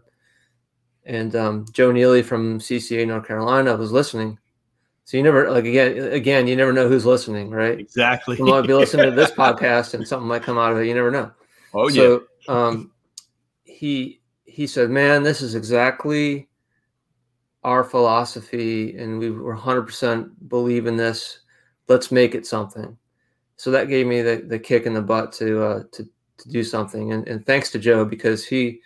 and 1.04 1.36
um, 1.36 1.66
Joe 1.74 1.92
Neely 1.92 2.22
from 2.22 2.60
CCA 2.60 3.06
North 3.08 3.28
Carolina 3.28 3.76
was 3.76 3.92
listening. 3.92 4.38
So 5.04 5.18
you 5.18 5.24
never 5.24 5.52
like 5.52 5.66
again 5.66 5.98
again 6.14 6.48
you 6.48 6.56
never 6.56 6.74
know 6.74 6.88
who's 6.88 7.06
listening, 7.06 7.50
right? 7.50 7.80
Exactly. 7.80 8.38
You 8.38 8.46
might 8.46 8.66
be 8.66 8.74
listening 8.74 9.06
to 9.08 9.16
this 9.16 9.32
podcast 9.38 9.94
and 9.94 10.08
something 10.08 10.28
might 10.28 10.44
come 10.44 10.58
out 10.58 10.72
of 10.72 10.80
it. 10.80 10.88
You 10.88 10.96
never 10.96 11.12
know. 11.12 11.32
oh 11.74 11.90
yeah. 11.90 11.96
so 11.96 12.24
um, 12.48 12.92
he 13.64 14.22
he 14.46 14.66
said, 14.66 14.90
"Man, 14.90 15.22
this 15.22 15.42
is 15.42 15.54
exactly 15.54 16.48
our 17.64 17.84
philosophy, 17.84 18.98
and 18.98 19.20
we 19.20 19.30
were 19.30 19.56
100% 19.56 20.32
believe 20.48 20.88
in 20.88 20.98
this. 20.98 21.40
Let's 21.88 22.12
make 22.12 22.34
it 22.34 22.48
something." 22.48 22.98
So 23.58 23.72
that 23.72 23.88
gave 23.88 24.06
me 24.06 24.22
the, 24.22 24.44
the 24.48 24.60
kick 24.60 24.86
in 24.86 24.94
the 24.94 25.02
butt 25.02 25.32
to 25.34 25.64
uh, 25.64 25.84
to 25.94 26.08
to 26.38 26.50
do 26.50 26.64
something, 26.64 27.14
and, 27.14 27.28
and 27.28 27.46
thanks 27.46 27.72
to 27.72 27.80
Joe 27.80 28.04
because 28.06 28.46
he 28.46 28.82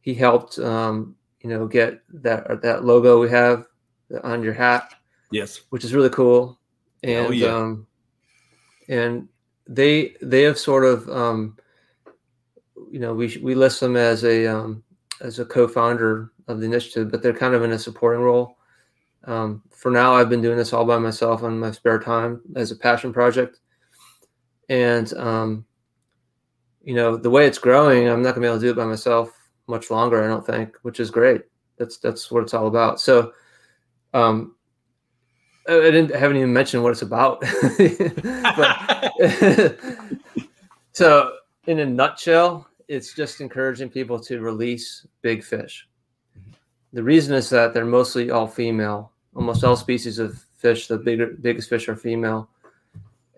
he 0.00 0.14
helped 0.14 0.58
um, 0.58 1.14
you 1.40 1.50
know 1.50 1.66
get 1.66 2.02
that 2.22 2.62
that 2.62 2.84
logo 2.84 3.20
we 3.20 3.30
have 3.30 3.66
on 4.24 4.42
your 4.42 4.54
hat 4.54 4.94
yes. 5.30 5.62
which 5.70 5.84
is 5.84 5.94
really 5.94 6.10
cool. 6.10 6.58
Oh, 7.04 7.08
And 7.08 7.34
yeah. 7.34 7.54
um, 7.54 7.86
and 8.88 9.28
they 9.66 10.14
they 10.20 10.42
have 10.42 10.58
sort 10.58 10.84
of 10.84 11.08
um, 11.08 11.56
you 12.90 12.98
know 12.98 13.14
we 13.14 13.38
we 13.42 13.54
list 13.54 13.80
them 13.80 13.96
as 13.96 14.24
a 14.24 14.46
um, 14.46 14.82
as 15.20 15.38
a 15.38 15.44
co-founder 15.44 16.32
of 16.48 16.60
the 16.60 16.66
initiative, 16.66 17.10
but 17.10 17.22
they're 17.22 17.32
kind 17.32 17.54
of 17.54 17.62
in 17.62 17.72
a 17.72 17.78
supporting 17.78 18.22
role. 18.22 18.56
Um, 19.24 19.62
for 19.70 19.90
now, 19.90 20.14
I've 20.14 20.30
been 20.30 20.42
doing 20.42 20.56
this 20.56 20.72
all 20.72 20.84
by 20.84 20.98
myself 20.98 21.42
on 21.42 21.60
my 21.60 21.70
spare 21.70 21.98
time 21.98 22.40
as 22.56 22.70
a 22.70 22.76
passion 22.76 23.12
project, 23.12 23.60
and 24.70 25.12
um, 25.14 25.66
you 26.82 26.94
know 26.94 27.16
the 27.16 27.28
way 27.28 27.46
it's 27.46 27.58
growing, 27.58 28.08
I'm 28.08 28.22
not 28.22 28.30
gonna 28.30 28.46
be 28.46 28.46
able 28.46 28.58
to 28.58 28.64
do 28.64 28.70
it 28.70 28.76
by 28.76 28.86
myself 28.86 29.36
much 29.66 29.90
longer. 29.90 30.24
I 30.24 30.28
don't 30.28 30.46
think, 30.46 30.76
which 30.82 31.00
is 31.00 31.10
great. 31.10 31.42
That's 31.76 31.98
that's 31.98 32.30
what 32.30 32.44
it's 32.44 32.54
all 32.54 32.68
about. 32.68 33.00
So, 33.00 33.32
um, 34.14 34.54
I 35.68 35.72
didn't 35.72 36.14
I 36.14 36.18
haven't 36.18 36.38
even 36.38 36.52
mentioned 36.52 36.82
what 36.82 36.92
it's 36.92 37.02
about. 37.02 37.44
so, 40.92 41.32
in 41.66 41.80
a 41.80 41.86
nutshell, 41.86 42.66
it's 42.88 43.12
just 43.12 43.40
encouraging 43.40 43.90
people 43.90 44.18
to 44.20 44.40
release 44.40 45.06
big 45.20 45.44
fish. 45.44 45.86
The 46.92 47.02
reason 47.02 47.34
is 47.34 47.50
that 47.50 47.74
they're 47.74 47.84
mostly 47.84 48.30
all 48.30 48.46
female. 48.46 49.12
Almost 49.34 49.62
all 49.62 49.76
species 49.76 50.18
of 50.18 50.44
fish, 50.56 50.88
the 50.88 50.98
bigger, 50.98 51.36
biggest 51.40 51.68
fish 51.68 51.88
are 51.88 51.94
female, 51.94 52.48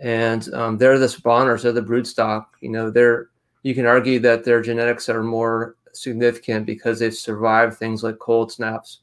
and 0.03 0.53
um, 0.53 0.77
they're 0.77 0.99
the 0.99 1.07
spawners. 1.07 1.63
They're 1.63 1.73
the 1.73 1.81
brood 1.81 2.07
stock. 2.07 2.57
You 2.61 2.71
know, 2.71 2.91
they're 2.91 3.31
you 3.63 3.75
can 3.75 3.87
argue 3.87 4.19
that 4.21 4.45
their 4.45 4.61
genetics 4.61 5.09
are 5.09 5.23
more 5.23 5.77
significant 5.93 6.67
because 6.67 6.99
they've 6.99 7.15
survived 7.15 7.79
things 7.79 8.03
like 8.03 8.19
cold 8.19 8.51
snaps, 8.51 9.01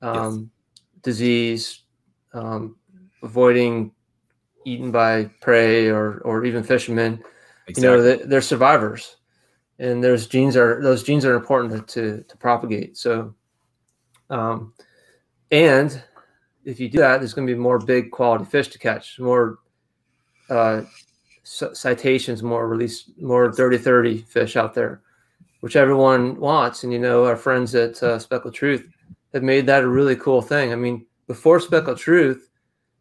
um, 0.00 0.50
yes. 0.94 1.02
disease, 1.02 1.82
um, 2.32 2.76
avoiding 3.22 3.92
eaten 4.64 4.92
by 4.92 5.24
prey 5.40 5.88
or 5.88 6.18
or 6.18 6.44
even 6.44 6.62
fishermen. 6.62 7.22
Exactly. 7.66 7.82
You 7.82 7.88
know, 7.88 8.02
they, 8.02 8.16
they're 8.24 8.40
survivors 8.40 9.16
and 9.82 10.02
there's 10.02 10.28
genes 10.28 10.56
are 10.56 10.80
those 10.80 11.02
genes 11.02 11.24
are 11.24 11.34
important 11.34 11.88
to 11.88 12.00
to, 12.00 12.22
to 12.22 12.36
propagate. 12.36 12.96
So, 12.96 13.34
um, 14.30 14.72
and 15.50 16.00
if 16.64 16.78
you 16.78 16.88
do 16.88 16.98
that, 16.98 17.18
there's 17.18 17.34
going 17.34 17.46
to 17.48 17.52
be 17.52 17.58
more 17.58 17.80
big 17.80 18.12
quality 18.12 18.44
fish 18.44 18.68
to 18.68 18.78
catch, 18.78 19.18
more 19.18 19.58
uh, 20.52 20.82
citations, 21.44 22.42
more 22.42 22.68
release, 22.68 23.10
more 23.20 23.50
30-30 23.50 24.24
fish 24.26 24.56
out 24.56 24.74
there, 24.74 25.00
which 25.60 25.76
everyone 25.76 26.38
wants. 26.38 26.84
And 26.84 26.92
you 26.92 26.98
know, 26.98 27.24
our 27.24 27.36
friends 27.36 27.74
at 27.74 28.02
uh, 28.02 28.18
Speckled 28.18 28.54
Truth 28.54 28.86
have 29.32 29.42
made 29.42 29.66
that 29.66 29.82
a 29.82 29.88
really 29.88 30.16
cool 30.16 30.42
thing. 30.42 30.72
I 30.72 30.76
mean, 30.76 31.06
before 31.26 31.60
Speckled 31.60 31.98
Truth, 31.98 32.50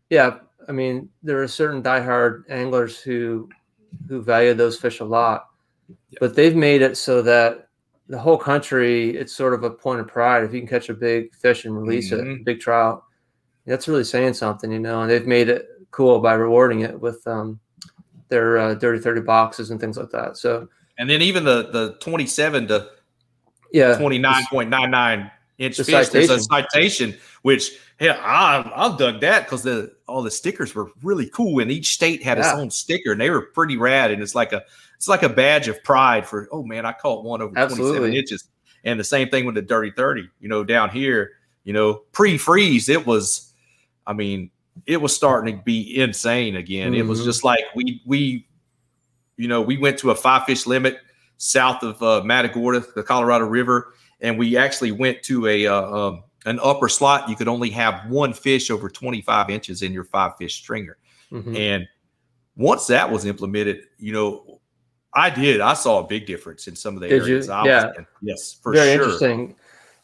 yeah, 0.10 0.40
I 0.68 0.72
mean, 0.72 1.10
there 1.24 1.42
are 1.42 1.48
certain 1.48 1.84
diehard 1.84 2.44
anglers 2.50 3.00
who 3.00 3.50
who 4.08 4.22
value 4.22 4.54
those 4.54 4.80
fish 4.80 5.02
a 5.02 5.06
lot 5.06 5.52
but 6.20 6.36
they've 6.36 6.56
made 6.56 6.82
it 6.82 6.98
so 6.98 7.22
that 7.22 7.68
the 8.08 8.20
whole 8.20 8.38
country, 8.38 9.12
it's 9.12 9.34
sort 9.34 9.54
of 9.54 9.64
a 9.64 9.70
point 9.70 10.02
of 10.02 10.08
pride 10.08 10.44
if 10.44 10.54
you 10.54 10.60
can 10.60 10.68
catch 10.68 10.90
a 10.90 10.94
big 10.94 11.34
fish 11.36 11.66
and 11.66 11.78
release 11.78 12.12
mm-hmm. 12.12 12.32
it, 12.32 12.46
big 12.46 12.60
trout. 12.60 13.04
That's 13.66 13.88
really 13.88 14.04
saying 14.04 14.34
something, 14.34 14.72
you 14.72 14.80
know. 14.80 15.02
And 15.02 15.10
they've 15.10 15.28
made 15.28 15.48
it 15.48 15.68
cool 15.92 16.20
by 16.20 16.34
rewarding 16.34 16.82
it 16.82 17.00
with 17.00 17.26
um, 17.28 17.60
their 18.30 18.58
uh, 18.58 18.74
dirty 18.74 19.00
thirty 19.00 19.22
boxes 19.22 19.72
and 19.72 19.80
things 19.80 19.98
like 19.98 20.10
that. 20.12 20.38
So, 20.38 20.68
and 20.98 21.10
then 21.10 21.22
even 21.22 21.44
the 21.44 21.70
the 21.72 21.98
twenty 22.00 22.26
seven 22.26 22.68
to 22.68 22.90
yeah 23.72 23.96
twenty 23.98 24.18
nine 24.18 24.44
point 24.50 24.70
nine 24.70 24.92
nine 24.92 25.32
inch 25.58 25.78
the 25.78 25.84
fish. 25.84 26.10
There's 26.10 26.30
a 26.30 26.40
citation, 26.40 27.16
which 27.44 27.72
yeah, 28.00 28.20
I 28.24 28.70
I've 28.76 28.98
dug 28.98 29.22
that 29.22 29.46
because 29.46 29.64
the 29.64 29.94
all 30.08 30.24
the 30.24 30.32
stickers 30.32 30.74
were 30.74 30.92
really 31.04 31.30
cool, 31.30 31.60
and 31.60 31.72
each 31.72 31.94
state 31.94 32.24
had 32.24 32.38
yeah. 32.38 32.52
its 32.52 32.60
own 32.60 32.70
sticker, 32.70 33.12
and 33.12 33.22
they 33.22 33.30
were 33.30 33.42
pretty 33.42 33.78
rad. 33.78 34.12
And 34.12 34.22
it's 34.22 34.36
like 34.36 34.54
a 34.54 34.64
it's 34.96 35.08
like 35.08 35.24
a 35.24 35.30
badge 35.30 35.68
of 35.68 35.84
pride 35.84 36.28
for 36.28 36.48
oh 36.52 36.64
man, 36.64 36.86
I 36.86 36.94
caught 36.94 37.24
one 37.24 37.42
over 37.42 37.58
Absolutely. 37.58 37.98
27 37.98 38.18
inches. 38.18 38.48
And 38.84 39.00
the 39.00 39.04
same 39.04 39.30
thing 39.30 39.46
with 39.46 39.56
the 39.56 39.62
dirty 39.62 39.92
30. 39.92 40.30
You 40.40 40.50
know, 40.50 40.64
down 40.64 40.90
here, 40.90 41.34
you 41.64 41.74
know, 41.74 42.02
pre-freeze, 42.12 42.90
it 42.90 43.06
was, 43.06 43.54
I 44.08 44.14
mean, 44.14 44.50
it 44.86 45.02
was 45.02 45.16
starting 45.16 45.58
to 45.58 45.64
be 45.64 46.00
insane 46.00 46.56
again. 46.56 46.92
Mm-hmm. 46.92 47.02
It 47.02 47.06
was 47.06 47.20
mm-hmm. 47.20 47.28
just 47.28 47.44
like 47.44 47.64
we 47.76 48.02
we, 48.06 48.48
you 49.38 49.48
know, 49.48 49.62
we 49.62 49.78
went 49.78 49.98
to 50.00 50.12
a 50.12 50.16
five 50.16 50.46
fish 50.46 50.66
limit 50.66 50.98
south 51.38 51.84
of 51.84 52.02
uh, 52.02 52.24
Matagorda, 52.24 52.84
the 52.96 53.04
Colorado 53.04 53.46
River, 53.46 53.94
and 54.20 54.38
we 54.38 54.58
actually 54.58 54.92
went 54.92 55.24
to 55.24 55.48
a 55.48 55.68
uh, 55.68 55.82
um, 55.82 56.24
an 56.46 56.60
upper 56.64 56.90
slot. 56.90 57.30
You 57.30 57.36
could 57.36 57.48
only 57.48 57.70
have 57.72 58.10
one 58.10 58.34
fish 58.34 58.70
over 58.72 58.90
25 58.90 59.50
inches 59.50 59.82
in 59.82 59.92
your 59.92 60.06
five 60.06 60.38
fish 60.38 60.56
stringer, 60.56 60.98
mm-hmm. 61.32 61.56
and 61.56 61.88
once 62.56 62.88
that 62.88 63.10
was 63.10 63.26
implemented, 63.26 63.84
you 63.98 64.14
know, 64.14 64.60
I 65.14 65.30
did. 65.30 65.62
I 65.62 65.74
saw 65.74 66.00
a 66.00 66.08
big 66.08 66.26
difference 66.26 66.68
in 66.68 66.76
some 66.76 66.96
of 66.96 67.02
the 67.02 67.10
did 67.10 67.22
areas. 67.22 67.48
You? 67.48 67.54
yeah. 67.66 67.92
Yes, 68.22 68.54
for 68.62 68.74
Very 68.74 68.94
sure. 68.94 69.04
interesting. 69.04 69.56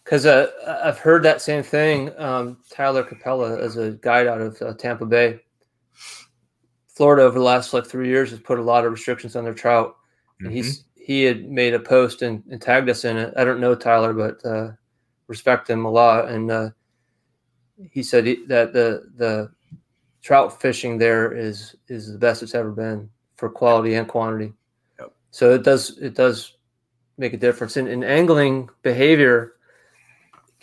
Because 0.08 0.26
uh, 0.26 0.49
I've 0.86 0.99
heard 0.99 1.22
that 1.24 1.41
same 1.41 1.64
thing. 1.64 2.18
Um, 2.18 2.60
Tyler 2.70 3.03
Capella, 3.03 3.60
as 3.60 3.76
a 3.76 3.91
guide 3.91 4.26
out 4.26 4.39
of 4.39 4.62
uh, 4.62 4.74
Tampa 4.76 5.05
Bay, 5.05 5.41
Florida, 6.88 7.24
over 7.24 7.38
the 7.38 7.43
last 7.43 7.74
like 7.74 7.86
three 7.86 8.08
years, 8.08 8.30
has 8.30 8.39
put 8.39 8.58
a 8.58 8.64
lot 8.64 8.86
of 8.86 8.93
restrictions 8.93 9.36
on 9.36 9.43
their 9.43 9.53
trout. 9.53 9.97
And 10.39 10.47
mm-hmm. 10.47 10.55
he's 10.55 10.86
he 10.95 11.24
had 11.24 11.49
made 11.49 11.74
a 11.74 11.80
post 11.80 12.22
and, 12.22 12.41
and, 12.49 12.62
tagged 12.62 12.88
us 12.89 13.03
in 13.03 13.18
it. 13.18 13.34
I 13.36 13.43
don't 13.43 13.60
know 13.60 13.76
Tyler, 13.76 14.14
but 14.14 14.45
uh, 14.49 14.72
respect 15.28 15.70
him 15.70 15.84
a 15.84 15.91
lot. 15.91 16.30
And 16.30 16.51
uh, 16.51 16.70
he 17.91 18.01
said 18.01 18.26
he, 18.26 18.45
that 18.45 18.72
the 18.72 19.12
the 19.18 19.51
trout 20.22 20.62
fishing 20.62 20.97
there 20.97 21.34
is 21.34 21.76
is 21.89 22.14
the 22.14 22.18
best 22.18 22.43
it's 22.43 22.55
ever 22.55 22.72
been 22.72 23.10
for 23.36 23.49
quality 23.49 23.95
and 23.95 24.08
quantity. 24.08 24.53
So 25.32 25.53
it 25.53 25.64
does 25.64 25.97
it 25.97 26.16
does 26.16 26.53
make 27.18 27.34
a 27.34 27.38
difference. 27.38 27.76
in, 27.76 27.89
and 27.89 28.05
angling 28.05 28.70
behavior 28.84 29.55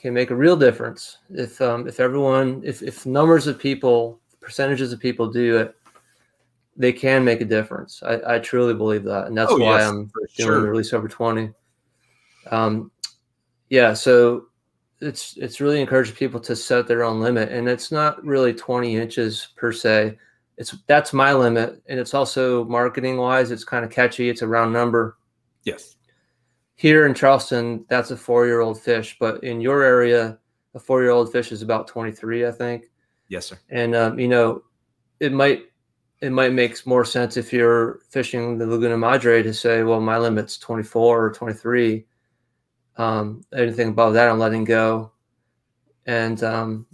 can 0.05 0.13
make 0.13 0.31
a 0.31 0.37
real 0.37 0.55
difference. 0.55 1.17
If 1.31 1.59
um, 1.63 1.89
if 1.89 1.99
everyone 1.99 2.61
if 2.63 2.83
if 2.83 3.07
numbers 3.07 3.47
of 3.47 3.59
people 3.59 4.21
percentages 4.39 4.93
of 4.93 5.01
people 5.01 5.31
do 5.31 5.57
it 5.57 5.75
they 6.77 6.93
can 6.93 7.25
make 7.25 7.41
a 7.41 7.45
difference. 7.47 8.03
I, 8.03 8.35
I 8.35 8.39
truly 8.39 8.75
believe 8.75 9.05
that 9.05 9.29
and 9.29 9.39
that's 9.39 9.51
oh, 9.51 9.57
why 9.57 9.79
yes, 9.79 9.89
i'm 9.89 10.11
doing 10.13 10.29
sure. 10.29 10.61
the 10.61 10.69
release 10.69 10.93
over 10.93 11.09
20 11.09 11.53
um, 12.51 12.91
yeah 13.71 13.95
so 13.95 14.49
it's 15.01 15.39
it's 15.39 15.63
really 15.63 15.81
encouraging 15.81 16.17
people 16.17 16.41
to 16.41 16.55
set 16.55 16.87
their 16.87 17.03
own 17.03 17.21
limit 17.21 17.51
and 17.51 17.67
it's 17.67 17.91
not 17.91 18.23
really 18.23 18.53
20 18.53 18.97
inches 18.97 19.49
per 19.57 19.73
se. 19.73 20.19
It's 20.59 20.77
that's 20.87 21.15
my 21.15 21.33
limit 21.33 21.83
and 21.87 21.99
it's 21.99 22.13
also 22.13 22.67
marketing 22.67 23.17
wise 23.17 23.51
it's 23.51 23.65
kind 23.65 23.87
of 23.87 23.91
catchy 23.91 24.29
it's 24.29 24.43
a 24.43 24.47
round 24.47 24.71
number. 24.71 25.17
Yes 25.63 25.97
here 26.77 27.07
in 27.07 27.15
charleston 27.15 27.85
that's 27.89 28.11
a 28.11 28.17
four 28.17 28.47
year 28.47 28.61
old 28.61 28.81
fish 28.81 29.17
but 29.19 29.43
in 29.45 29.61
your 29.61 29.83
area 29.83 30.39
a 30.75 30.79
four 30.79 31.03
year 31.03 31.11
old 31.11 31.31
fish 31.31 31.53
is 31.53 31.63
about 31.63 31.89
23 31.89 32.47
i 32.47 32.51
think 32.51 32.85
yes 33.29 33.47
sir 33.47 33.59
and 33.71 33.95
um, 33.95 34.19
you 34.19 34.29
know 34.29 34.63
it 35.21 35.33
might 35.33 35.65
it 36.21 36.31
might 36.31 36.53
make 36.53 36.87
more 36.87 37.05
sense 37.05 37.37
if 37.37 37.53
you're 37.53 38.01
fishing 38.09 38.59
the 38.59 38.67
laguna 38.67 38.97
madre 38.97 39.43
to 39.43 39.53
say 39.55 39.83
well 39.83 40.01
my 40.01 40.19
limit's 40.19 40.59
24 40.59 41.25
or 41.25 41.33
23 41.33 42.05
um, 42.97 43.43
anything 43.55 43.89
above 43.91 44.15
that 44.15 44.29
i'm 44.29 44.39
letting 44.39 44.65
go 44.65 45.11
and 46.07 46.43
um, 46.45 46.87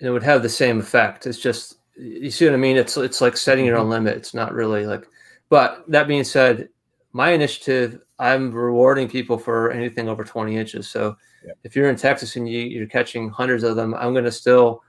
it 0.00 0.10
would 0.10 0.22
have 0.22 0.42
the 0.42 0.48
same 0.48 0.78
effect 0.80 1.26
it's 1.26 1.38
just 1.38 1.76
you 1.96 2.30
see 2.30 2.44
what 2.44 2.54
I 2.54 2.58
mean? 2.58 2.76
It's 2.76 2.96
it's 2.96 3.20
like 3.20 3.36
setting 3.36 3.64
your 3.64 3.76
own 3.76 3.84
mm-hmm. 3.84 3.92
limit. 3.92 4.16
It's 4.16 4.34
not 4.34 4.52
really 4.52 4.86
like. 4.86 5.06
But 5.48 5.84
that 5.88 6.08
being 6.08 6.24
said, 6.24 6.68
my 7.12 7.30
initiative, 7.30 8.00
I'm 8.18 8.52
rewarding 8.52 9.08
people 9.08 9.38
for 9.38 9.70
anything 9.70 10.08
over 10.08 10.24
20 10.24 10.56
inches. 10.56 10.88
So 10.88 11.16
yeah. 11.44 11.52
if 11.64 11.76
you're 11.76 11.88
in 11.88 11.96
Texas 11.96 12.36
and 12.36 12.48
you, 12.48 12.60
you're 12.60 12.86
catching 12.86 13.28
hundreds 13.28 13.62
of 13.62 13.76
them, 13.76 13.94
I'm 13.94 14.12
going 14.12 14.24
to 14.24 14.32
still 14.32 14.82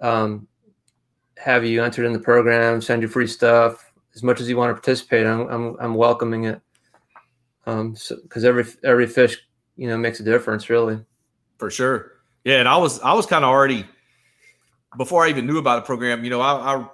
um, 0.00 0.46
have 1.38 1.64
you 1.64 1.82
entered 1.84 2.06
in 2.06 2.12
the 2.12 2.18
program, 2.18 2.80
send 2.80 3.02
you 3.02 3.08
free 3.08 3.26
stuff 3.26 3.92
as 4.14 4.22
much 4.22 4.40
as 4.40 4.48
you 4.48 4.56
want 4.56 4.70
to 4.70 4.74
participate. 4.74 5.26
I'm 5.26 5.48
I'm, 5.48 5.76
I'm 5.80 5.94
welcoming 5.94 6.44
it. 6.44 6.60
Um, 7.66 7.92
because 7.92 8.42
so, 8.42 8.48
every 8.48 8.64
every 8.84 9.06
fish, 9.06 9.38
you 9.76 9.88
know, 9.88 9.98
makes 9.98 10.20
a 10.20 10.24
difference, 10.24 10.70
really. 10.70 11.04
For 11.58 11.70
sure. 11.70 12.12
Yeah, 12.44 12.60
and 12.60 12.68
I 12.68 12.76
was 12.76 13.00
I 13.00 13.12
was 13.12 13.26
kind 13.26 13.44
of 13.44 13.50
already 13.50 13.86
before 14.96 15.24
I 15.24 15.28
even 15.28 15.46
knew 15.46 15.58
about 15.58 15.76
the 15.76 15.86
program, 15.86 16.24
you 16.24 16.30
know, 16.30 16.40
I, 16.40 16.76
I, 16.76 16.88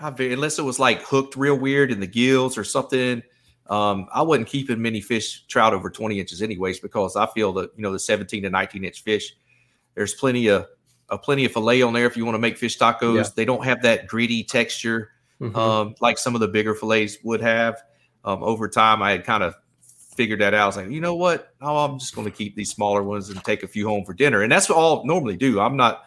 I 0.00 0.22
unless 0.22 0.58
it 0.58 0.62
was 0.62 0.78
like 0.78 1.02
hooked 1.02 1.36
real 1.36 1.56
weird 1.56 1.90
in 1.90 2.00
the 2.00 2.06
gills 2.06 2.58
or 2.58 2.64
something, 2.64 3.22
um, 3.68 4.08
I 4.12 4.22
wasn't 4.22 4.48
keeping 4.48 4.80
many 4.80 5.00
fish 5.00 5.46
trout 5.46 5.74
over 5.74 5.90
20 5.90 6.18
inches 6.18 6.42
anyways, 6.42 6.80
because 6.80 7.16
I 7.16 7.26
feel 7.26 7.52
that, 7.54 7.70
you 7.76 7.82
know, 7.82 7.92
the 7.92 7.98
17 7.98 8.42
to 8.42 8.50
19 8.50 8.84
inch 8.84 9.02
fish, 9.02 9.34
there's 9.94 10.14
plenty 10.14 10.48
of, 10.48 10.66
uh, 11.10 11.18
plenty 11.18 11.44
of 11.44 11.52
filet 11.52 11.82
on 11.82 11.92
there. 11.92 12.06
If 12.06 12.16
you 12.16 12.24
want 12.24 12.34
to 12.34 12.40
make 12.40 12.56
fish 12.56 12.78
tacos, 12.78 13.16
yeah. 13.16 13.30
they 13.36 13.44
don't 13.44 13.64
have 13.64 13.82
that 13.82 14.06
gritty 14.06 14.44
texture, 14.44 15.10
mm-hmm. 15.40 15.56
um, 15.56 15.94
like 16.00 16.18
some 16.18 16.34
of 16.34 16.40
the 16.40 16.48
bigger 16.48 16.74
fillets 16.74 17.18
would 17.22 17.40
have. 17.40 17.82
Um, 18.24 18.42
over 18.42 18.68
time, 18.68 19.02
I 19.02 19.12
had 19.12 19.24
kind 19.24 19.42
of 19.42 19.54
figured 20.18 20.40
that 20.40 20.54
out. 20.54 20.62
I 20.62 20.66
was 20.66 20.76
like, 20.76 20.90
you 20.90 21.00
know 21.00 21.14
what? 21.14 21.54
Oh, 21.60 21.76
I'm 21.84 21.98
just 21.98 22.14
going 22.14 22.26
to 22.26 22.36
keep 22.36 22.56
these 22.56 22.70
smaller 22.70 23.02
ones 23.02 23.28
and 23.28 23.42
take 23.44 23.62
a 23.62 23.68
few 23.68 23.86
home 23.86 24.04
for 24.04 24.14
dinner. 24.14 24.42
And 24.42 24.50
that's 24.50 24.68
what 24.68 24.78
I'll 24.78 25.04
normally 25.04 25.36
do. 25.36 25.60
I'm 25.60 25.76
not, 25.76 26.04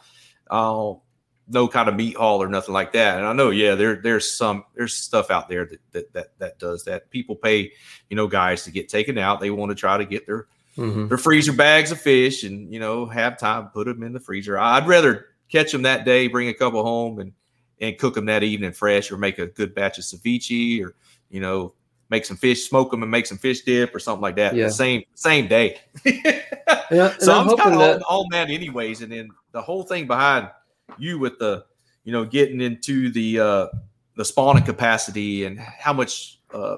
I'll, 0.50 1.04
no 1.48 1.68
kind 1.68 1.90
of 1.90 1.96
meat 1.96 2.16
hall 2.16 2.42
or 2.42 2.48
nothing 2.48 2.74
like 2.74 2.94
that. 2.94 3.18
And 3.18 3.26
I 3.26 3.34
know, 3.34 3.50
yeah, 3.50 3.76
there 3.76 3.96
there's 3.96 4.30
some 4.32 4.64
there's 4.76 4.94
stuff 4.94 5.30
out 5.32 5.50
there 5.50 5.66
that 5.66 5.80
that 5.92 6.14
that, 6.14 6.40
that 6.40 6.60
does 6.60 6.84
that. 6.86 7.10
People 7.10 7.36
pay, 7.36 7.72
you 8.10 8.16
know, 8.16 8.28
guys 8.28 8.64
to 8.64 8.72
get 8.72 8.90
taken 8.90 9.18
out. 9.18 9.40
They 9.40 9.52
want 9.52 9.70
to 9.72 9.76
try 9.76 9.98
to 9.98 10.06
get 10.06 10.26
their 10.26 10.48
Mhm. 10.78 11.10
their 11.10 11.18
freezer 11.18 11.52
bags 11.52 11.92
of 11.92 12.00
fish 12.00 12.46
and 12.46 12.74
you 12.74 12.80
know 12.80 13.06
have 13.06 13.38
time 13.38 13.68
put 13.74 13.88
them 13.88 14.04
in 14.04 14.14
the 14.14 14.22
freezer. 14.22 14.58
I'd 14.58 14.88
rather 14.88 15.26
catch 15.50 15.74
them 15.74 15.82
that 15.82 16.06
day, 16.06 16.28
bring 16.28 16.48
a 16.48 16.54
couple 16.54 16.82
home, 16.84 17.20
and 17.20 17.34
and 17.82 17.98
cook 17.98 18.14
them 18.16 18.26
that 18.28 18.42
evening 18.44 18.72
fresh, 18.72 19.12
or 19.12 19.18
make 19.18 19.38
a 19.38 19.48
good 19.48 19.76
batch 19.76 19.98
of 19.98 20.06
ceviche, 20.06 20.82
or 20.82 20.96
you 21.30 21.42
know 21.42 21.74
make 22.10 22.24
some 22.24 22.38
fish, 22.38 22.68
smoke 22.70 22.92
them, 22.92 23.04
and 23.04 23.12
make 23.12 23.26
some 23.26 23.38
fish 23.38 23.62
dip 23.62 23.94
or 23.94 24.00
something 24.00 24.22
like 24.22 24.38
that. 24.38 24.56
Yeah. 24.56 24.68
The 24.68 24.72
same 24.72 25.04
same 25.14 25.48
day. 25.48 25.80
Yeah, 26.92 27.16
so 27.20 27.34
I'm 27.34 27.50
I'm, 27.50 27.56
kind 27.56 27.74
of 27.74 27.80
that 27.80 27.96
on, 27.98 28.02
on 28.02 28.26
that 28.32 28.50
anyways. 28.50 29.02
And 29.02 29.10
then 29.12 29.30
the 29.54 29.62
whole 29.62 29.84
thing 29.84 30.08
behind 30.08 30.50
you 30.98 31.20
with 31.20 31.40
the, 31.40 31.66
you 32.04 32.12
know, 32.12 32.26
getting 32.26 32.62
into 32.62 33.10
the 33.12 33.40
uh 33.40 33.68
the 34.16 34.26
spawning 34.26 34.64
capacity 34.64 35.46
and 35.46 35.60
how 35.60 35.94
much 35.94 36.40
uh 36.54 36.78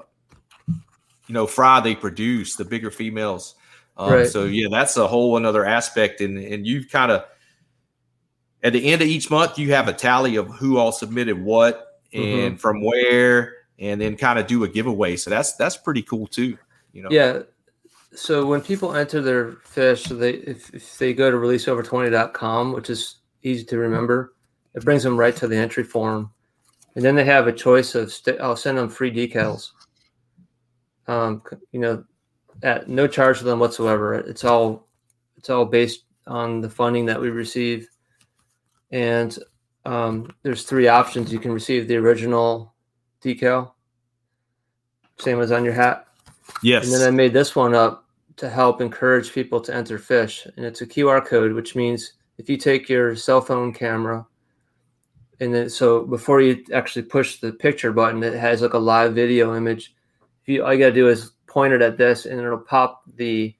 you 0.68 1.32
know 1.34 1.46
fry 1.46 1.80
they 1.80 1.94
produce, 1.94 2.56
the 2.56 2.64
bigger 2.64 2.90
females. 2.90 3.54
Um, 3.96 4.12
Right. 4.12 4.26
So 4.26 4.44
yeah, 4.44 4.68
that's 4.70 4.96
a 4.96 5.06
whole 5.06 5.36
another 5.36 5.64
aspect, 5.64 6.20
and 6.20 6.38
and 6.38 6.66
you 6.66 6.84
kind 6.86 7.12
of 7.12 7.24
at 8.62 8.72
the 8.72 8.92
end 8.92 9.02
of 9.02 9.08
each 9.08 9.30
month 9.30 9.58
you 9.58 9.72
have 9.72 9.88
a 9.88 9.92
tally 9.92 10.36
of 10.36 10.48
who 10.48 10.78
all 10.78 10.92
submitted 10.92 11.42
what 11.42 11.90
Mm-hmm. 12.14 12.46
and 12.46 12.60
from 12.60 12.80
where, 12.80 13.54
and 13.80 14.00
then 14.00 14.16
kind 14.16 14.38
of 14.38 14.46
do 14.46 14.62
a 14.62 14.68
giveaway. 14.68 15.16
So 15.16 15.30
that's 15.30 15.56
that's 15.56 15.76
pretty 15.76 16.02
cool 16.02 16.28
too. 16.28 16.56
You 16.92 17.02
know. 17.02 17.08
Yeah. 17.10 17.40
So 18.14 18.46
when 18.46 18.60
people 18.60 18.94
enter 18.94 19.20
their 19.20 19.54
fish, 19.64 20.04
they 20.04 20.34
if, 20.34 20.72
if 20.72 20.96
they 20.98 21.12
go 21.12 21.28
to 21.32 21.36
releaseover20.com, 21.36 22.72
which 22.72 22.88
is 22.88 23.16
easy 23.44 23.64
to 23.64 23.78
remember, 23.78 24.34
it 24.74 24.84
brings 24.84 25.02
them 25.02 25.16
right 25.16 25.34
to 25.36 25.46
the 25.46 25.56
entry 25.56 25.84
form, 25.84 26.30
and 26.96 27.04
then 27.04 27.14
they 27.14 27.24
have 27.24 27.46
a 27.46 27.52
choice 27.52 27.94
of 27.94 28.12
st- 28.12 28.40
I'll 28.40 28.56
send 28.56 28.78
them 28.78 28.88
free 28.88 29.12
decals. 29.12 29.70
Um, 31.06 31.42
you 31.70 31.80
know, 31.80 32.04
at 32.62 32.88
no 32.88 33.06
charge 33.06 33.38
to 33.38 33.44
them 33.44 33.58
whatsoever. 33.58 34.14
It's 34.14 34.44
all 34.44 34.88
it's 35.36 35.50
all 35.50 35.64
based 35.64 36.04
on 36.26 36.60
the 36.60 36.70
funding 36.70 37.06
that 37.06 37.20
we 37.20 37.30
receive, 37.30 37.88
and 38.90 39.38
um, 39.84 40.32
there's 40.42 40.64
three 40.64 40.88
options. 40.88 41.32
You 41.32 41.38
can 41.38 41.52
receive 41.52 41.86
the 41.86 41.96
original 41.96 42.74
decal, 43.22 43.72
same 45.18 45.40
as 45.40 45.52
on 45.52 45.64
your 45.64 45.74
hat. 45.74 46.06
Yes. 46.62 46.84
And 46.84 46.94
then 46.94 47.06
I 47.06 47.10
made 47.10 47.32
this 47.32 47.54
one 47.54 47.74
up 47.74 48.06
to 48.36 48.48
help 48.48 48.80
encourage 48.80 49.32
people 49.32 49.60
to 49.60 49.74
enter 49.74 49.98
fish. 49.98 50.46
And 50.56 50.64
it's 50.64 50.80
a 50.80 50.86
QR 50.86 51.24
code, 51.24 51.52
which 51.52 51.76
means 51.76 52.14
if 52.38 52.48
you 52.48 52.56
take 52.56 52.88
your 52.88 53.14
cell 53.16 53.40
phone 53.40 53.72
camera 53.72 54.26
and 55.40 55.54
then 55.54 55.68
so 55.68 56.04
before 56.04 56.40
you 56.40 56.64
actually 56.72 57.02
push 57.02 57.38
the 57.40 57.52
picture 57.52 57.92
button, 57.92 58.22
it 58.22 58.34
has 58.34 58.62
like 58.62 58.74
a 58.74 58.78
live 58.78 59.14
video 59.14 59.56
image. 59.56 59.94
If 60.42 60.48
you 60.48 60.64
all 60.64 60.72
you 60.72 60.78
gotta 60.78 60.92
do 60.92 61.08
is 61.08 61.32
point 61.46 61.72
it 61.72 61.82
at 61.82 61.96
this 61.98 62.26
and 62.26 62.40
it'll 62.40 62.58
pop 62.58 63.02
the 63.16 63.54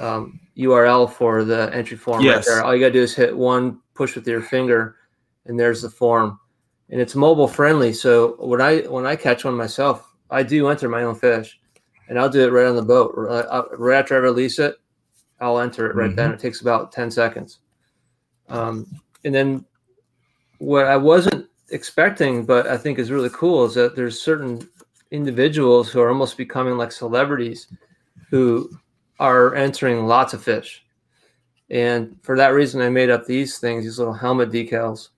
um, 0.00 0.40
URL 0.56 1.10
for 1.10 1.44
the 1.44 1.70
entry 1.74 1.96
form 1.96 2.26
right 2.26 2.44
there. 2.44 2.64
All 2.64 2.74
you 2.74 2.80
gotta 2.80 2.92
do 2.92 3.02
is 3.02 3.14
hit 3.14 3.36
one 3.36 3.80
push 3.94 4.14
with 4.14 4.26
your 4.26 4.42
finger 4.42 4.96
and 5.46 5.58
there's 5.58 5.82
the 5.82 5.90
form. 5.90 6.38
And 6.90 7.00
it's 7.00 7.14
mobile 7.14 7.48
friendly. 7.48 7.92
So 7.92 8.36
when 8.38 8.60
I 8.60 8.80
when 8.82 9.06
I 9.06 9.16
catch 9.16 9.44
one 9.44 9.56
myself, 9.56 10.14
I 10.30 10.42
do 10.42 10.68
enter 10.68 10.88
my 10.88 11.02
own 11.02 11.14
fish 11.14 11.58
and 12.08 12.18
I'll 12.18 12.30
do 12.30 12.44
it 12.44 12.52
right 12.52 12.66
on 12.66 12.76
the 12.76 12.82
boat. 12.82 13.14
Right 13.16 13.44
uh, 13.44 13.64
right 13.76 13.98
after 13.98 14.14
I 14.14 14.18
release 14.18 14.58
it, 14.58 14.76
I'll 15.40 15.58
enter 15.58 15.90
it 15.90 15.96
right 15.96 16.14
then. 16.14 16.32
It 16.32 16.40
takes 16.40 16.60
about 16.60 16.92
10 16.92 17.10
seconds. 17.10 17.58
Um, 18.48 18.86
and 19.24 19.34
then 19.34 19.64
what 20.58 20.86
I 20.86 20.96
wasn't 20.96 21.48
expecting, 21.70 22.44
but 22.44 22.66
I 22.66 22.76
think 22.76 22.98
is 22.98 23.10
really 23.10 23.30
cool, 23.30 23.64
is 23.64 23.74
that 23.74 23.96
there's 23.96 24.20
certain 24.20 24.68
individuals 25.10 25.90
who 25.90 26.00
are 26.00 26.08
almost 26.08 26.36
becoming 26.36 26.76
like 26.76 26.92
celebrities 26.92 27.68
who 28.30 28.70
are 29.20 29.54
entering 29.54 30.06
lots 30.06 30.34
of 30.34 30.42
fish. 30.42 30.84
And 31.70 32.18
for 32.22 32.36
that 32.36 32.48
reason, 32.48 32.80
I 32.80 32.88
made 32.88 33.10
up 33.10 33.26
these 33.26 33.58
things, 33.58 33.84
these 33.84 33.98
little 33.98 34.14
helmet 34.14 34.50
decals. 34.50 35.08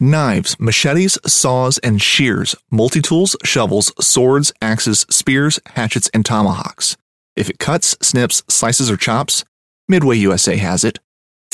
Knives, 0.00 0.58
machetes, 0.58 1.18
saws, 1.24 1.78
and 1.78 2.02
shears, 2.02 2.54
multi 2.70 3.00
tools, 3.00 3.36
shovels, 3.44 3.92
swords, 4.04 4.52
axes, 4.60 5.06
spears, 5.08 5.60
hatchets, 5.66 6.10
and 6.12 6.24
tomahawks. 6.26 6.96
If 7.36 7.48
it 7.48 7.58
cuts, 7.58 7.96
snips, 8.02 8.42
slices, 8.48 8.90
or 8.90 8.96
chops, 8.96 9.44
Midway 9.88 10.16
USA 10.16 10.56
has 10.56 10.82
it. 10.82 10.98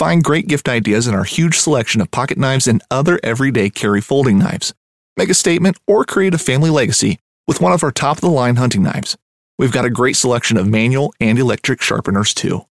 Find 0.01 0.25
great 0.25 0.49
gift 0.49 0.67
ideas 0.67 1.07
in 1.07 1.15
our 1.15 1.25
huge 1.25 1.59
selection 1.59 2.01
of 2.01 2.11
pocket 2.11 2.39
knives 2.39 2.67
and 2.67 2.83
other 2.91 3.21
everyday 3.23 3.69
carry 3.69 4.01
folding 4.01 4.39
knives. 4.39 4.73
Make 5.19 5.29
a 5.29 5.35
statement 5.35 5.77
or 5.87 6.07
create 6.07 6.33
a 6.33 6.39
family 6.39 6.71
legacy 6.71 7.19
with 7.47 7.61
one 7.61 7.73
of 7.73 7.85
our 7.85 7.91
top 7.91 8.17
of 8.17 8.23
the 8.23 8.31
line 8.31 8.57
hunting 8.57 8.83
knives. 8.83 9.19
We've 9.59 9.71
got 9.71 9.85
a 9.85 9.91
great 9.91 10.17
selection 10.17 10.57
of 10.57 10.67
manual 10.67 11.13
and 11.21 11.39
electric 11.39 11.83
sharpeners 11.83 12.33
too. 12.33 12.65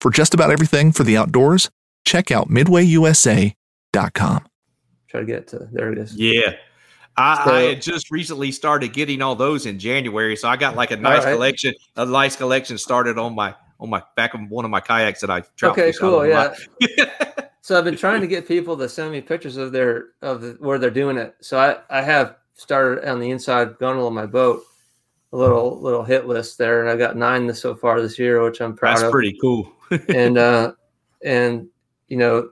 For 0.00 0.10
just 0.10 0.32
about 0.32 0.50
everything 0.50 0.92
for 0.92 1.04
the 1.04 1.14
outdoors, 1.14 1.68
check 2.06 2.30
out 2.30 2.48
midwayusa.com. 2.48 4.46
Try 5.08 5.20
to 5.20 5.26
get 5.26 5.48
to 5.48 5.68
there 5.72 5.92
it 5.92 5.98
is. 5.98 6.16
Yeah. 6.16 6.54
I, 7.18 7.44
So- 7.44 7.52
I 7.54 7.60
had 7.64 7.82
just 7.82 8.10
recently 8.10 8.50
started 8.50 8.94
getting 8.94 9.20
all 9.20 9.34
those 9.34 9.66
in 9.66 9.78
January, 9.78 10.36
so 10.36 10.48
I 10.48 10.56
got 10.56 10.74
like 10.74 10.90
a 10.90 10.96
nice 10.96 11.22
right. 11.22 11.34
collection. 11.34 11.74
A 11.96 12.06
nice 12.06 12.34
collection 12.34 12.78
started 12.78 13.18
on 13.18 13.34
my 13.34 13.54
on 13.82 13.90
my 13.90 14.02
back 14.16 14.32
of 14.34 14.40
one 14.48 14.64
of 14.64 14.70
my 14.70 14.80
kayaks 14.80 15.20
that 15.20 15.30
I 15.30 15.40
trout 15.56 15.72
Okay, 15.78 15.92
cool. 15.98 16.26
Yeah. 16.26 16.54
So 17.64 17.78
I've 17.78 17.84
been 17.84 17.96
trying 17.96 18.20
to 18.22 18.26
get 18.26 18.48
people 18.48 18.76
to 18.76 18.88
send 18.88 19.12
me 19.12 19.20
pictures 19.20 19.56
of 19.56 19.70
their 19.70 20.06
of 20.20 20.40
the, 20.40 20.56
where 20.58 20.80
they're 20.80 20.90
doing 20.90 21.16
it. 21.16 21.36
So 21.40 21.58
I 21.60 21.78
I 21.96 22.02
have 22.02 22.34
started 22.54 23.08
on 23.08 23.20
the 23.20 23.30
inside 23.30 23.78
gondola 23.78 24.08
of 24.08 24.14
my 24.14 24.26
boat, 24.26 24.64
a 25.32 25.36
little 25.36 25.80
little 25.80 26.02
hit 26.02 26.26
list 26.26 26.58
there, 26.58 26.80
and 26.80 26.90
I've 26.90 26.98
got 26.98 27.16
nine 27.16 27.46
this 27.46 27.60
so 27.60 27.76
far 27.76 28.00
this 28.00 28.18
year, 28.18 28.42
which 28.42 28.60
I'm 28.60 28.74
proud 28.74 28.96
That's 28.96 29.04
of. 29.04 29.12
pretty 29.12 29.38
cool. 29.40 29.72
and 30.08 30.38
uh, 30.38 30.72
and 31.24 31.68
you 32.08 32.16
know, 32.16 32.50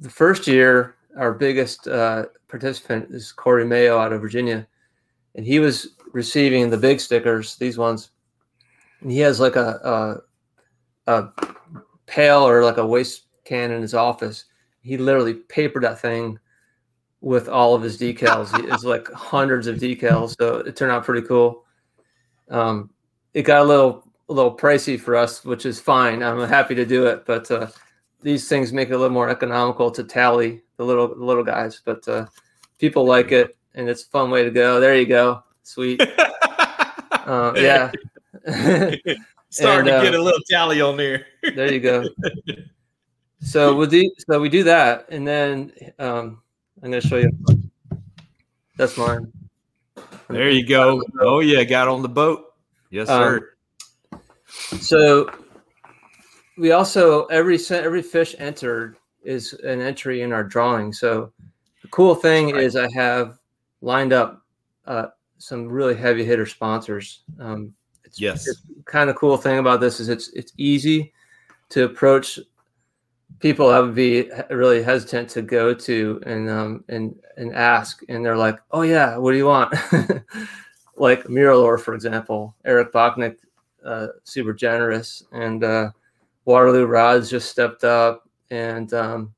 the 0.00 0.10
first 0.10 0.48
year 0.48 0.96
our 1.16 1.32
biggest 1.32 1.86
uh, 1.86 2.24
participant 2.48 3.14
is 3.14 3.30
Corey 3.30 3.64
Mayo 3.64 3.98
out 3.98 4.12
of 4.12 4.20
Virginia, 4.20 4.66
and 5.36 5.46
he 5.46 5.60
was 5.60 5.90
receiving 6.12 6.70
the 6.70 6.76
big 6.76 7.00
stickers, 7.00 7.54
these 7.56 7.78
ones, 7.78 8.10
he 9.10 9.18
has 9.20 9.40
like 9.40 9.56
a 9.56 10.22
a, 11.06 11.12
a 11.12 11.28
pail 12.06 12.46
or 12.46 12.64
like 12.64 12.76
a 12.76 12.86
waste 12.86 13.26
can 13.44 13.70
in 13.70 13.82
his 13.82 13.94
office. 13.94 14.44
He 14.82 14.96
literally 14.96 15.34
papered 15.34 15.84
that 15.84 16.00
thing 16.00 16.38
with 17.20 17.48
all 17.48 17.74
of 17.74 17.82
his 17.82 17.98
decals. 17.98 18.50
it's 18.72 18.84
like 18.84 19.10
hundreds 19.12 19.66
of 19.66 19.76
decals, 19.76 20.36
so 20.38 20.56
it 20.56 20.76
turned 20.76 20.92
out 20.92 21.04
pretty 21.04 21.26
cool. 21.26 21.64
Um, 22.50 22.90
it 23.32 23.42
got 23.42 23.62
a 23.62 23.64
little 23.64 24.04
a 24.28 24.32
little 24.32 24.56
pricey 24.56 24.98
for 24.98 25.16
us, 25.16 25.44
which 25.44 25.66
is 25.66 25.80
fine. 25.80 26.22
I'm 26.22 26.46
happy 26.48 26.74
to 26.74 26.84
do 26.84 27.06
it, 27.06 27.24
but 27.26 27.50
uh, 27.50 27.68
these 28.22 28.48
things 28.48 28.72
make 28.72 28.88
it 28.88 28.94
a 28.94 28.98
little 28.98 29.12
more 29.12 29.28
economical 29.28 29.90
to 29.90 30.04
tally 30.04 30.62
the 30.76 30.84
little 30.84 31.08
the 31.08 31.24
little 31.24 31.44
guys. 31.44 31.80
But 31.84 32.06
uh, 32.08 32.26
people 32.78 33.04
like 33.04 33.32
it, 33.32 33.56
and 33.74 33.88
it's 33.88 34.02
a 34.02 34.08
fun 34.08 34.30
way 34.30 34.44
to 34.44 34.50
go. 34.50 34.80
There 34.80 34.96
you 34.96 35.06
go, 35.06 35.42
sweet. 35.62 36.02
Uh, 37.24 37.52
yeah, 37.54 37.92
Starting 39.50 39.92
And, 39.92 40.02
to 40.02 40.10
get 40.10 40.14
uh, 40.14 40.20
a 40.20 40.22
little 40.22 40.40
tally 40.48 40.80
on 40.80 40.96
there. 40.96 41.26
there 41.42 41.72
you 41.72 41.80
go. 41.80 42.04
So 43.44 43.74
we 43.74 43.88
do 43.88 44.08
so 44.30 44.40
we 44.40 44.48
do 44.48 44.62
that, 44.62 45.06
and 45.10 45.26
then 45.26 45.72
um, 45.98 46.40
I'm 46.80 46.90
going 46.92 47.02
to 47.02 47.06
show 47.06 47.16
you. 47.16 47.30
That's 48.76 48.96
mine. 48.96 49.32
There 50.28 50.48
you 50.48 50.64
go. 50.64 51.02
Oh 51.20 51.40
yeah, 51.40 51.64
got 51.64 51.88
on 51.88 52.02
the 52.02 52.08
boat. 52.08 52.54
Yes, 52.90 53.08
Um, 53.08 53.40
sir. 54.12 54.20
So 54.78 55.30
we 56.56 56.70
also 56.70 57.24
every 57.26 57.58
every 57.70 58.02
fish 58.02 58.36
entered 58.38 58.96
is 59.24 59.54
an 59.54 59.80
entry 59.80 60.22
in 60.22 60.32
our 60.32 60.44
drawing. 60.44 60.92
So 60.92 61.32
the 61.82 61.88
cool 61.88 62.14
thing 62.14 62.52
right. 62.52 62.62
is 62.62 62.76
I 62.76 62.88
have 62.92 63.38
lined 63.80 64.12
up 64.12 64.42
uh, 64.86 65.06
some 65.38 65.66
really 65.66 65.96
heavy 65.96 66.24
hitter 66.24 66.46
sponsors. 66.46 67.22
Um, 67.40 67.74
it's, 68.12 68.20
Yes. 68.20 68.46
it's 68.46 68.62
kind 68.84 69.08
of 69.08 69.16
cool 69.16 69.36
thing 69.38 69.58
about 69.58 69.80
this 69.80 69.98
is 70.00 70.08
it's 70.10 70.28
it's 70.34 70.52
easy 70.58 71.12
to 71.70 71.84
approach 71.84 72.38
people 73.40 73.70
that 73.70 73.78
would 73.80 73.94
be 73.94 74.30
really 74.50 74.82
hesitant 74.82 75.28
to 75.30 75.40
go 75.40 75.72
to 75.72 76.20
and 76.26 76.50
um 76.50 76.84
and 76.88 77.18
and 77.38 77.54
ask 77.54 78.02
and 78.10 78.24
they're 78.24 78.36
like 78.36 78.58
oh 78.72 78.82
yeah 78.82 79.16
what 79.16 79.32
do 79.32 79.38
you 79.38 79.46
want 79.46 79.72
like 80.96 81.24
MirrOlure 81.24 81.80
for 81.80 81.94
example 81.94 82.54
Eric 82.66 82.92
Bachnik 82.92 83.36
uh, 83.84 84.08
super 84.24 84.52
generous 84.52 85.24
and 85.32 85.64
uh, 85.64 85.90
Waterloo 86.44 86.84
Rods 86.84 87.30
just 87.30 87.50
stepped 87.50 87.82
up 87.82 88.28
and 88.50 88.92
um, 88.92 89.34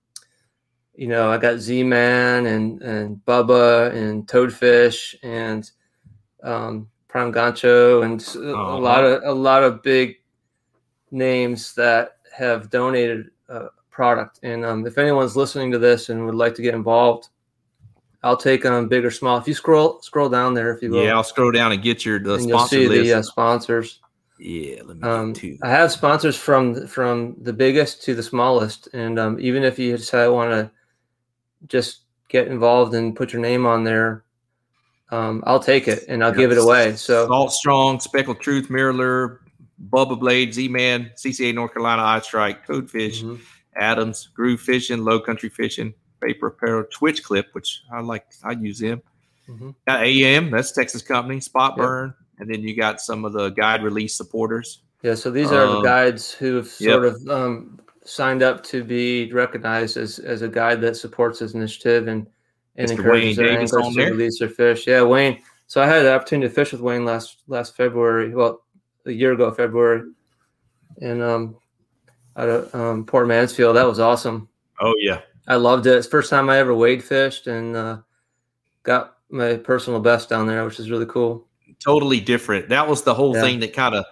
you 0.97 1.07
know 1.07 1.31
I 1.31 1.39
got 1.39 1.59
Z-Man 1.59 2.47
and 2.47 2.83
and 2.83 3.21
Bubba 3.25 3.95
and 3.95 4.27
Toadfish 4.27 5.15
and 5.23 5.71
um, 6.43 6.89
Prime 7.15 7.33
Gancho 7.33 8.05
and 8.05 8.21
s- 8.21 8.35
a 8.35 8.41
Uh-huh. 8.41 8.77
lot 8.81 9.05
of 9.05 9.23
a 9.23 9.33
lot 9.33 9.63
of 9.63 9.83
big 9.85 10.17
names 11.13 11.73
that 11.77 12.17
have 12.37 12.71
donated 12.71 13.31
a 13.49 13.69
product. 13.89 14.41
And 14.43 14.65
um, 14.65 14.85
if 14.85 14.99
anyone's 14.99 15.37
listening 15.37 15.71
to 15.71 15.79
this 15.79 16.09
and 16.09 16.27
would 16.27 16.35
like 16.35 16.57
to 16.57 16.63
get 16.63 16.75
involved, 16.75 17.29
I'll 18.25 18.37
take 18.37 18.67
um 18.67 18.89
big 18.89 19.05
or 19.05 19.13
small. 19.13 19.39
If 19.39 19.47
you 19.47 19.55
scroll 19.55 20.03
scroll 20.03 20.29
down 20.29 20.55
there, 20.55 20.75
if 20.75 20.83
you 20.83 20.91
will, 20.91 21.05
Yeah, 21.05 21.15
I'll 21.15 21.23
scroll 21.23 21.53
down 21.53 21.71
and 21.71 21.81
get 21.81 22.05
your 22.05 22.19
the 22.19 22.35
and 22.35 22.49
you'll 22.49 22.59
see 22.59 22.89
list. 22.89 23.13
the 23.13 23.19
uh, 23.19 23.23
sponsors. 23.23 24.01
yeah, 24.41 24.83
let 24.85 24.97
me 24.97 25.09
Um, 25.09 25.35
I 25.63 25.71
have 25.71 25.93
sponsors 25.93 26.37
from 26.37 26.85
from 26.89 27.37
the 27.43 27.53
biggest 27.53 28.03
to 28.07 28.17
the 28.17 28.25
smallest, 28.25 28.89
and 28.93 29.21
um, 29.21 29.39
even 29.39 29.63
if 29.63 29.79
you 29.79 29.97
decide 29.97 30.27
want 30.31 30.51
to 30.51 30.69
just 31.69 32.01
get 32.29 32.49
involved 32.49 32.93
and 32.95 33.15
put 33.15 33.33
your 33.33 33.41
name 33.41 33.67
on 33.67 33.85
there, 33.85 34.24
um, 35.11 35.43
I'll 35.47 35.61
take 35.61 35.87
it 35.89 36.05
and 36.09 36.25
I'll 36.25 36.33
give 36.33 36.51
it 36.53 36.59
away. 36.59 36.97
So 36.97 37.27
Salt 37.27 37.53
Strong, 37.53 38.01
Speckled 38.01 38.41
Truth, 38.41 38.69
MirrOlure, 38.69 39.39
Bubba 39.91 40.19
Blade, 40.19 40.55
Z-Man, 40.55 41.11
CCA 41.17 41.55
North 41.55 41.73
Carolina, 41.75 42.03
Eye 42.03 42.21
Strike, 42.21 42.67
Toadfish, 42.67 43.23
Mhm. 43.23 43.41
Adams, 43.77 44.29
Groove 44.35 44.61
Fishing, 44.61 45.05
Low 45.05 45.21
Country 45.21 45.49
Fishing, 45.49 45.93
Vapor 46.23 46.47
Apparel, 46.49 46.85
Twitch 46.93 47.23
Clip, 47.23 47.47
which 47.53 47.83
I 47.93 48.01
like, 48.01 48.25
I 48.45 48.53
use 48.53 48.79
them. 48.79 49.03
Mhm. 49.49 49.75
Got 49.87 50.03
AM, 50.05 50.51
that's 50.51 50.73
Texas 50.73 51.03
company, 51.03 51.41
Spot 51.41 51.75
Yep. 51.77 51.77
Burn, 51.77 52.15
and 52.39 52.49
then 52.49 52.63
you 52.63 52.75
got 52.75 53.01
some 53.01 53.25
of 53.25 53.33
the 53.33 53.51
guide 53.51 53.83
release 53.83 54.15
supporters. 54.17 54.81
yeah, 55.03 55.15
so 55.15 55.31
these 55.31 55.53
are 55.53 55.67
the 55.67 55.77
Um, 55.79 55.83
guides 55.85 56.33
who 56.33 56.55
have 56.57 56.73
yep. 56.79 56.93
sort 56.93 57.05
of 57.05 57.29
um, 57.29 57.79
signed 58.07 58.43
up 58.43 58.63
to 58.65 58.83
be 58.83 59.31
recognized 59.33 59.99
as, 59.99 60.19
as 60.19 60.41
a 60.41 60.49
guide 60.49 60.81
that 60.81 60.97
supports 60.97 61.41
this 61.41 61.53
initiative 61.53 62.09
and 62.09 62.27
and 62.77 62.89
Mr. 62.89 62.93
encourages 62.93 63.39
Wayne 63.39 63.47
Davis 63.49 63.73
on 63.73 63.93
to 63.93 63.97
there? 63.97 64.11
release 64.13 64.39
their 64.39 64.49
fish. 64.49 64.87
Yeah, 64.87 65.03
Wayne. 65.03 65.41
So 65.67 65.83
I 65.83 65.87
had 65.87 66.03
the 66.03 66.15
opportunity 66.15 66.49
to 66.49 66.55
fish 66.55 66.73
with 66.73 66.81
Wayne 66.81 67.05
last 67.05 67.43
last 67.49 67.77
February. 67.77 68.35
Well, 68.35 68.63
a 69.07 69.13
year 69.13 69.33
ago 69.33 69.51
February, 69.51 70.03
and 71.01 71.23
um, 71.23 71.57
out 72.37 72.49
of 72.49 72.75
um, 72.75 73.05
Port 73.07 73.27
Mansfield. 73.29 73.77
That 73.77 73.87
was 73.87 74.01
awesome. 74.01 74.49
Oh, 74.81 74.95
yeah. 74.99 75.21
I 75.47 75.57
loved 75.57 75.87
it. 75.87 75.95
It's 75.95 76.07
the 76.07 76.11
first 76.11 76.31
time 76.31 76.49
I 76.49 76.59
ever 76.59 76.75
wade 76.75 77.05
fished 77.05 77.47
and 77.47 77.77
uh, 77.77 77.99
got 78.83 79.19
my 79.31 79.57
personal 79.57 80.01
best 80.01 80.29
down 80.29 80.47
there, 80.47 80.65
which 80.65 80.81
is 80.81 80.91
really 80.91 81.07
cool. 81.07 81.47
totally 81.85 82.21
different. 82.21 82.69
That 82.71 82.89
was 82.89 83.03
the 83.03 83.15
whole 83.15 83.35
Yeah. 83.35 83.43
thing 83.43 83.61
that 83.61 83.73
kind 83.75 83.95
of 83.95 84.05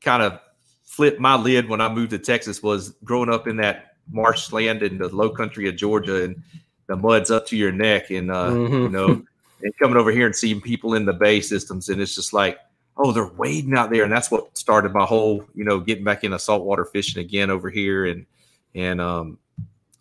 kind 0.00 0.22
of 0.22 0.38
flipped 0.84 1.18
my 1.18 1.34
lid 1.36 1.68
when 1.68 1.80
I 1.80 1.92
moved 1.92 2.10
to 2.10 2.18
Texas 2.18 2.62
was 2.62 2.90
growing 3.04 3.30
up 3.30 3.48
in 3.48 3.56
that 3.56 3.96
marshland 4.10 4.82
in 4.82 4.98
the 4.98 5.08
low 5.08 5.30
country 5.30 5.68
of 5.68 5.76
Georgia 5.76 6.22
and 6.24 6.42
the 6.88 6.96
mud's 6.96 7.30
up 7.30 7.46
to 7.46 7.56
your 7.56 7.72
neck 7.72 8.10
and 8.10 8.30
uh 8.30 8.50
you 8.52 8.68
Mhm. 8.68 8.90
know 8.92 9.22
and 9.62 9.72
coming 9.78 9.96
over 9.96 10.10
here 10.10 10.26
and 10.26 10.36
seeing 10.36 10.60
people 10.60 10.94
in 10.94 11.04
the 11.06 11.12
bay 11.12 11.40
systems 11.40 11.88
and 11.88 12.00
it's 12.00 12.14
just 12.14 12.32
like 12.32 12.58
oh 12.98 13.12
they're 13.12 13.26
wading 13.36 13.76
out 13.76 13.90
there. 13.90 14.04
And 14.04 14.12
that's 14.12 14.30
what 14.30 14.56
started 14.56 14.92
my 14.92 15.04
whole 15.04 15.44
you 15.54 15.64
know 15.64 15.80
getting 15.80 16.04
back 16.04 16.24
into 16.24 16.38
saltwater 16.38 16.84
fishing 16.84 17.20
again 17.22 17.50
over 17.50 17.68
here 17.70 18.06
and 18.06 18.26
and 18.74 19.00
um 19.00 19.38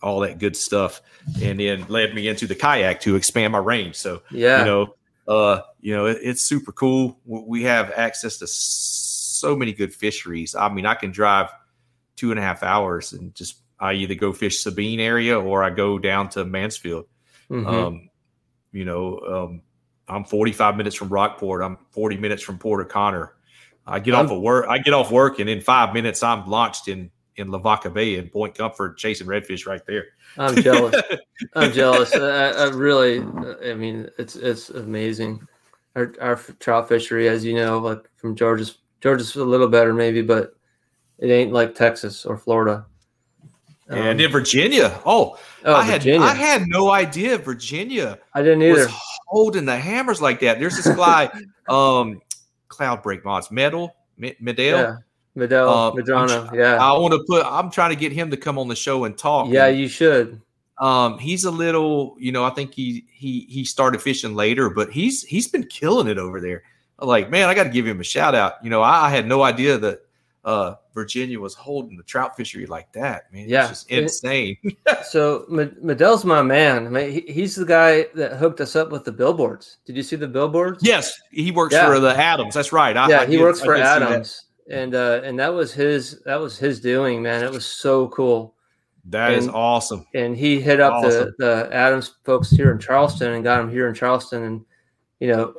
all 0.03 0.19
that 0.19 0.38
good 0.39 0.55
stuff. 0.55 1.01
And 1.41 1.59
then 1.59 1.86
led 1.89 2.13
me 2.13 2.27
into 2.27 2.45
the 2.47 2.55
kayak 2.55 2.99
to 3.01 3.15
expand 3.15 3.53
my 3.53 3.59
range. 3.59 3.95
So 3.95 4.21
Yeah. 4.29 4.59
you 4.59 4.65
know 4.65 4.95
uh 5.27 5.61
you 5.81 5.95
know 5.95 6.05
it, 6.05 6.19
it's 6.21 6.41
super 6.41 6.71
cool. 6.71 7.17
We 7.25 7.63
have 7.63 7.91
access 7.95 8.38
to 8.38 8.47
so 8.47 9.55
many 9.55 9.73
good 9.73 9.93
fisheries. 9.93 10.53
I 10.55 10.69
mean 10.69 10.86
i 10.86 10.93
can 10.95 11.11
drive 11.11 11.49
two 12.15 12.31
and 12.31 12.39
a 12.39 12.43
half 12.43 12.61
hours 12.63 13.11
and 13.13 13.33
just 13.36 13.57
i 13.80 13.93
either 13.93 14.15
go 14.15 14.32
fish 14.34 14.59
sabine 14.59 14.99
area 14.99 15.39
or 15.39 15.63
i 15.63 15.69
go 15.69 15.97
down 15.99 16.30
to 16.30 16.45
mansfield 16.45 17.05
Mhm. 17.49 17.67
um 17.67 18.09
you 18.71 18.86
know 18.86 19.19
um 19.19 19.61
i'm 20.07 20.23
45 20.23 20.78
minutes 20.78 20.95
from 20.95 21.09
rockport 21.09 21.61
i'm 21.63 21.78
40 21.91 22.17
minutes 22.17 22.41
from 22.43 22.57
port 22.57 22.86
o'connor 22.86 23.34
i 23.86 23.99
get 23.99 24.13
off 24.13 24.28
I'm- 24.28 24.38
of 24.38 24.41
work 24.41 24.65
i 24.69 24.78
get 24.78 24.93
off 24.93 25.11
work 25.11 25.39
and 25.39 25.49
in 25.49 25.61
five 25.61 25.93
minutes 25.93 26.23
i'm 26.23 26.45
launched 26.47 26.88
in 26.88 27.11
in 27.38 27.51
lavaca 27.51 27.89
bay 27.89 28.17
and 28.17 28.32
point 28.32 28.55
comfort 28.55 28.97
chasing 28.97 29.28
redfish 29.28 29.65
right 29.67 29.82
there 29.86 30.05
I'm 30.38 30.61
jealous. 30.61 30.95
I'm 31.55 31.71
jealous. 31.71 32.13
I, 32.13 32.49
I 32.49 32.69
really, 32.71 33.21
I 33.63 33.73
mean, 33.73 34.09
it's 34.17 34.36
it's 34.36 34.69
amazing. 34.69 35.47
Our, 35.95 36.13
our 36.19 36.36
trout 36.59 36.89
fishery, 36.89 37.30
as 37.30 37.45
you 37.45 37.55
know, 37.55 37.78
like 37.80 38.09
from 38.17 38.36
Georgia's, 38.36 38.80
Georgia's 38.99 39.34
a 39.38 39.45
little 39.45 39.69
better 39.69 39.93
maybe, 39.93 40.21
but 40.21 40.53
it 41.19 41.28
ain't 41.28 41.53
like 41.53 41.73
Texas 41.73 42.26
or 42.26 42.38
Florida. 42.38 42.86
And 43.88 44.19
Um, 44.19 44.25
in 44.25 44.31
virginia 44.31 44.99
oh, 45.05 45.38
oh, 45.63 45.73
I 45.75 45.83
had 45.83 46.01
Virginia. 46.01 46.25
I 46.27 46.33
had 46.33 46.67
no 46.67 46.91
idea 46.91 47.38
Virginia 47.38 48.17
I 48.33 48.41
didn't 48.41 48.59
was 48.71 48.88
either. 48.88 48.93
holding 49.27 49.65
the 49.65 49.77
hammers 49.77 50.21
like 50.21 50.39
that. 50.41 50.59
There's 50.59 50.75
this 50.75 50.88
guy, 50.95 51.29
um, 51.69 52.21
Cloud 52.67 53.03
Break 53.03 53.23
Mods, 53.23 53.51
Metal, 53.51 53.95
Me- 54.17 54.36
Medell. 54.41 54.57
Yeah, 55.38 55.45
Medell, 55.47 55.93
Medrano. 55.95 56.49
tr- 56.49 56.55
yeah, 56.59 56.77
I 56.83 56.97
want 56.97 57.13
to 57.13 57.23
put. 57.27 57.45
I'm 57.45 57.69
trying 57.69 57.91
to 57.91 57.95
get 57.95 58.11
him 58.11 58.31
to 58.31 58.38
come 58.38 58.57
on 58.57 58.67
the 58.67 58.75
show 58.75 59.03
and 59.05 59.17
talk. 59.17 59.49
yeah, 59.49 59.65
And, 59.67 59.77
you 59.77 59.88
should. 59.88 60.41
um, 60.79 61.17
he's 61.19 61.43
a 61.45 61.51
little. 61.51 62.15
You 62.19 62.31
know, 62.31 62.43
I 62.43 62.49
think 62.51 62.73
he 62.73 63.05
he 63.11 63.45
he 63.49 63.65
started 63.65 64.01
fishing 64.01 64.33
later, 64.36 64.69
but 64.69 64.91
he's 64.91 65.23
he's 65.23 65.47
been 65.47 65.63
killing 65.67 66.07
it 66.07 66.17
over 66.17 66.41
there. 66.41 66.63
I'm 66.97 67.07
like, 67.07 67.29
man, 67.29 67.49
I 67.49 67.53
got 67.53 67.63
to 67.65 67.69
give 67.69 67.86
him 67.86 67.99
a 67.99 68.03
shout 68.05 68.33
out. 68.36 68.53
You 68.63 68.69
know, 68.69 68.81
I, 68.81 69.07
I 69.07 69.09
had 69.09 69.27
no 69.27 69.43
idea 69.43 69.77
that 69.77 70.05
uh 70.45 70.75
Virginia 70.93 71.39
was 71.39 71.53
holding 71.55 71.97
the 71.97 72.03
trout 72.03 72.37
fishery 72.37 72.65
like 72.67 72.91
that. 72.93 73.33
Man, 73.33 73.49
Yeah. 73.49 73.61
it's 73.69 73.83
just 73.83 73.89
insane. 73.91 74.57
So 75.09 75.45
Med- 75.49 75.83
Medell's 75.83 76.23
my 76.25 76.41
man. 76.41 76.85
I 76.87 76.89
mean, 76.89 77.11
he, 77.11 77.21
he's 77.31 77.55
the 77.55 77.65
guy 77.65 78.05
that 78.15 78.33
hooked 78.37 78.61
us 78.61 78.75
up 78.75 78.91
with 78.91 79.03
the 79.03 79.11
billboards. 79.11 79.77
Did 79.85 79.95
you 79.97 80.03
see 80.03 80.15
the 80.15 80.27
billboards? 80.27 80.79
yes, 80.83 81.19
he 81.31 81.51
works 81.51 81.73
Yeah. 81.73 81.87
for 81.87 81.99
the 81.99 82.15
Adams. 82.17 82.53
That's 82.53 82.71
right. 82.71 82.95
I, 82.95 83.09
yeah, 83.09 83.19
I 83.21 83.25
he 83.25 83.33
did- 83.37 83.41
works 83.41 83.59
for 83.61 83.73
did 83.75 83.81
see 83.81 83.83
that. 83.83 84.01
Adams, 84.03 84.45
and 84.69 84.95
uh, 84.95 85.21
and 85.23 85.37
that 85.39 85.53
was 85.53 85.73
his 85.73 86.21
that 86.25 86.39
was 86.39 86.57
his 86.57 86.79
doing, 86.79 87.21
man. 87.21 87.43
It 87.43 87.51
was 87.51 87.65
so 87.65 88.07
cool. 88.09 88.55
That 89.09 89.33
is 89.33 89.45
And- 89.47 89.55
awesome. 89.55 90.05
And 90.15 90.35
he 90.37 90.59
hit 90.61 90.79
up 90.79 90.93
Awesome. 90.93 91.33
the 91.39 91.45
the 91.45 91.69
Adams 91.73 92.15
folks 92.23 92.49
here 92.49 92.71
in 92.71 92.79
Charleston 92.79 93.33
and 93.33 93.43
got 93.43 93.59
him 93.61 93.69
here 93.69 93.87
in 93.87 93.93
Charleston, 93.93 94.43
and 94.43 94.65
you 95.19 95.27
know. 95.29 95.53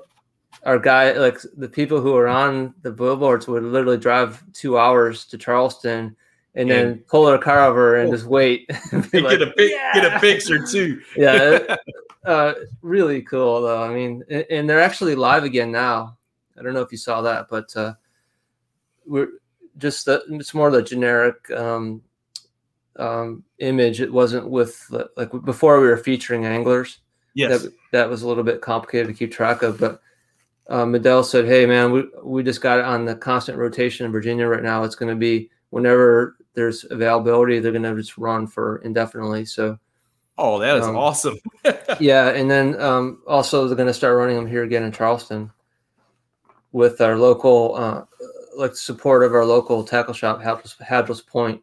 Our 0.66 0.78
guy, 0.80 1.12
like 1.12 1.38
the 1.56 1.68
people 1.68 2.00
who 2.00 2.14
are 2.16 2.26
on 2.26 2.74
the 2.82 2.90
billboards, 2.90 3.46
would 3.46 3.62
literally 3.62 3.96
drive 3.98 4.42
two 4.52 4.76
hours 4.78 5.24
to 5.26 5.38
Charleston 5.38 6.16
and 6.56 6.68
then 6.68 6.98
pull 7.06 7.24
their 7.26 7.38
car 7.38 7.60
over 7.60 7.96
and 7.96 8.08
Oh. 8.08 8.12
just 8.16 8.26
wait. 8.26 8.68
Be 9.12 9.20
like, 9.20 9.38
get 9.38 9.48
a 9.48 9.52
pic, 9.52 9.70
get 9.94 10.12
a 10.12 10.18
picture 10.18 10.66
too. 10.66 11.00
yeah, 11.16 11.76
uh, 12.26 12.54
really 12.82 13.22
cool 13.22 13.62
though. 13.62 13.80
I 13.80 13.94
mean, 13.94 14.24
and, 14.28 14.44
and 14.50 14.68
they're 14.68 14.80
actually 14.82 15.14
live 15.14 15.44
again 15.44 15.70
now. 15.70 16.18
I 16.58 16.62
don't 16.62 16.74
know 16.74 16.80
if 16.80 16.90
you 16.90 16.98
saw 16.98 17.22
that, 17.22 17.46
but 17.48 17.74
uh, 17.76 17.94
we're 19.06 19.28
just 19.78 20.06
the, 20.06 20.24
it's 20.30 20.52
more 20.54 20.70
the 20.72 20.82
generic 20.82 21.48
um, 21.52 22.02
um, 22.96 23.44
image. 23.58 24.00
It 24.00 24.12
wasn't 24.12 24.50
with 24.50 24.84
like 25.16 25.30
before 25.44 25.80
we 25.80 25.86
were 25.86 25.96
featuring 25.98 26.44
anglers. 26.44 26.98
yes. 27.34 27.62
That 27.62 27.72
that 27.92 28.10
was 28.10 28.22
a 28.22 28.28
little 28.28 28.42
bit 28.42 28.62
complicated 28.62 29.06
to 29.06 29.14
keep 29.14 29.30
track 29.30 29.62
of, 29.62 29.78
but. 29.78 30.00
Uh, 30.68 30.84
Medell 30.84 31.24
said, 31.24 31.46
"Hey 31.46 31.64
man, 31.66 31.92
we 31.92 32.04
we 32.22 32.42
just 32.42 32.60
got 32.60 32.80
on 32.80 33.04
the 33.04 33.14
constant 33.14 33.58
rotation 33.58 34.04
in 34.04 34.12
Virginia 34.12 34.46
right 34.46 34.62
now. 34.62 34.82
It's 34.82 34.96
going 34.96 35.10
to 35.10 35.18
be 35.18 35.50
whenever 35.70 36.36
there's 36.54 36.84
availability, 36.90 37.60
they're 37.60 37.70
going 37.70 37.82
to 37.82 37.94
just 37.94 38.18
run 38.18 38.46
for 38.46 38.78
indefinitely. 38.78 39.44
So 39.44 39.78
oh, 40.38 40.58
that 40.58 40.76
is 40.78 40.86
um, 40.86 40.96
awesome. 40.96 41.38
yeah, 42.00 42.30
and 42.30 42.50
then 42.50 42.80
um, 42.80 43.22
also 43.26 43.66
they're 43.66 43.76
going 43.76 43.86
to 43.86 43.94
start 43.94 44.16
running 44.16 44.36
them 44.36 44.46
here 44.46 44.64
again 44.64 44.82
in 44.82 44.90
Charleston 44.90 45.52
with 46.72 47.00
our 47.00 47.16
local, 47.16 47.74
uh, 47.76 48.04
like 48.56 48.74
support 48.74 49.22
of 49.22 49.34
our 49.34 49.44
local 49.44 49.84
tackle 49.84 50.14
shop, 50.14 50.42
Haddrell's, 50.42 50.76
Haddrell's 50.84 51.22
Point. 51.22 51.62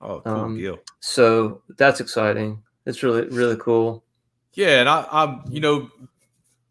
oh, 0.00 0.20
cool 0.20 0.32
um, 0.32 0.56
deal. 0.56 0.78
So 1.00 1.62
that's 1.76 2.00
exciting. 2.00 2.62
It's 2.86 3.02
really 3.02 3.26
really 3.28 3.56
cool. 3.56 4.04
Yeah, 4.54 4.80
and 4.80 4.88
I, 4.88 5.06
I'm, 5.10 5.42
you 5.48 5.60
know, 5.60 5.90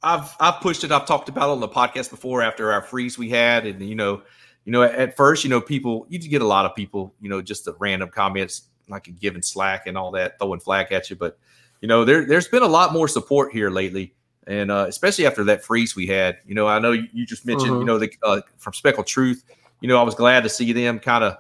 I've 0.01 0.35
I've 0.39 0.61
pushed 0.61 0.83
it. 0.83 0.91
I've 0.91 1.05
talked 1.05 1.29
about 1.29 1.49
it 1.49 1.51
on 1.51 1.59
the 1.59 1.67
podcast 1.67 2.09
before 2.09 2.41
after 2.41 2.71
our 2.71 2.81
freeze 2.81 3.17
we 3.17 3.29
had, 3.29 3.65
and 3.65 3.81
you 3.81 3.95
know, 3.95 4.21
you 4.65 4.71
know, 4.71 4.83
at, 4.83 4.95
at 4.95 5.17
first, 5.17 5.43
you 5.43 5.49
know, 5.49 5.59
people 5.59 6.05
you 6.09 6.19
get 6.19 6.41
a 6.41 6.47
lot 6.47 6.65
of 6.65 6.75
people, 6.75 7.13
you 7.19 7.29
know, 7.29 7.41
just 7.41 7.65
the 7.65 7.75
random 7.79 8.09
comments 8.09 8.63
like 8.87 9.07
a 9.07 9.11
giving 9.11 9.41
slack 9.41 9.87
and 9.87 9.97
all 9.97 10.11
that, 10.11 10.39
throwing 10.39 10.59
flack 10.59 10.91
at 10.91 11.09
you. 11.09 11.15
But 11.15 11.37
you 11.81 11.87
know, 11.87 12.05
there 12.05 12.25
there's 12.25 12.47
been 12.47 12.63
a 12.63 12.67
lot 12.67 12.93
more 12.93 13.07
support 13.07 13.51
here 13.51 13.69
lately, 13.69 14.13
and 14.47 14.71
uh, 14.71 14.85
especially 14.87 15.25
after 15.25 15.43
that 15.45 15.63
freeze 15.63 15.95
we 15.95 16.07
had. 16.07 16.37
You 16.45 16.55
know, 16.55 16.67
I 16.67 16.79
know 16.79 16.91
you, 16.91 17.07
you 17.13 17.25
just 17.25 17.45
mentioned, 17.45 17.79
you 17.79 17.85
know, 17.85 17.97
the 17.97 18.11
uh, 18.23 18.41
from 18.57 18.73
Speckled 18.73 19.07
Truth. 19.07 19.43
You 19.81 19.87
know, 19.87 19.99
I 19.99 20.03
was 20.03 20.15
glad 20.15 20.43
to 20.43 20.49
see 20.49 20.71
them 20.73 20.99
kind 20.99 21.23
of. 21.23 21.37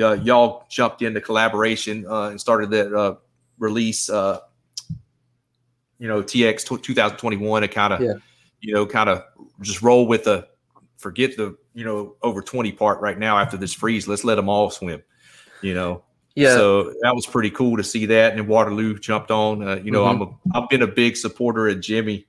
Uh, 0.00 0.12
y'all 0.22 0.64
jumped 0.70 1.02
into 1.02 1.20
collaboration 1.20 2.06
uh, 2.08 2.28
and 2.28 2.40
started 2.40 2.70
that 2.70 2.94
uh, 2.94 3.16
release. 3.58 4.08
Uh, 4.08 4.38
you 6.00 6.08
know, 6.08 6.22
TX 6.22 6.64
tw 6.64 6.82
2021 6.82 7.62
to 7.62 7.68
kind 7.68 7.92
of, 7.92 8.00
Yeah. 8.00 8.14
you 8.60 8.74
know, 8.74 8.84
kind 8.86 9.08
of 9.08 9.22
just 9.60 9.82
roll 9.82 10.06
with 10.08 10.24
the 10.24 10.48
forget 10.98 11.36
the 11.36 11.56
you 11.74 11.84
know 11.84 12.16
over 12.22 12.42
20 12.42 12.72
part 12.72 13.00
right 13.00 13.18
now 13.18 13.38
after 13.38 13.56
this 13.56 13.72
freeze. 13.72 14.08
Let's 14.08 14.24
let 14.24 14.34
them 14.34 14.48
all 14.48 14.70
swim. 14.70 15.02
You 15.62 15.74
know, 15.74 16.02
Yeah, 16.34 16.54
so 16.54 16.84
that 17.02 17.14
was 17.14 17.26
pretty 17.26 17.50
cool 17.50 17.76
to 17.76 17.84
see 17.84 18.06
that. 18.06 18.32
And 18.36 18.48
Waterloo 18.48 18.98
jumped 18.98 19.30
on. 19.30 19.62
Uh, 19.62 19.76
you 19.76 19.90
know, 19.92 20.04
Mm-hmm. 20.04 20.22
I'm 20.54 20.58
a 20.58 20.62
I've 20.64 20.68
been 20.68 20.82
a 20.82 20.86
big 20.88 21.16
supporter 21.16 21.68
of 21.68 21.80
Jimmy 21.80 22.26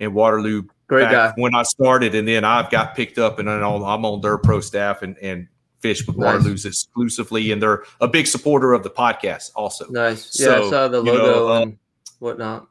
and 0.00 0.14
Waterloo 0.14 0.62
great 0.86 1.04
back 1.10 1.12
guy. 1.12 1.32
when 1.42 1.54
I 1.56 1.64
started, 1.64 2.14
and 2.14 2.26
then 2.26 2.44
I've 2.44 2.70
got 2.70 2.94
picked 2.94 3.18
up, 3.18 3.38
and 3.40 3.48
then 3.48 3.62
I'm 3.62 3.82
on 4.04 4.20
their 4.20 4.38
pro 4.38 4.60
staff, 4.60 5.02
and 5.02 5.16
and 5.18 5.48
fish 5.80 6.06
with 6.06 6.16
Nice. 6.16 6.42
Waterloos 6.42 6.66
exclusively, 6.66 7.50
and 7.52 7.60
they're 7.62 7.82
a 8.00 8.08
big 8.08 8.26
supporter 8.26 8.72
of 8.72 8.82
the 8.84 8.90
podcast 8.90 9.50
also. 9.54 9.86
Nice. 9.90 10.38
Yeah, 10.40 10.60
I 10.60 10.70
saw 10.70 10.88
the 10.88 10.98
you 11.02 11.12
know, 11.12 11.12
logo 11.14 11.48
uh, 11.52 11.60
and 11.62 11.78
whatnot. 12.20 12.68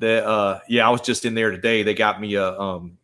The 0.00 0.26
uh, 0.26 0.60
yeah, 0.68 0.86
I 0.86 0.90
was 0.90 1.00
just 1.02 1.24
in 1.24 1.34
there 1.34 1.50
today. 1.50 1.82
They 1.82 1.94
got 1.94 2.20
me 2.20 2.34
a 2.34 2.58
um, 2.58 2.98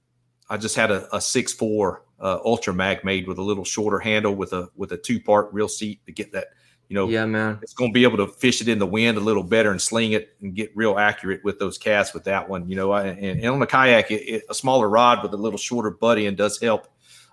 I 0.50 0.56
just 0.56 0.74
had 0.76 0.90
a, 0.90 1.14
a 1.14 1.20
six 1.20 1.52
four 1.52 2.02
uh, 2.20 2.38
Ultra 2.44 2.72
Mag 2.74 3.04
made 3.04 3.28
with 3.28 3.38
a 3.38 3.42
little 3.42 3.64
shorter 3.64 3.98
handle 3.98 4.34
with 4.34 4.52
a 4.52 4.68
with 4.76 4.92
a 4.92 4.96
two 4.96 5.20
part 5.20 5.52
reel 5.52 5.68
seat 5.68 6.00
to 6.06 6.12
get 6.12 6.32
that 6.32 6.48
you 6.88 6.94
know 6.94 7.08
Yeah, 7.08 7.26
man. 7.26 7.58
it's 7.62 7.74
going 7.74 7.90
to 7.90 7.94
be 7.94 8.04
able 8.04 8.16
to 8.18 8.26
fish 8.26 8.60
it 8.62 8.68
in 8.68 8.78
the 8.78 8.86
wind 8.86 9.18
a 9.18 9.20
little 9.20 9.42
better 9.42 9.70
and 9.70 9.82
sling 9.82 10.12
it 10.12 10.34
and 10.40 10.54
get 10.54 10.72
real 10.74 10.98
accurate 10.98 11.44
with 11.44 11.58
those 11.58 11.76
casts 11.78 12.14
with 12.14 12.24
that 12.24 12.48
one. 12.48 12.68
You 12.68 12.76
know, 12.76 12.92
I- 12.92 13.06
and, 13.08 13.40
and 13.40 13.46
on 13.46 13.60
the 13.60 13.66
kayak, 13.66 14.10
it, 14.10 14.22
it, 14.22 14.42
a 14.48 14.54
smaller 14.54 14.88
rod 14.88 15.22
with 15.22 15.34
a 15.34 15.36
little 15.36 15.58
shorter 15.58 15.90
buddy 15.90 16.26
and 16.26 16.36
does 16.36 16.58
help 16.60 16.86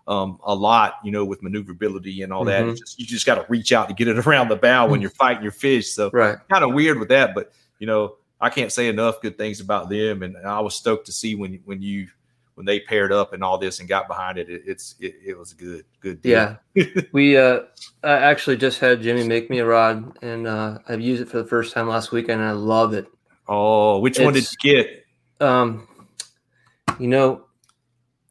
um, 0.07 0.39
a 0.43 0.53
lot. 0.53 0.95
You 1.05 1.11
know, 1.11 1.23
with 1.23 1.41
maneuverability 1.41 2.21
and 2.23 2.33
all 2.33 2.43
that. 2.45 2.65
Mhm. 2.65 2.71
It's 2.71 2.79
just, 2.81 2.99
you 2.99 3.05
just 3.05 3.25
got 3.25 3.35
to 3.35 3.45
reach 3.47 3.71
out 3.71 3.87
to 3.87 3.93
get 3.93 4.09
it 4.09 4.17
around 4.27 4.49
the 4.49 4.57
bow 4.57 4.87
when 4.89 4.99
you're 5.03 5.09
fighting 5.11 5.43
your 5.43 5.53
fish. 5.53 5.91
So 5.91 6.09
Right. 6.11 6.37
kind 6.51 6.65
of 6.65 6.73
weird 6.73 6.99
with 6.99 7.09
that, 7.09 7.33
but 7.33 7.53
you 7.79 7.87
know, 7.87 8.15
I 8.43 8.49
can't 8.49 8.71
say 8.71 8.87
enough 8.89 9.21
good 9.21 9.37
things 9.37 9.61
about 9.61 9.89
them. 9.89 10.21
And 10.23 10.35
I 10.45 10.59
was 10.59 10.75
stoked 10.75 11.05
to 11.05 11.11
see 11.11 11.35
when 11.35 11.59
when 11.65 11.81
you 11.81 12.07
when 12.55 12.65
they 12.65 12.79
paired 12.79 13.11
up 13.11 13.33
and 13.33 13.43
all 13.43 13.57
this 13.57 13.79
and 13.79 13.87
got 13.89 14.07
behind 14.07 14.37
it. 14.37 14.49
it 14.49 14.63
it's 14.67 14.95
it, 14.99 15.15
it 15.25 15.37
was 15.37 15.53
a 15.53 15.55
good 15.55 15.85
good. 16.01 16.21
deal. 16.21 16.57
Yeah. 16.75 17.01
we 17.13 17.37
uh 17.37 17.61
I 18.03 18.11
actually 18.13 18.57
just 18.57 18.79
had 18.79 19.01
Jimmy 19.01 19.23
make 19.27 19.49
me 19.49 19.59
a 19.59 19.65
rod 19.65 20.17
and 20.21 20.45
uh 20.45 20.77
I've 20.87 21.01
used 21.01 21.21
it 21.21 21.29
for 21.29 21.37
the 21.37 21.47
first 21.47 21.73
time 21.73 21.87
last 21.87 22.11
weekend 22.11 22.41
and 22.41 22.49
I 22.49 22.53
love 22.53 22.93
it. 22.93 23.07
Oh, 23.47 23.99
which 23.99 24.19
one 24.19 24.33
did 24.33 24.47
you 24.61 24.73
get? 24.73 25.05
Um 25.39 25.87
you 26.99 27.07
know, 27.07 27.45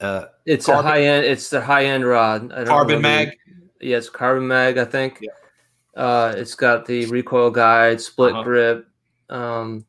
Uh, 0.00 0.26
it's 0.46 0.66
Carbon- 0.66 0.86
a 0.86 0.88
high 0.90 1.02
end 1.02 1.24
it's 1.26 1.50
the 1.50 1.60
high 1.60 1.86
end 1.86 2.04
rod. 2.04 2.52
I 2.52 2.56
don't 2.58 2.66
Carbon 2.66 3.00
Mag. 3.02 3.30
Yeah, 3.80 3.96
it's 3.96 4.08
carbon 4.10 4.46
mag, 4.46 4.78
I 4.78 4.84
think. 4.84 5.18
Yeah. 5.20 6.00
Uh 6.00 6.34
it's 6.36 6.54
got 6.54 6.86
the 6.86 7.06
recoil 7.06 7.50
guide, 7.50 8.00
split 8.00 8.34
Uh-huh. 8.34 8.42
grip, 8.44 8.86
um 9.30 9.84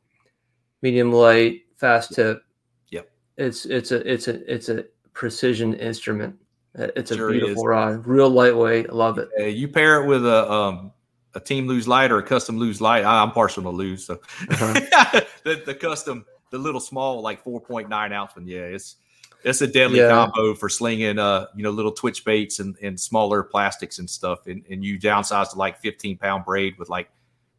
medium 0.83 1.11
light, 1.11 1.61
fast 1.77 2.13
tip. 2.13 2.43
Yep. 2.89 3.09
It's 3.37 3.65
it's 3.65 3.91
a 3.91 4.11
it's 4.13 4.27
a 4.27 4.53
it's 4.53 4.69
a 4.69 4.85
precision 5.13 5.73
instrument. 5.73 6.35
Uh, 6.77 6.87
It's 6.95 7.11
a 7.11 7.15
Sure 7.15 7.31
beautiful 7.31 7.63
is. 7.63 7.67
rod, 7.67 8.05
real 8.05 8.29
lightweight. 8.29 8.89
I 8.89 8.93
love 8.93 9.17
it. 9.17 9.29
Uh, 9.39 9.45
you 9.45 9.67
pair 9.67 10.03
it 10.03 10.07
with 10.07 10.25
a 10.25 10.51
um 10.51 10.91
a 11.35 11.39
team 11.39 11.65
Lew's 11.67 11.87
light 11.87 12.11
or 12.11 12.19
a 12.19 12.23
custom 12.23 12.57
Lew's 12.59 12.79
light. 12.81 13.03
I'm 13.05 13.31
partial 13.31 13.63
to 13.63 13.69
Lew's, 13.69 14.05
so 14.05 14.19
Uh-huh. 14.51 15.21
the, 15.43 15.63
the 15.65 15.73
custom, 15.73 16.25
the 16.51 16.59
little 16.59 16.79
small 16.81 17.21
like 17.21 17.43
4.9 17.43 18.11
ounce 18.13 18.35
one. 18.35 18.45
Yeah, 18.45 18.61
it's 18.61 18.97
it's 19.43 19.61
a 19.61 19.67
deadly 19.67 19.99
Yeah. 19.99 20.09
combo 20.09 20.53
for 20.55 20.69
slinging 20.69 21.17
uh 21.19 21.47
you 21.55 21.63
know 21.63 21.71
little 21.71 21.91
twitch 21.91 22.23
baits 22.25 22.59
and, 22.59 22.75
and 22.81 22.99
smaller 22.99 23.41
plastics 23.43 23.99
and 23.99 24.09
stuff. 24.09 24.47
And, 24.47 24.63
and 24.69 24.83
you 24.83 24.99
downsize 24.99 25.51
to 25.51 25.57
like 25.57 25.79
15 25.79 26.17
pound 26.17 26.43
braid 26.45 26.77
with 26.77 26.89
like 26.89 27.09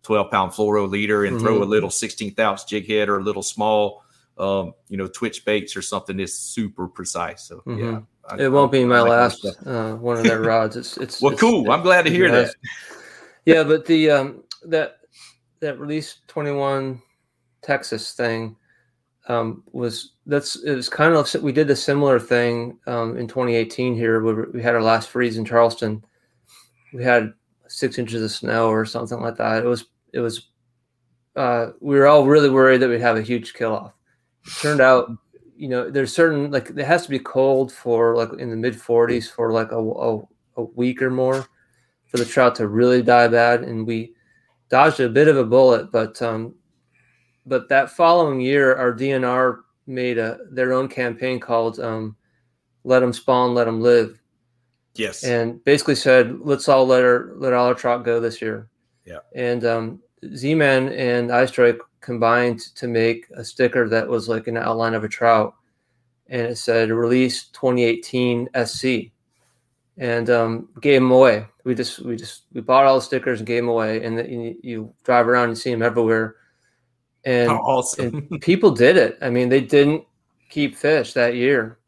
12 0.04 0.30
pound 0.30 0.52
fluoro 0.52 0.88
leader 0.88 1.24
and 1.24 1.40
throw 1.40 1.58
Mhm. 1.58 1.62
a 1.62 1.64
little 1.64 1.90
16th 1.90 2.38
ounce 2.38 2.62
jig 2.64 2.86
head 2.86 3.08
or 3.08 3.18
a 3.18 3.22
little 3.22 3.42
small 3.42 4.02
um 4.38 4.72
you 4.88 4.96
know 4.96 5.06
twitch 5.08 5.44
baits 5.44 5.76
or 5.76 5.82
something 5.82 6.16
that's 6.16 6.34
super 6.34 6.86
precise. 6.88 7.44
So 7.44 7.62
yeah. 7.66 7.72
Mhm. 7.74 8.06
I- 8.28 8.42
It 8.44 8.48
won't 8.52 8.70
I- 8.70 8.78
be 8.78 8.84
my 8.84 9.00
like 9.00 9.10
last 9.10 9.44
uh, 9.66 9.94
one 9.96 10.16
of 10.18 10.24
their 10.24 10.40
rods. 10.52 10.76
It's 10.76 10.96
it's 10.98 11.20
Well, 11.20 11.32
it's- 11.32 11.40
cool. 11.40 11.70
I'm 11.72 11.82
glad 11.82 12.04
to 12.06 12.10
hear 12.10 12.30
that. 12.30 12.54
Yeah, 13.44 13.62
but 13.64 13.84
the 13.86 14.10
um 14.10 14.44
that 14.64 14.98
that 15.60 15.78
release 15.80 16.18
21 16.28 17.00
Texas 17.62 18.12
thing 18.12 18.56
um 19.28 19.62
was 19.72 20.12
that's 20.26 20.56
it 20.64 20.74
was 20.74 20.88
kind 20.90 21.14
of 21.14 21.42
we 21.42 21.52
did 21.52 21.70
a 21.70 21.76
similar 21.76 22.18
thing 22.20 22.78
um 22.86 23.16
in 23.16 23.26
2018 23.28 23.94
here 23.94 24.20
where 24.22 24.48
we 24.52 24.62
had 24.62 24.74
our 24.74 24.82
last 24.82 25.08
freeze 25.08 25.38
in 25.38 25.44
Charleston. 25.44 26.04
We 26.92 27.02
had 27.04 27.32
six 27.68 27.98
inches 27.98 28.22
of 28.22 28.30
snow 28.30 28.68
or 28.68 28.84
something 28.84 29.20
like 29.20 29.36
that. 29.36 29.64
It 29.64 29.68
was 29.68 29.86
it 30.14 30.20
was 30.20 30.48
uh 31.36 31.70
we 31.80 31.96
were 31.96 32.06
all 32.06 32.24
really 32.26 32.50
worried 32.50 32.78
that 32.78 32.88
we'd 32.88 33.00
have 33.00 33.16
a 33.16 33.22
huge 33.22 33.52
kill 33.54 33.74
off. 33.74 33.92
It 34.46 34.52
turned 34.60 34.80
out 34.80 35.10
you 35.56 35.68
know 35.68 35.90
there's 35.90 36.14
certain 36.14 36.50
like 36.50 36.70
it 36.70 36.84
has 36.84 37.04
to 37.04 37.10
be 37.10 37.18
cold 37.18 37.72
for 37.72 38.16
like 38.16 38.32
in 38.40 38.50
the 38.50 38.56
mid 38.56 38.74
40s 38.74 39.30
for 39.30 39.52
like 39.52 39.70
a, 39.72 39.78
a, 39.78 40.20
a 40.56 40.62
week 40.74 41.00
or 41.02 41.10
more 41.10 41.46
for 42.06 42.16
the 42.18 42.24
trout 42.24 42.54
to 42.56 42.68
really 42.68 43.02
die 43.02 43.28
bad 43.28 43.62
and 43.62 43.86
we 43.86 44.14
dodged 44.68 45.00
a 45.00 45.08
bit 45.08 45.28
of 45.28 45.36
a 45.36 45.44
bullet 45.44 45.92
but 45.92 46.20
um 46.22 46.54
but 47.46 47.68
that 47.68 47.90
following 47.90 48.40
year 48.40 48.74
our 48.76 48.92
dnr 48.92 49.60
made 49.86 50.18
a 50.18 50.38
their 50.50 50.72
own 50.72 50.88
campaign 50.88 51.38
called 51.38 51.78
um 51.78 52.16
let 52.82 53.00
them 53.00 53.12
spawn 53.12 53.54
let 53.54 53.64
them 53.64 53.80
live 53.80 54.20
Yes. 54.96 55.22
and 55.24 55.62
basically 55.64 55.96
said 55.96 56.38
let's 56.40 56.68
all 56.68 56.86
let 56.86 57.02
our 57.02 57.32
let 57.36 57.52
all 57.52 57.66
our 57.66 57.74
trout 57.74 58.04
go 58.04 58.18
this 58.20 58.42
year 58.42 58.68
Yeah. 59.04 59.18
and 59.34 59.64
um 59.64 60.00
z-man 60.34 60.88
and 60.92 61.30
Eye 61.30 61.46
Strike 61.46 61.78
combined 62.00 62.60
to 62.76 62.86
make 62.88 63.26
a 63.34 63.44
sticker 63.44 63.88
that 63.88 64.08
was 64.08 64.28
like 64.28 64.46
an 64.46 64.56
outline 64.56 64.94
of 64.94 65.04
a 65.04 65.08
trout 65.08 65.54
and 66.28 66.42
it 66.42 66.56
said 66.56 66.90
release 66.90 67.44
2018 67.48 68.48
sc 68.64 68.84
and 69.96 70.28
um, 70.30 70.68
gave 70.80 71.00
them 71.00 71.10
away. 71.12 71.46
We 71.62 71.74
just 71.74 72.00
we 72.00 72.16
just 72.16 72.42
we 72.52 72.60
bought 72.60 72.84
all 72.84 72.96
the 72.96 73.02
stickers 73.02 73.38
and 73.40 73.46
gave 73.46 73.62
them 73.62 73.68
away, 73.68 74.02
and 74.04 74.18
then 74.18 74.28
you, 74.28 74.56
you 74.62 74.94
drive 75.04 75.28
around 75.28 75.50
and 75.50 75.58
see 75.58 75.70
them 75.70 75.82
everywhere. 75.82 76.36
And, 77.24 77.48
Oh, 77.50 77.56
awesome. 77.58 78.26
and 78.30 78.40
people 78.42 78.70
did 78.72 78.96
it. 78.96 79.16
I 79.22 79.30
mean, 79.30 79.48
they 79.48 79.60
didn't 79.60 80.04
keep 80.50 80.76
fish 80.76 81.12
that 81.12 81.36
year, 81.36 81.78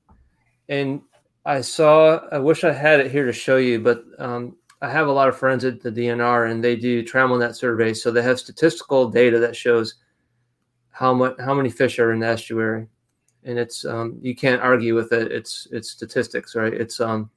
and 0.69 1.03
I 1.45 1.61
saw. 1.62 2.21
I 2.31 2.39
wish 2.39 2.62
I 2.62 2.73
had 2.73 3.01
it 3.01 3.11
here 3.11 3.25
to 3.27 3.33
show 3.33 3.57
you, 3.57 3.81
but 3.81 4.05
um, 4.19 4.57
I 4.87 4.91
have 4.91 5.09
a 5.09 5.12
lot 5.12 5.28
of 5.28 5.37
friends 5.37 5.64
at 5.64 5.80
the 5.80 5.91
DNR, 5.91 6.49
and 6.49 6.62
they 6.62 6.76
do 6.76 7.03
trammel 7.03 7.41
net 7.41 7.57
surveys, 7.57 8.01
so 8.01 8.12
they 8.12 8.22
have 8.22 8.39
statistical 8.39 9.11
data 9.11 9.41
that 9.41 9.57
shows 9.57 9.97
how 10.91 11.12
much 11.12 11.34
how 11.41 11.55
many 11.55 11.70
fish 11.70 11.99
are 11.99 12.12
in 12.12 12.20
the 12.20 12.28
estuary, 12.28 12.87
and 13.43 13.59
it's 13.59 13.84
um, 13.84 14.16
you 14.22 14.37
can't 14.37 14.62
argue 14.62 14.95
with 14.95 15.12
it. 15.12 15.32
It's 15.32 15.66
it's 15.72 15.91
statistics, 15.91 16.55
right? 16.55 16.72
It's 16.72 17.01
um 17.01 17.28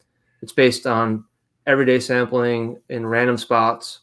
it's 0.43 0.51
based 0.51 0.85
on 0.85 1.25
everyday 1.65 1.99
sampling 1.99 2.77
in 2.89 3.03
random 3.03 3.37
spots, 3.37 4.01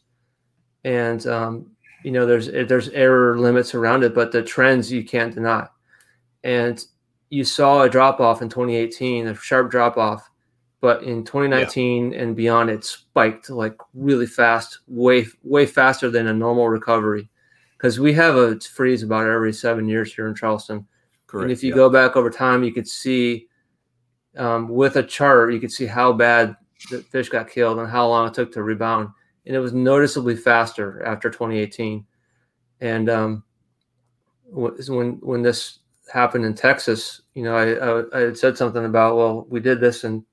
and 0.82 1.24
um, 1.28 1.70
you 2.02 2.10
know 2.10 2.26
there's 2.26 2.48
there's 2.48 2.88
error 2.88 3.38
limits 3.38 3.76
around 3.76 4.02
it, 4.02 4.12
but 4.12 4.32
the 4.32 4.42
trends 4.42 4.90
you 4.90 5.04
can't 5.04 5.32
deny. 5.32 5.68
And 6.42 6.84
you 7.30 7.44
saw 7.44 7.82
a 7.82 7.88
drop 7.88 8.18
off 8.18 8.42
in 8.42 8.48
2018, 8.48 9.28
a 9.28 9.36
sharp 9.36 9.70
drop 9.70 9.96
off, 9.96 10.28
but 10.80 11.02
in 11.02 11.24
2019 11.24 12.12
and 12.14 12.36
beyond, 12.36 12.70
it 12.70 12.84
spiked 12.84 13.50
like 13.50 13.76
really 13.94 14.26
fast, 14.26 14.80
way 14.86 15.26
way 15.42 15.66
faster 15.66 16.10
than 16.10 16.26
a 16.26 16.34
normal 16.34 16.68
recovery. 16.68 17.28
Because 17.76 18.00
we 18.00 18.12
have 18.14 18.36
a 18.36 18.58
freeze 18.60 19.02
about 19.02 19.26
every 19.26 19.52
seven 19.52 19.88
years 19.88 20.14
here 20.14 20.28
in 20.28 20.34
Charleston. 20.34 20.86
Correct. 21.26 21.42
And 21.44 21.52
if 21.52 21.62
you 21.62 21.70
yeah. 21.70 21.76
go 21.76 21.90
back 21.90 22.16
over 22.16 22.30
time, 22.30 22.62
you 22.62 22.72
could 22.72 22.88
see 22.88 23.48
um, 24.36 24.68
with 24.68 24.96
a 24.96 25.02
chart, 25.02 25.52
you 25.52 25.60
could 25.60 25.72
see 25.72 25.86
how 25.86 26.12
bad 26.12 26.56
the 26.90 27.02
fish 27.02 27.28
got 27.28 27.50
killed 27.50 27.78
and 27.78 27.88
how 27.88 28.06
long 28.08 28.28
it 28.28 28.34
took 28.34 28.52
to 28.52 28.62
rebound. 28.62 29.08
And 29.46 29.54
it 29.54 29.60
was 29.60 29.72
noticeably 29.72 30.36
faster 30.36 31.02
after 31.04 31.30
2018. 31.30 32.04
And 32.80 33.08
um, 33.08 33.44
when 34.50 35.18
when 35.20 35.42
this 35.42 35.78
happened 36.12 36.44
in 36.44 36.54
Texas, 36.54 37.22
you 37.34 37.42
know, 37.42 37.56
I, 37.56 37.72
I, 37.72 38.18
I 38.18 38.20
had 38.26 38.38
said 38.38 38.56
something 38.56 38.84
about, 38.84 39.16
well, 39.16 39.46
we 39.48 39.60
did 39.60 39.80
this 39.80 40.04
in 40.04 40.24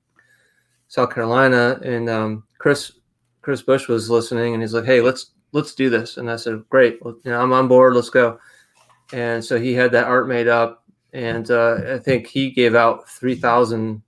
South 0.88 1.12
Carolina, 1.14 1.80
and 1.82 2.08
um, 2.08 2.44
Chris 2.58 2.92
Chris 3.42 3.62
Bush 3.62 3.88
was 3.88 4.08
listening, 4.10 4.54
and 4.54 4.62
he's 4.62 4.74
like, 4.74 4.84
hey, 4.84 5.00
let's 5.00 5.32
let's 5.52 5.74
do 5.74 5.90
this. 5.90 6.16
And 6.16 6.30
I 6.30 6.36
said, 6.36 6.62
great, 6.70 6.98
well, 7.04 7.16
you 7.24 7.30
know, 7.30 7.40
I'm 7.40 7.52
on 7.52 7.68
board. 7.68 7.94
Let's 7.94 8.10
go. 8.10 8.38
And 9.12 9.44
so 9.44 9.58
he 9.58 9.72
had 9.74 9.92
that 9.92 10.06
art 10.06 10.28
made 10.28 10.48
up, 10.48 10.84
and 11.12 11.50
uh, 11.50 11.94
I 11.94 11.98
think 11.98 12.26
he 12.26 12.50
gave 12.50 12.74
out 12.74 13.08
three 13.08 13.34
thousand 13.34 14.02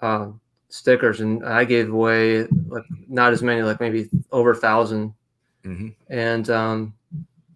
uh, 0.00 0.28
stickers, 0.68 1.20
and 1.20 1.44
I 1.44 1.64
gave 1.64 1.92
away 1.92 2.46
like 2.68 2.84
not 3.08 3.32
as 3.32 3.42
many, 3.42 3.62
like 3.62 3.80
maybe 3.80 4.08
over 4.32 4.50
a 4.52 4.56
thousand, 4.56 5.14
Mhm. 5.64 5.94
and 6.08 6.50
um, 6.50 6.94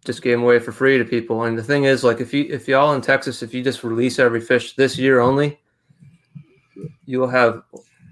just 0.04 0.22
gave 0.22 0.34
them 0.34 0.44
away 0.44 0.58
for 0.60 0.70
free 0.70 0.98
to 0.98 1.04
people. 1.04 1.44
And 1.44 1.58
the 1.58 1.62
thing 1.64 1.84
is, 1.84 2.04
like 2.04 2.20
if 2.20 2.32
you 2.34 2.46
if 2.50 2.68
y'all 2.68 2.92
in 2.94 3.00
Texas, 3.00 3.42
if 3.42 3.52
you 3.54 3.64
just 3.64 3.82
release 3.82 4.18
every 4.18 4.40
fish 4.40 4.76
this 4.76 4.96
year 4.98 5.18
only, 5.20 5.58
you 7.06 7.18
will 7.18 7.28
have 7.28 7.62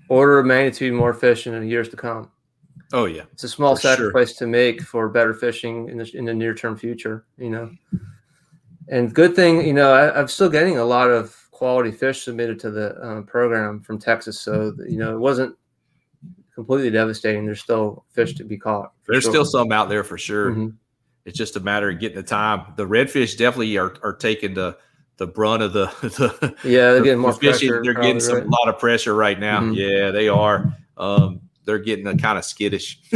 order 0.09 0.39
of 0.39 0.47
magnitude 0.47 0.93
more 0.93 1.11
efficient 1.11 1.55
in 1.55 1.63
the 1.63 1.69
years 1.69 1.89
to 1.91 1.97
come. 1.97 2.31
Oh 2.93 3.07
yeah. 3.07 3.23
It's 3.33 3.45
a 3.45 3.49
small 3.49 3.75
For 3.77 3.83
sure. 3.83 3.91
sacrifice 3.93 4.35
to 4.35 4.47
make 4.47 4.83
for 4.83 5.09
better 5.09 5.35
fishing 5.35 5.89
in 5.89 5.99
the 5.99 6.11
in 6.17 6.25
the 6.25 6.35
near 6.35 6.55
term 6.55 6.77
future, 6.77 7.25
you 7.39 7.51
know. 7.51 7.71
And 8.89 9.15
good 9.15 9.35
thing, 9.35 9.67
you 9.67 9.73
know, 9.73 9.93
I, 9.93 10.19
I'm 10.19 10.29
still 10.29 10.51
getting 10.51 10.79
a 10.79 10.85
lot 10.85 11.11
of 11.11 11.35
quality 11.51 11.91
fish 11.91 12.23
submitted 12.23 12.59
to 12.61 12.71
the 12.71 12.95
uh, 12.97 13.23
program 13.23 13.81
from 13.81 13.99
Texas, 13.99 14.41
so 14.41 14.75
you 14.87 14.99
know 14.99 15.15
it 15.15 15.19
wasn't 15.19 15.57
completely 16.55 16.91
devastating. 16.91 17.47
There's 17.47 17.61
still 17.61 18.05
fish 18.11 18.35
to 18.35 18.45
be 18.45 18.59
caught. 18.59 18.93
There's 19.09 19.25
sure. 19.25 19.33
still 19.33 19.45
some 19.45 19.73
out 19.73 19.89
there 19.89 20.05
for 20.05 20.19
sure. 20.19 20.53
Mhm. 20.53 20.75
It's 21.25 21.39
just 21.39 21.57
a 21.57 21.61
matter 21.61 21.89
of 21.89 21.99
getting 21.99 22.17
the 22.17 22.23
time. 22.23 22.75
The 22.77 22.87
redfish 22.87 23.37
definitely 23.39 23.77
are, 23.79 23.95
are 24.03 24.13
taking 24.13 24.53
the 24.55 24.77
the 25.17 25.27
brunt 25.27 25.63
of 25.63 25.73
the, 25.73 25.87
the 26.03 26.55
Yeah, 26.65 26.93
they're 26.93 27.03
getting 27.03 27.21
more 27.21 27.33
pressure. 27.33 27.83
They're 27.83 27.95
getting 27.95 28.21
some 28.21 28.37
right? 28.37 28.47
a 28.47 28.49
lot 28.49 28.69
of 28.69 28.79
pressure 28.79 29.15
right 29.15 29.39
now. 29.39 29.61
Mhm. 29.61 29.77
Yeah, 29.77 30.11
they 30.11 30.29
are. 30.29 30.77
Um, 30.97 31.41
they're 31.65 31.79
getting 31.79 32.07
a 32.07 32.17
kind 32.17 32.39
of 32.39 32.45
skittish. 32.45 32.99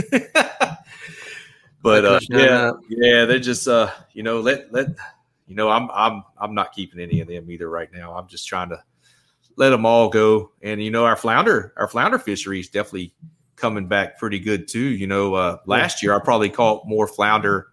but 1.83 2.05
uh, 2.05 2.21
yeah, 2.31 2.73
yeah, 2.89 3.25
they're 3.25 3.39
just 3.39 3.69
uh, 3.69 3.91
you 4.13 4.23
know, 4.23 4.41
let 4.41 4.73
let 4.73 4.89
you 5.47 5.55
know, 5.55 5.69
I'm 5.71 5.91
I'm 5.93 6.23
I'm 6.37 6.55
not 6.55 6.73
keeping 6.73 7.01
any 7.01 7.21
of 7.21 7.29
them 7.29 7.51
either 7.51 7.69
right 7.69 7.93
now. 7.93 8.15
I'm 8.15 8.29
just 8.29 8.47
trying 8.47 8.69
to 8.71 8.83
let 9.57 9.71
them 9.71 9.87
all 9.87 10.09
go. 10.09 10.53
And 10.63 10.83
you 10.83 10.91
know, 10.91 11.05
our 11.05 11.17
flounder 11.17 11.73
our 11.77 11.89
flounder 11.89 12.19
fishery 12.19 12.61
is 12.61 12.69
definitely 12.69 13.15
coming 13.57 13.89
back 13.89 14.19
pretty 14.19 14.39
good 14.39 14.69
too. 14.69 14.79
You 14.79 15.07
know, 15.07 15.35
uh, 15.35 15.59
last 15.67 16.03
year 16.03 16.15
I 16.15 16.21
probably 16.21 16.51
caught 16.51 16.87
more 16.87 17.07
flounder 17.07 17.69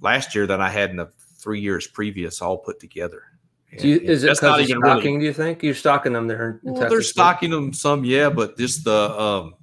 last 0.00 0.34
year 0.34 0.46
than 0.46 0.60
I 0.60 0.68
had 0.68 0.90
in 0.90 0.96
the 0.96 1.10
three 1.38 1.60
years 1.60 1.86
previous, 1.86 2.42
all 2.42 2.58
put 2.58 2.80
together. 2.80 3.22
You, 3.70 3.96
is 3.98 4.24
it 4.24 4.28
because 4.28 4.60
of 4.60 4.66
stocking? 4.66 4.80
Really, 4.80 5.18
do 5.18 5.24
you 5.26 5.32
think 5.32 5.62
you're 5.62 5.74
stocking 5.74 6.14
them 6.14 6.26
there? 6.26 6.60
well, 6.62 6.88
they're 6.88 7.02
stocking 7.02 7.50
them 7.50 7.72
some, 7.72 8.04
yeah, 8.04 8.30
but 8.30 8.56
just 8.56 8.84
the 8.84 9.20
um, 9.20 9.54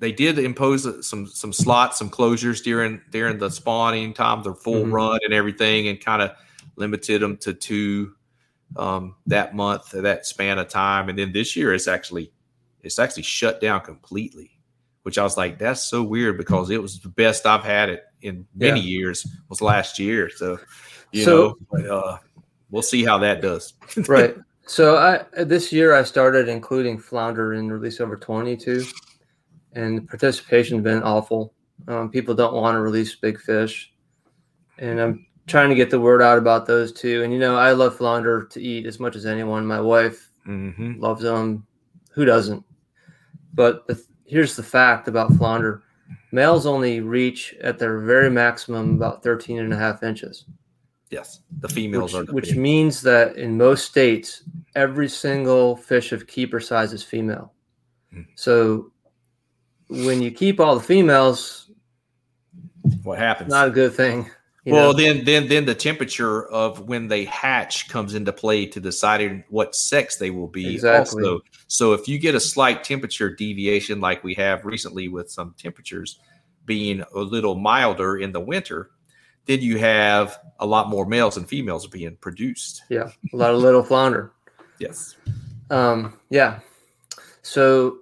they 0.00 0.10
did 0.10 0.38
impose 0.38 1.06
some 1.06 1.26
some 1.26 1.52
slots, 1.52 1.98
some 1.98 2.10
closures 2.10 2.62
during 2.62 3.00
during 3.10 3.38
the 3.38 3.48
spawning 3.48 4.12
time, 4.12 4.42
the 4.42 4.54
full 4.54 4.82
mm-hmm. 4.82 4.92
run 4.92 5.20
and 5.24 5.32
everything, 5.32 5.86
and 5.88 6.04
kind 6.04 6.20
of 6.20 6.32
limited 6.76 7.22
them 7.22 7.36
to 7.36 7.54
two 7.54 8.12
um, 8.76 9.14
that 9.26 9.54
month, 9.54 9.90
that 9.90 10.26
span 10.26 10.58
of 10.58 10.68
time, 10.68 11.08
and 11.08 11.18
then 11.18 11.32
this 11.32 11.54
year 11.54 11.72
it's 11.72 11.86
actually 11.86 12.32
it's 12.82 12.98
actually 12.98 13.22
shut 13.22 13.60
down 13.60 13.82
completely, 13.82 14.50
which 15.02 15.18
I 15.18 15.22
was 15.22 15.36
like, 15.36 15.58
that's 15.58 15.82
so 15.82 16.02
weird 16.02 16.38
because 16.38 16.70
it 16.70 16.80
was 16.80 17.00
the 17.00 17.08
best 17.08 17.46
I've 17.46 17.64
had 17.64 17.88
it 17.88 18.04
in 18.22 18.46
many 18.54 18.80
yeah. 18.80 18.98
years 18.98 19.26
was 19.48 19.60
last 19.60 19.98
year. 19.98 20.30
So, 20.34 20.58
you 21.12 21.24
so, 21.24 21.36
know, 21.36 21.56
but, 21.70 21.86
uh, 21.86 22.18
we'll 22.70 22.82
see 22.82 23.04
how 23.04 23.18
that 23.18 23.40
does. 23.40 23.74
right. 24.08 24.36
So 24.66 24.96
I 24.96 25.44
this 25.44 25.72
year 25.72 25.94
I 25.94 26.04
started 26.04 26.48
including 26.48 26.98
flounder 26.98 27.54
in 27.54 27.72
release 27.72 28.00
over 28.00 28.16
22 28.16 28.84
and 29.72 29.98
the 29.98 30.02
participation's 30.02 30.82
been 30.82 31.02
awful. 31.02 31.54
Um, 31.88 32.10
people 32.10 32.34
don't 32.34 32.54
want 32.54 32.76
to 32.76 32.80
release 32.80 33.14
big 33.14 33.40
fish, 33.40 33.92
and 34.78 35.00
I'm 35.00 35.26
trying 35.46 35.70
to 35.70 35.74
get 35.74 35.90
the 35.90 36.00
word 36.00 36.22
out 36.22 36.38
about 36.38 36.66
those 36.66 36.92
too. 36.92 37.22
And 37.22 37.32
you 37.32 37.38
know, 37.38 37.56
I 37.56 37.72
love 37.72 37.96
flounder 37.96 38.44
to 38.44 38.62
eat 38.62 38.86
as 38.86 39.00
much 39.00 39.16
as 39.16 39.26
anyone. 39.26 39.66
My 39.66 39.80
wife 39.80 40.30
mm-hmm. 40.46 41.00
loves 41.00 41.22
them. 41.22 41.66
Who 42.12 42.24
doesn't? 42.24 42.64
But 43.54 43.86
the, 43.86 44.02
here's 44.26 44.56
the 44.56 44.62
fact 44.62 45.08
about 45.08 45.32
flounder: 45.34 45.82
males 46.32 46.66
only 46.66 47.00
reach 47.00 47.54
at 47.62 47.78
their 47.78 48.00
very 48.00 48.30
maximum 48.30 48.96
about 48.96 49.22
13 49.22 49.58
and 49.58 49.72
a 49.72 49.76
half 49.76 50.02
inches. 50.02 50.44
Yes, 51.10 51.40
the 51.58 51.68
females 51.68 52.14
which, 52.14 52.28
are. 52.28 52.32
which 52.32 52.54
means 52.54 53.02
that 53.02 53.36
in 53.36 53.56
most 53.56 53.84
states, 53.84 54.44
every 54.76 55.08
single 55.08 55.76
fish 55.76 56.12
of 56.12 56.26
keeper 56.28 56.60
size 56.60 56.92
is 56.92 57.02
female. 57.02 57.52
Mm. 58.14 58.26
So 58.36 58.92
when 59.88 60.22
you 60.22 60.30
keep 60.30 60.60
all 60.60 60.76
the 60.76 60.84
females, 60.84 61.70
what 63.02 63.18
happens? 63.18 63.50
Not 63.50 63.68
a 63.68 63.70
good 63.72 63.92
thing. 63.92 64.30
Well, 64.66 64.92
know? 64.92 64.98
then, 64.98 65.24
then, 65.24 65.48
then 65.48 65.64
the 65.64 65.74
temperature 65.74 66.46
of 66.50 66.86
when 66.86 67.08
they 67.08 67.24
hatch 67.24 67.88
comes 67.88 68.14
into 68.14 68.32
play 68.32 68.66
to 68.66 68.80
deciding 68.80 69.42
what 69.48 69.74
sex 69.74 70.16
they 70.16 70.30
will 70.30 70.48
be. 70.48 70.74
Exactly. 70.74 71.24
Also. 71.24 71.40
So, 71.66 71.92
if 71.94 72.06
you 72.06 72.18
get 72.18 72.34
a 72.34 72.40
slight 72.40 72.84
temperature 72.84 73.34
deviation, 73.34 74.00
like 74.00 74.22
we 74.22 74.34
have 74.34 74.64
recently 74.64 75.08
with 75.08 75.30
some 75.30 75.54
temperatures 75.58 76.20
being 76.66 77.02
a 77.14 77.20
little 77.20 77.54
milder 77.54 78.18
in 78.18 78.32
the 78.32 78.40
winter, 78.40 78.90
then 79.50 79.60
you 79.60 79.78
have 79.78 80.38
a 80.60 80.66
lot 80.66 80.88
more 80.88 81.04
males 81.04 81.36
and 81.36 81.48
females 81.48 81.84
being 81.88 82.14
produced. 82.20 82.84
Yeah, 82.88 83.10
a 83.32 83.36
lot 83.36 83.52
of 83.52 83.60
little 83.60 83.82
flounder. 83.82 84.32
yes. 84.78 85.16
Um, 85.70 86.18
yeah. 86.30 86.60
So 87.42 87.98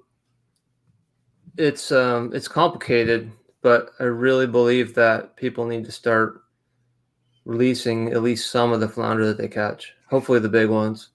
it's 1.56 1.90
um, 1.90 2.32
it's 2.34 2.48
complicated, 2.48 3.32
but 3.62 3.92
I 3.98 4.04
really 4.04 4.46
believe 4.46 4.94
that 4.96 5.36
people 5.36 5.64
need 5.64 5.86
to 5.86 5.92
start 5.92 6.42
releasing 7.46 8.12
at 8.12 8.22
least 8.22 8.50
some 8.50 8.72
of 8.72 8.80
the 8.80 8.88
flounder 8.88 9.24
that 9.24 9.38
they 9.38 9.48
catch. 9.48 9.94
Hopefully, 10.10 10.40
the 10.40 10.50
big 10.50 10.68
ones. 10.68 11.10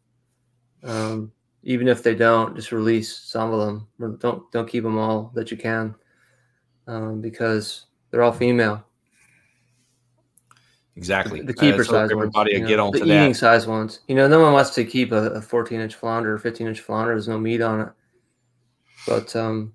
Um, 0.83 1.31
even 1.61 1.87
if 1.87 2.01
they 2.01 2.15
don't, 2.15 2.55
just 2.55 2.71
release 2.71 3.15
some 3.15 3.53
of 3.53 3.59
them. 3.59 4.17
Don't 4.19 4.51
don't 4.51 4.67
keep 4.67 4.83
them 4.83 4.97
all 4.97 5.31
that 5.35 5.51
you 5.51 5.57
can, 5.57 5.93
um, 6.87 7.21
because 7.21 7.85
they're 8.09 8.23
all 8.23 8.31
female. 8.31 8.83
Exactly. 10.95 11.39
The, 11.39 11.47
the 11.47 11.53
keeper 11.53 11.83
size 11.83 12.11
everybody 12.11 12.55
ones. 12.57 12.67
get 12.67 12.79
on 12.79 12.91
the 12.91 12.99
eating 12.99 13.29
that. 13.29 13.35
size 13.35 13.65
ones. 13.65 14.01
You 14.07 14.15
know, 14.15 14.27
no 14.27 14.39
one 14.39 14.53
wants 14.53 14.71
to 14.75 14.85
keep 14.85 15.11
a, 15.11 15.31
a 15.31 15.41
14 15.41 15.79
inch 15.79 15.95
flounder 15.95 16.33
or 16.33 16.37
15 16.37 16.67
inch 16.67 16.81
flounder. 16.81 17.13
There's 17.13 17.27
no 17.27 17.39
meat 17.39 17.61
on 17.61 17.81
it. 17.81 17.89
But 19.07 19.35
um, 19.35 19.73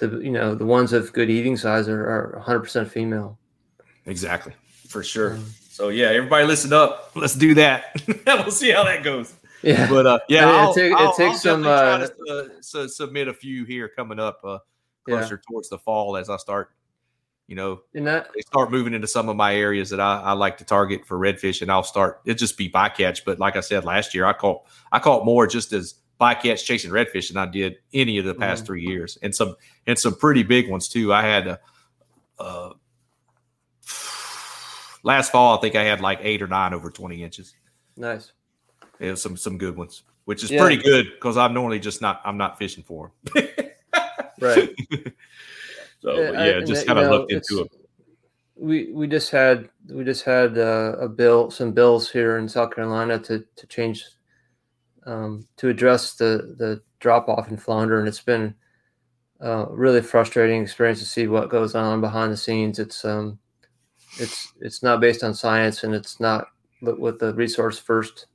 the 0.00 0.18
you 0.18 0.30
know 0.30 0.54
the 0.54 0.66
ones 0.66 0.92
of 0.92 1.12
good 1.12 1.30
eating 1.30 1.56
size 1.56 1.88
are, 1.88 2.02
are 2.02 2.42
100% 2.44 2.88
female 2.88 3.38
exactly 4.06 4.52
for 4.88 5.02
sure 5.02 5.34
um, 5.34 5.46
so 5.68 5.90
yeah 5.90 6.06
everybody 6.06 6.44
listen 6.44 6.72
up 6.72 7.12
let's 7.14 7.34
do 7.34 7.54
that 7.54 8.02
we'll 8.26 8.50
see 8.50 8.70
how 8.70 8.82
that 8.82 9.04
goes 9.04 9.34
yeah 9.62 9.88
but 9.88 10.06
uh 10.06 10.18
yeah 10.28 10.48
it, 10.48 10.92
I'll, 10.92 11.10
it, 11.12 11.16
takes 11.16 11.42
some 11.42 11.64
uh, 11.64 11.98
to, 11.98 12.14
uh, 12.30 12.44
so 12.60 12.86
submit 12.86 13.28
a 13.28 13.34
few 13.34 13.64
here 13.64 13.88
coming 13.88 14.18
up 14.18 14.40
uh 14.42 14.58
closer 15.04 15.34
yeah. 15.34 15.50
towards 15.50 15.68
the 15.68 15.78
fall 15.78 16.16
as 16.16 16.28
i 16.28 16.36
start 16.38 16.70
you 17.50 17.56
know 17.56 17.82
that, 17.92 18.28
they 18.34 18.40
start 18.40 18.70
moving 18.70 18.94
into 18.94 19.06
some 19.06 19.28
of 19.28 19.36
my 19.36 19.54
areas 19.54 19.90
that 19.90 20.00
I, 20.00 20.20
I 20.20 20.32
like 20.32 20.56
to 20.58 20.64
target 20.64 21.04
for 21.04 21.18
redfish 21.18 21.60
and 21.60 21.70
i'll 21.70 21.82
start 21.82 22.20
it 22.24 22.34
just 22.34 22.56
be 22.56 22.70
bycatch 22.70 23.24
but 23.26 23.38
like 23.38 23.56
i 23.56 23.60
said 23.60 23.84
last 23.84 24.14
year 24.14 24.24
i 24.24 24.32
caught 24.32 24.62
i 24.92 24.98
caught 24.98 25.24
more 25.24 25.46
just 25.46 25.72
as 25.72 25.96
bycatch 26.20 26.64
chasing 26.64 26.90
redfish 26.90 27.28
than 27.28 27.38
I 27.38 27.46
did 27.46 27.78
any 27.92 28.18
of 28.18 28.24
the 28.24 28.34
past 28.34 28.60
mm-hmm. 28.60 28.66
three 28.66 28.86
years, 28.86 29.18
and 29.22 29.34
some 29.34 29.56
and 29.86 29.98
some 29.98 30.14
pretty 30.14 30.42
big 30.42 30.68
ones 30.68 30.88
too. 30.88 31.12
I 31.12 31.22
had 31.22 31.46
a, 31.46 31.60
uh, 32.38 32.72
last 35.02 35.32
fall, 35.32 35.56
I 35.56 35.60
think 35.60 35.74
I 35.74 35.84
had 35.84 36.00
like 36.00 36.20
eight 36.22 36.42
or 36.42 36.46
nine 36.46 36.74
over 36.74 36.90
twenty 36.90 37.24
inches. 37.24 37.54
Nice. 37.96 38.32
Yeah, 39.00 39.14
some 39.14 39.36
some 39.36 39.56
good 39.56 39.76
ones, 39.76 40.02
which 40.26 40.44
is 40.44 40.50
yeah. 40.50 40.60
pretty 40.60 40.82
good 40.82 41.06
because 41.14 41.36
I'm 41.38 41.54
normally 41.54 41.80
just 41.80 42.02
not 42.02 42.20
I'm 42.24 42.36
not 42.36 42.58
fishing 42.58 42.84
for 42.84 43.12
them. 43.34 43.48
right. 44.40 44.68
so 46.00 46.14
yeah, 46.14 46.44
yeah 46.44 46.60
just 46.60 46.86
kind 46.86 46.98
of 46.98 47.10
looked 47.10 47.32
into 47.32 47.62
it. 47.62 47.72
We 48.56 48.92
we 48.92 49.06
just 49.06 49.30
had 49.30 49.68
we 49.88 50.04
just 50.04 50.24
had 50.24 50.58
uh, 50.58 50.96
a 51.00 51.08
bill 51.08 51.50
some 51.50 51.72
bills 51.72 52.10
here 52.10 52.36
in 52.38 52.48
South 52.48 52.74
Carolina 52.74 53.18
to 53.20 53.44
to 53.56 53.66
change 53.66 54.04
um, 55.06 55.46
to 55.56 55.68
address 55.68 56.14
the 56.14 56.54
the 56.58 56.82
drop 56.98 57.28
off 57.28 57.48
in 57.48 57.56
flounder, 57.56 57.98
and 57.98 58.08
it's 58.08 58.20
been 58.20 58.54
uh, 59.40 59.66
really 59.70 60.02
frustrating 60.02 60.62
experience 60.62 60.98
to 60.98 61.06
see 61.06 61.26
what 61.26 61.48
goes 61.48 61.74
on 61.74 62.00
behind 62.00 62.32
the 62.32 62.36
scenes. 62.36 62.78
It's 62.78 63.04
um, 63.04 63.38
it's 64.18 64.52
it's 64.60 64.82
not 64.82 65.00
based 65.00 65.22
on 65.22 65.34
science, 65.34 65.84
and 65.84 65.94
it's 65.94 66.20
not 66.20 66.48
with 66.82 67.18
the 67.18 67.34
resource 67.34 67.78
first. 67.78 68.26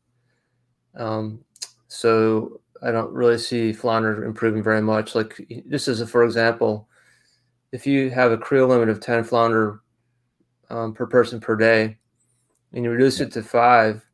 Um, 0.96 1.44
so 1.88 2.62
I 2.82 2.92
don't 2.92 3.12
really 3.12 3.38
see 3.38 3.74
flounder 3.74 4.24
improving 4.24 4.64
very 4.64 4.82
much. 4.82 5.16
Like 5.16 5.40
just 5.70 5.88
as 5.88 6.02
a 6.02 6.08
for 6.08 6.24
example, 6.24 6.88
if 7.72 7.86
you 7.86 8.10
have 8.10 8.32
a 8.32 8.38
creel 8.38 8.68
limit 8.68 8.90
of 8.90 9.00
ten 9.00 9.24
flounder 9.24 9.82
um, 10.70 10.94
per 10.94 11.06
person 11.06 11.40
per 11.40 11.56
day, 11.56 11.98
and 12.74 12.84
you 12.84 12.92
reduce 12.92 13.20
it 13.20 13.32
to 13.34 13.44
five, 13.44 14.06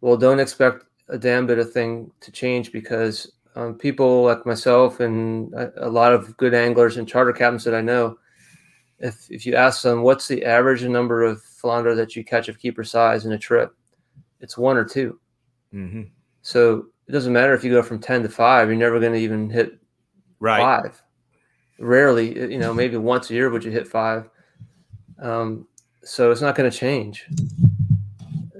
well, 0.00 0.16
don't 0.16 0.40
expect 0.40 0.84
a 1.08 1.18
damn 1.18 1.46
bit 1.46 1.58
of 1.58 1.72
thing 1.72 2.10
to 2.20 2.30
change 2.30 2.72
because 2.72 3.32
um, 3.56 3.74
people 3.74 4.22
like 4.24 4.46
myself 4.46 5.00
and 5.00 5.52
a, 5.54 5.86
a, 5.86 5.90
lot 5.90 6.12
of 6.12 6.36
good 6.36 6.54
anglers 6.54 6.96
and 6.96 7.08
charter 7.08 7.32
captains 7.32 7.64
that 7.64 7.74
I 7.74 7.80
know, 7.80 8.16
if 8.98 9.30
if 9.30 9.44
you 9.44 9.54
ask 9.54 9.82
them 9.82 10.02
what's 10.02 10.28
the 10.28 10.44
average 10.44 10.82
number 10.84 11.24
of 11.24 11.42
flounder 11.42 11.94
that 11.94 12.14
you 12.14 12.24
catch 12.24 12.48
of 12.48 12.58
keeper 12.58 12.84
size 12.84 13.26
in 13.26 13.32
a 13.32 13.38
trip, 13.38 13.74
it's 14.40 14.56
one 14.56 14.76
or 14.76 14.84
2 14.84 15.18
mm-hmm. 15.74 16.02
So 16.42 16.86
it 17.08 17.12
doesn't 17.12 17.32
matter 17.32 17.54
if 17.54 17.64
you 17.64 17.72
go 17.72 17.82
from 17.82 17.98
ten 17.98 18.22
to 18.22 18.28
five; 18.28 18.68
you're 18.68 18.76
never 18.76 19.00
going 19.00 19.12
to 19.12 19.18
even 19.18 19.50
hit 19.50 19.78
right. 20.38 20.60
five. 20.60 21.02
Rarely, 21.80 22.52
you 22.52 22.58
know, 22.58 22.72
maybe 22.74 22.96
once 22.96 23.30
a 23.30 23.34
year 23.34 23.50
would 23.50 23.64
you 23.64 23.70
hit 23.70 23.88
five. 23.88 24.28
Um, 25.18 25.66
so 26.04 26.30
it's 26.30 26.40
not 26.40 26.54
going 26.54 26.70
to 26.70 26.76
change. 26.76 27.26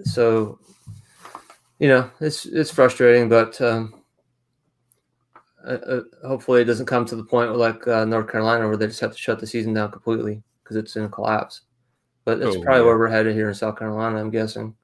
So 0.05 0.59
you 1.81 1.89
know, 1.89 2.11
it's 2.21 2.45
it's 2.47 2.71
frustrating, 2.71 3.29
but 3.29 3.61
um, 3.61 4.03
uh, 5.67 5.71
uh, 5.71 6.01
hopefully 6.27 6.61
it 6.61 6.67
doesn't 6.67 6.87
come 6.87 7.07
to 7.07 7.17
the 7.17 7.25
point 7.25 7.57
like 7.57 7.89
uh, 7.89 8.05
North 8.05 8.31
Carolina 8.31 8.69
where 8.69 8.77
they 8.77 8.87
just 8.87 9.01
have 9.01 9.13
to 9.13 9.19
shut 9.19 9.41
the 9.41 9.47
season 9.47 9.73
down 9.73 9.91
completely 9.91 10.43
because 10.63 10.77
it's 10.77 10.95
in 10.97 11.05
a 11.05 11.09
collapse. 11.09 11.63
But 12.27 12.39
that's 12.39 12.55
oh, 12.55 12.63
probably 12.63 12.83
yeah. 12.83 12.87
where 12.87 12.99
we're 12.99 13.09
headed 13.09 13.35
here 13.35 13.49
in 13.49 13.55
South 13.55 13.79
Carolina, 13.79 14.21
I'm 14.21 14.31
guessing. 14.31 14.77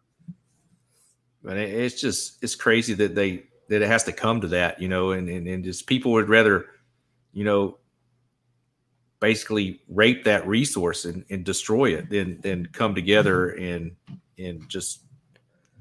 But 1.44 1.58
it's 1.58 2.00
just 2.00 2.42
it's 2.42 2.54
crazy 2.54 2.94
that 2.94 3.14
they 3.14 3.44
that 3.68 3.82
it 3.82 3.88
has 3.88 4.04
to 4.04 4.12
come 4.12 4.40
to 4.40 4.48
that, 4.48 4.80
you 4.80 4.88
know, 4.88 5.10
and 5.10 5.28
and, 5.28 5.46
and 5.46 5.62
just 5.62 5.86
people 5.86 6.12
would 6.12 6.30
rather, 6.30 6.64
you 7.34 7.44
know, 7.44 7.76
basically 9.26 9.80
rape 9.88 10.22
that 10.22 10.46
resource 10.46 11.04
and, 11.04 11.24
and 11.30 11.44
destroy 11.44 11.86
it 11.86 12.08
then 12.08 12.38
than 12.42 12.64
come 12.66 12.94
together 12.94 13.48
and 13.70 13.90
and 14.38 14.68
just 14.68 15.00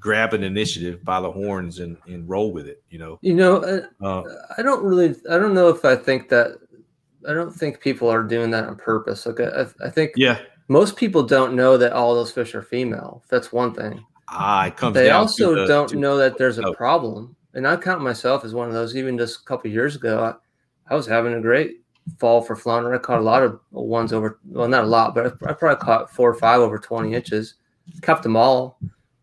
grab 0.00 0.34
an 0.34 0.42
initiative 0.42 1.04
by 1.04 1.20
the 1.20 1.30
horns 1.30 1.78
and, 1.78 1.96
and 2.08 2.28
roll 2.28 2.50
with 2.52 2.66
it. 2.66 2.82
You 2.90 2.98
know, 2.98 3.18
You 3.22 3.34
know, 3.34 3.58
uh, 3.58 4.04
uh, 4.04 4.24
I 4.58 4.62
don't 4.62 4.82
really, 4.82 5.14
I 5.30 5.38
don't 5.38 5.54
know 5.54 5.68
if 5.68 5.84
I 5.84 5.94
think 5.94 6.28
that, 6.28 6.58
I 7.28 7.34
don't 7.34 7.52
think 7.52 7.78
people 7.78 8.08
are 8.08 8.24
doing 8.24 8.50
that 8.50 8.64
on 8.64 8.74
purpose. 8.74 9.28
okay 9.28 9.48
I, 9.54 9.86
I 9.86 9.90
think 9.90 10.10
yeah, 10.16 10.40
most 10.66 10.96
people 10.96 11.22
don't 11.22 11.54
know 11.54 11.76
that 11.76 11.92
all 11.92 12.16
those 12.16 12.32
fish 12.32 12.52
are 12.56 12.62
female. 12.62 13.22
That's 13.30 13.52
one 13.52 13.72
thing. 13.74 14.04
ah, 14.28 14.66
it 14.66 14.76
comes. 14.76 14.94
They 14.94 15.10
also 15.10 15.54
the, 15.54 15.66
don't 15.66 15.90
to- 15.90 15.96
know 15.96 16.16
that 16.16 16.36
there's 16.36 16.58
a 16.58 16.66
oh. 16.66 16.74
problem. 16.74 17.36
And 17.54 17.64
I 17.64 17.76
count 17.76 18.02
myself 18.02 18.44
as 18.44 18.54
one 18.54 18.66
of 18.66 18.74
those. 18.74 18.96
Even 18.96 19.16
just 19.16 19.40
a 19.40 19.44
couple 19.44 19.70
years 19.70 19.94
ago, 19.94 20.14
I, 20.24 20.92
I 20.92 20.96
was 20.96 21.06
having 21.06 21.34
a 21.34 21.40
great 21.40 21.85
fall 22.18 22.42
for 22.42 22.56
flounder. 22.56 22.94
I 22.94 22.98
caught 22.98 23.18
a 23.20 23.22
lot 23.22 23.42
of 23.42 23.60
ones 23.70 24.12
over, 24.12 24.38
well, 24.46 24.68
not 24.68 24.84
a 24.84 24.88
lot, 24.88 25.14
but 25.14 25.36
I, 25.46 25.52
probably 25.52 25.84
caught 25.84 26.10
four 26.10 26.30
or 26.30 26.34
five 26.34 26.60
over 26.60 26.78
20 26.78 27.14
inches. 27.14 27.54
Kept 28.02 28.22
them 28.22 28.36
all. 28.36 28.78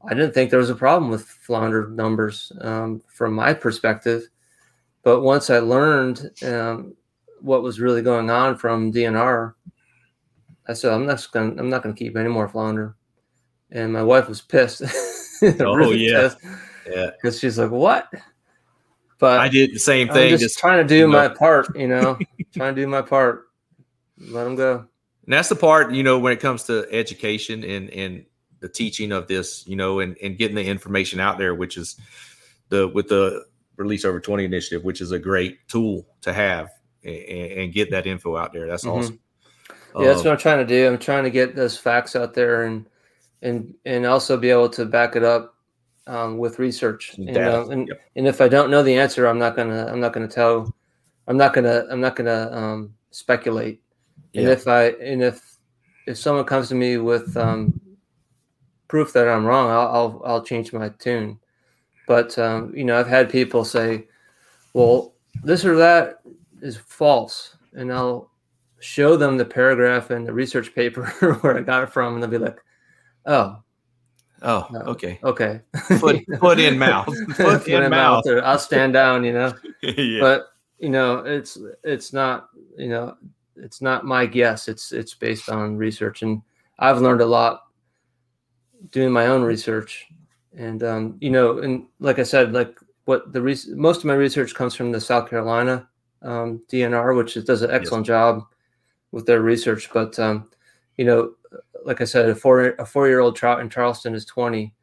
I 0.05 0.13
didn't 0.13 0.33
think 0.33 0.49
there 0.49 0.59
was 0.59 0.69
a 0.69 0.75
problem 0.75 1.09
with 1.09 1.25
flounder 1.25 1.87
numbers 1.89 2.51
um, 2.61 3.01
from 3.07 3.33
my 3.33 3.53
perspective. 3.53 4.27
But 5.01 5.21
once 5.21 5.49
I 5.49 5.59
learned 5.59 6.29
um, 6.45 6.95
what 7.41 7.63
was 7.63 7.79
really 7.79 8.01
going 8.01 8.29
on 8.29 8.57
from 8.57 8.91
DNR, 8.91 9.53
I 10.67 10.73
said, 10.73 10.93
I'm 10.93 11.05
not 11.05 11.25
going. 11.31 11.55
to 11.55 11.61
I'm 11.61 11.69
not 11.69 11.83
going 11.83 11.93
to 11.93 11.99
keep 11.99 12.15
any 12.15 12.29
more 12.29 12.47
flounder. 12.47 12.95
And 13.71 13.91
my 13.91 14.03
wife 14.03 14.27
was 14.27 14.41
pissed. 14.41 14.83
Oh, 15.59 15.91
yeah. 15.91 16.29
yeah, 16.89 17.09
because 17.09 17.37
she's 17.37 17.59
like, 17.59 17.69
"What?" 17.69 18.07
But 19.19 19.39
I 19.39 19.49
did 19.49 19.73
the 19.73 19.79
same 19.79 20.07
thing. 20.07 20.29
just, 20.29 20.43
Just, 20.43 20.57
trying 20.57 20.81
to 20.81 20.87
do 20.87 20.99
you 20.99 21.07
know. 21.07 21.13
my 21.13 21.27
part, 21.27 21.75
you 21.77 21.89
know, 21.89 22.17
trying 22.53 22.75
to 22.75 22.81
do 22.81 22.87
my 22.87 23.01
part. 23.01 23.47
Let 24.19 24.43
them 24.45 24.55
go. 24.55 24.85
and 25.25 25.33
that's 25.33 25.49
the 25.49 25.55
part 25.55 25.91
you 25.93 26.03
know 26.03 26.19
when 26.19 26.33
it 26.33 26.39
comes 26.39 26.63
to 26.65 26.87
education 26.91 27.63
and 27.63 27.89
and 27.91 28.25
the 28.59 28.69
teaching 28.69 29.11
of 29.11 29.27
this, 29.27 29.67
you 29.67 29.75
know, 29.75 29.99
and 29.99 30.15
and 30.23 30.37
getting 30.37 30.55
the 30.55 30.65
information 30.65 31.19
out 31.19 31.37
there, 31.37 31.53
which 31.55 31.75
is 31.77 31.97
the 32.69 32.87
with 32.87 33.09
the 33.09 33.43
release 33.75 34.05
over 34.05 34.19
20 34.19 34.45
initiative, 34.45 34.83
which 34.83 35.01
is 35.01 35.11
a 35.11 35.19
great 35.19 35.57
tool 35.67 36.05
to 36.21 36.31
have 36.31 36.69
and, 37.03 37.15
and 37.15 37.73
get 37.73 37.89
that 37.91 38.05
info 38.05 38.37
out 38.37 38.53
there. 38.53 38.67
That's 38.67 38.85
Mhm. 38.85 38.97
awesome. 38.99 39.19
Yeah, 39.99 40.05
that's 40.07 40.19
Um, 40.19 40.25
what 40.25 40.31
I'm 40.33 40.37
trying 40.37 40.59
to 40.59 40.65
do. 40.65 40.87
I'm 40.87 40.97
trying 40.99 41.23
to 41.23 41.29
get 41.31 41.55
those 41.55 41.77
facts 41.77 42.15
out 42.15 42.33
there 42.33 42.63
and 42.63 42.85
and 43.41 43.73
and 43.85 44.05
also 44.05 44.37
be 44.37 44.49
able 44.49 44.69
to 44.69 44.85
back 44.85 45.15
it 45.15 45.23
up 45.23 45.55
um, 46.07 46.37
with 46.37 46.59
research. 46.59 47.15
Some 47.15 47.27
You 47.27 47.33
know, 47.33 47.69
and 47.69 47.87
Yep. 47.87 48.01
and 48.15 48.27
if 48.27 48.39
I 48.41 48.47
don't 48.47 48.69
know 48.71 48.83
the 48.83 48.95
answer, 48.95 49.25
I'm 49.27 49.39
not 49.39 49.55
gonna 49.55 49.87
I'm 49.91 49.99
not 49.99 50.13
gonna 50.13 50.27
tell. 50.27 50.73
I'm 51.27 51.37
not 51.37 51.53
gonna 51.53 51.85
I'm 51.89 52.01
not 52.01 52.15
gonna 52.15 52.49
um, 52.51 52.93
speculate. 53.11 53.81
And 54.35 54.45
Yeah. 54.45 54.51
if 54.51 54.67
I 54.67 54.87
and 55.01 55.21
if 55.23 55.57
if 56.07 56.17
someone 56.17 56.45
comes 56.45 56.67
to 56.69 56.75
me 56.75 56.97
with 56.97 57.35
um, 57.37 57.79
proof 58.87 59.13
that 59.13 59.27
I'm 59.27 59.45
wrong, 59.45 59.69
I'll 59.69 59.87
I'll, 59.87 60.21
I'll 60.25 60.43
change 60.43 60.73
my 60.73 60.89
tune. 60.89 61.39
But 62.07 62.37
um, 62.37 62.73
you 62.75 62.83
know, 62.83 62.99
I've 62.99 63.07
had 63.07 63.29
people 63.29 63.63
say, 63.63 64.07
"Well, 64.73 65.13
this 65.43 65.63
or 65.65 65.75
that 65.77 66.19
is 66.61 66.77
false," 66.77 67.55
and 67.73 67.91
I'll 67.93 68.29
show 68.81 69.15
them 69.15 69.37
the 69.37 69.45
paragraph 69.45 70.11
in 70.11 70.25
the 70.25 70.33
research 70.33 70.75
paper 70.75 71.05
where 71.41 71.57
I 71.57 71.61
got 71.61 71.83
it 71.83 71.89
from, 71.93 72.15
and 72.15 72.23
they'll 72.23 72.29
be 72.29 72.37
like, 72.37 72.59
"Oh, 73.25 73.59
oh, 74.41 74.67
no. 74.71 74.79
okay. 74.81 75.19
okay." 75.23 75.61
Foot, 75.99 76.19
foot 76.41 76.59
in 76.59 76.77
mouth. 76.87 77.07
Foot, 77.37 77.63
Foot 77.63 77.67
in 77.83 77.89
mouth. 77.89 78.27
or 78.27 78.43
I'll 78.43 78.59
stand 78.59 78.91
down, 78.91 79.23
you 79.23 79.31
know. 79.31 79.53
yeah. 79.81 80.19
But 80.19 80.47
you 80.83 80.89
know, 80.89 81.19
it's 81.19 81.57
it's 81.85 82.11
not 82.11 82.49
you 82.77 82.89
know 82.89 83.15
it's 83.55 83.81
not 83.81 84.03
my 84.03 84.25
guess. 84.25 84.67
It's 84.67 84.91
it's 84.91 85.13
based 85.13 85.49
on 85.49 85.77
research, 85.77 86.23
and 86.23 86.41
I've 86.77 86.99
learned 86.99 87.21
a 87.21 87.25
lot 87.25 87.61
doing 88.91 89.13
my 89.13 89.27
own 89.27 89.43
research. 89.43 90.07
And 90.57 90.83
um, 90.83 91.17
you 91.21 91.29
know, 91.29 91.59
and 91.59 91.85
like 92.01 92.19
I 92.19 92.23
said, 92.23 92.51
like 92.51 92.77
what 93.05 93.31
the 93.31 93.41
re- 93.41 93.57
most 93.69 93.99
of 93.99 94.05
my 94.05 94.13
research 94.13 94.53
comes 94.55 94.75
from 94.75 94.91
the 94.91 94.99
South 94.99 95.29
Carolina 95.29 95.87
um, 96.21 96.61
DNR, 96.69 97.15
which 97.15 97.35
does 97.45 97.61
an 97.61 97.71
excellent 97.71 98.05
job 98.05 98.43
with 99.13 99.25
their 99.25 99.39
research. 99.39 99.89
But 99.93 100.19
um, 100.19 100.49
you 100.97 101.05
know, 101.05 101.35
like 101.85 102.01
I 102.01 102.03
said, 102.03 102.27
a 102.27 102.35
four 102.35 102.71
a 102.71 102.85
four 102.85 103.07
year 103.07 103.21
old 103.21 103.37
trout 103.37 103.61
in 103.61 103.69
Charleston 103.69 104.15
is 104.15 104.25
twenty, 104.25 104.73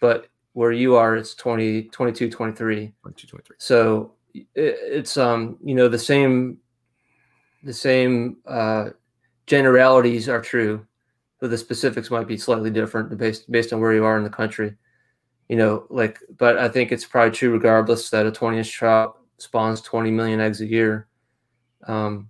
but 0.00 0.26
where 0.54 0.72
you 0.72 0.96
are, 0.96 1.16
it's 1.16 1.34
20, 1.34 1.82
22, 1.82 2.30
23 2.30 2.92
One, 3.02 3.12
two, 3.12 3.26
twenty, 3.26 3.44
three. 3.44 3.56
so 3.58 4.00
it, 4.06 4.15
it's 4.54 5.16
um 5.16 5.56
you 5.62 5.74
know 5.74 5.88
the 5.88 5.98
same 5.98 6.58
the 7.62 7.72
same 7.72 8.36
uh 8.46 8.90
generalities 9.46 10.28
are 10.28 10.40
true 10.40 10.84
but 11.40 11.50
the 11.50 11.58
specifics 11.58 12.10
might 12.10 12.26
be 12.26 12.36
slightly 12.36 12.70
different 12.70 13.16
based 13.18 13.50
based 13.50 13.72
on 13.72 13.80
where 13.80 13.94
you 13.94 14.04
are 14.04 14.16
in 14.16 14.24
the 14.24 14.30
country 14.30 14.74
you 15.48 15.56
know 15.56 15.86
like 15.90 16.18
but 16.38 16.58
i 16.58 16.68
think 16.68 16.92
it's 16.92 17.04
probably 17.04 17.30
true 17.30 17.52
regardless 17.52 18.10
that 18.10 18.26
a 18.26 18.30
20 18.32 18.58
inch 18.58 18.72
trout 18.72 19.18
spawns 19.38 19.80
20 19.80 20.10
million 20.10 20.40
eggs 20.40 20.60
a 20.60 20.66
year 20.66 21.08
um 21.86 22.28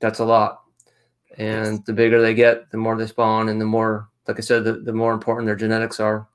that's 0.00 0.18
a 0.18 0.24
lot 0.24 0.62
and 1.36 1.78
Yes. 1.78 1.80
the 1.86 1.92
bigger 1.92 2.20
they 2.20 2.34
get 2.34 2.70
the 2.70 2.76
more 2.76 2.96
they 2.96 3.06
spawn 3.06 3.48
and 3.48 3.60
the 3.60 3.64
more 3.64 4.08
like 4.26 4.38
i 4.38 4.40
said 4.42 4.64
the, 4.64 4.74
the 4.74 4.92
more 4.92 5.12
important 5.12 5.46
their 5.46 5.56
genetics 5.56 6.00
are 6.00 6.28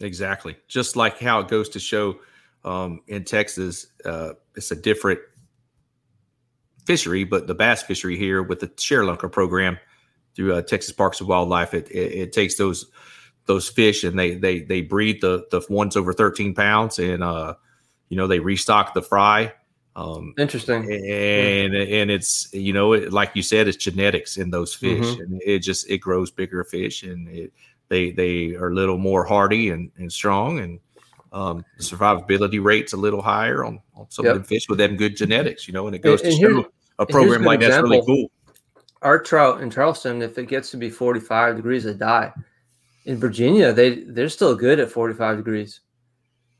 Exactly. 0.00 0.56
Just 0.66 0.96
like 0.96 1.20
how 1.20 1.38
it 1.40 1.48
goes 1.48 1.68
to 1.70 1.78
show 1.78 2.16
um, 2.64 3.00
in 3.08 3.24
Texas, 3.24 3.86
uh, 4.04 4.34
it's 4.54 4.70
a 4.70 4.76
different 4.76 5.20
fishery, 6.84 7.24
but 7.24 7.46
the 7.46 7.54
bass 7.54 7.82
fishery 7.82 8.16
here 8.16 8.42
with 8.42 8.60
the 8.60 8.68
ShareLunker 8.68 9.30
program 9.30 9.78
through 10.34 10.54
uh, 10.54 10.62
Texas 10.62 10.92
Parks 10.92 11.20
and 11.20 11.28
Wildlife, 11.28 11.74
it, 11.74 11.88
it, 11.90 12.12
it 12.12 12.32
takes 12.32 12.56
those 12.56 12.86
those 13.46 13.68
fish 13.68 14.04
and 14.04 14.16
they 14.16 14.34
they 14.36 14.60
they 14.60 14.80
breed 14.82 15.20
the 15.20 15.44
the 15.50 15.60
ones 15.68 15.96
over 15.96 16.12
13 16.12 16.54
pounds 16.54 17.00
and 17.00 17.24
uh 17.24 17.54
you 18.08 18.16
know 18.16 18.28
they 18.28 18.38
restock 18.38 18.94
the 18.94 19.02
fry 19.02 19.52
um 19.96 20.32
interesting 20.38 20.84
and 20.84 21.74
and 21.74 22.08
it's 22.08 22.48
you 22.54 22.72
know 22.72 22.92
it, 22.92 23.12
like 23.12 23.32
you 23.34 23.42
said 23.42 23.66
it's 23.66 23.76
genetics 23.76 24.36
in 24.36 24.50
those 24.50 24.72
fish 24.72 25.04
Mhm. 25.04 25.18
and 25.18 25.42
it 25.44 25.58
just 25.58 25.90
it 25.90 25.98
grows 25.98 26.30
bigger 26.30 26.62
fish 26.62 27.02
and 27.02 27.26
it, 27.28 27.52
they 27.88 28.12
they 28.12 28.54
are 28.54 28.68
a 28.68 28.74
little 28.74 28.96
more 28.96 29.24
hardy 29.24 29.70
and, 29.70 29.90
and 29.98 30.12
strong 30.12 30.60
and 30.60 30.78
um 31.32 31.64
the 31.78 31.82
survivability 31.82 32.62
rate's 32.62 32.92
a 32.92 32.96
little 32.96 33.22
higher 33.22 33.64
on, 33.64 33.80
on 33.96 34.06
some 34.10 34.24
Yep. 34.26 34.34
of 34.34 34.38
them 34.42 34.44
fish 34.46 34.68
with 34.68 34.78
them 34.78 34.96
good 34.96 35.16
genetics 35.16 35.66
you 35.66 35.72
know 35.74 35.86
and 35.86 35.96
it 35.96 36.00
goes 36.00 36.20
And- 36.22 36.38
to 36.38 36.46
and 36.46 36.64
show 36.64 36.72
a 36.98 37.06
program 37.06 37.42
like 37.42 37.60
that's 37.60 37.82
really 37.82 38.02
cool 38.06 38.30
our 39.02 39.18
trout 39.18 39.60
in 39.62 39.68
Charleston, 39.68 40.22
if 40.22 40.38
it 40.38 40.46
gets 40.46 40.70
to 40.70 40.76
be 40.76 40.88
45 40.88 41.56
degrees, 41.56 41.82
they 41.82 41.92
die. 41.92 42.32
In 43.04 43.16
Virginia, 43.18 43.72
they 43.72 44.04
they're 44.04 44.28
still 44.28 44.54
good 44.54 44.78
at 44.78 44.92
45 44.92 45.38
degrees 45.38 45.80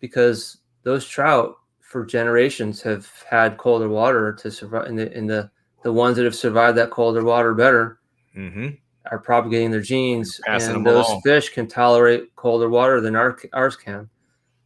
because 0.00 0.58
those 0.82 1.06
trout 1.06 1.54
for 1.80 2.04
generations 2.04 2.82
have 2.82 3.08
had 3.30 3.58
colder 3.58 3.88
water 3.88 4.32
to 4.32 4.50
survive. 4.50 4.86
And 4.86 4.98
the, 4.98 5.12
and 5.16 5.30
the 5.30 5.50
the 5.84 5.92
ones 5.92 6.16
that 6.16 6.24
have 6.24 6.34
survived 6.34 6.76
that 6.78 6.90
colder 6.90 7.22
water 7.22 7.54
better 7.54 8.00
hmm 8.34 8.70
are 9.10 9.18
propagating 9.20 9.70
their 9.70 9.80
genes, 9.80 10.40
Passing 10.44 10.76
and 10.76 10.86
those 10.86 11.06
along. 11.06 11.20
fish 11.22 11.50
can 11.50 11.68
tolerate 11.68 12.34
colder 12.34 12.68
water 12.68 13.00
than 13.00 13.14
our, 13.14 13.36
ours 13.52 13.76
can. 13.76 14.08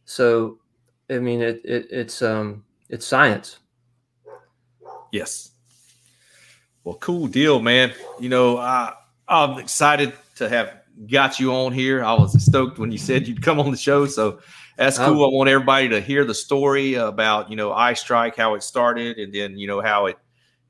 So, 0.07 0.57
I 1.09 1.19
mean, 1.19 1.41
it, 1.41 1.61
it 1.65 1.87
it's 1.91 2.21
um 2.21 2.63
it's 2.89 3.05
science. 3.05 3.59
Yes. 5.11 5.51
Well, 6.85 6.95
cool 6.95 7.27
deal, 7.27 7.59
man. 7.59 7.93
You 8.19 8.29
know, 8.29 8.57
I, 8.57 8.93
I'm 9.27 9.59
excited 9.59 10.13
to 10.37 10.47
have 10.47 10.73
got 11.11 11.39
you 11.41 11.53
on 11.53 11.73
here. 11.73 12.03
I 12.05 12.13
was 12.13 12.41
stoked 12.43 12.79
when 12.79 12.91
you 12.91 12.97
said 12.97 13.27
you'd 13.27 13.41
come 13.43 13.59
on 13.59 13.69
the 13.71 13.77
show. 13.77 14.05
So 14.05 14.39
that's 14.77 14.97
Oh. 14.97 15.05
cool. 15.07 15.25
I 15.25 15.29
want 15.35 15.49
everybody 15.49 15.89
to 15.89 15.99
hear 15.99 16.23
the 16.23 16.33
story 16.33 16.93
about, 16.93 17.49
you 17.49 17.57
know, 17.57 17.73
Eye 17.73 17.93
Strike, 17.93 18.37
how 18.37 18.53
it 18.55 18.63
started, 18.63 19.17
and 19.17 19.33
then, 19.33 19.57
you 19.57 19.67
know, 19.67 19.81
how 19.81 20.05
it, 20.05 20.15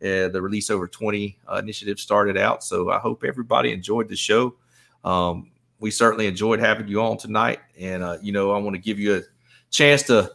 uh, 0.01 0.29
the 0.29 0.41
release 0.41 0.71
over 0.71 0.87
20 0.87 1.37
uh, 1.51 1.57
initiative 1.57 1.99
started 1.99 2.37
out. 2.37 2.63
So 2.63 2.89
I 2.89 2.97
hope 2.97 3.23
everybody 3.23 3.71
enjoyed 3.71 4.09
the 4.09 4.15
show. 4.15 4.55
Um, 5.03 5.51
we 5.79 5.91
certainly 5.91 6.27
enjoyed 6.27 6.59
having 6.59 6.87
you 6.87 7.01
on 7.01 7.17
tonight. 7.17 7.59
And, 7.79 8.03
uh, 8.03 8.17
you 8.21 8.31
know, 8.31 8.51
I 8.51 8.57
want 8.59 8.75
to 8.75 8.81
give 8.81 8.99
you 8.99 9.17
a 9.17 9.21
chance 9.69 10.03
to 10.03 10.31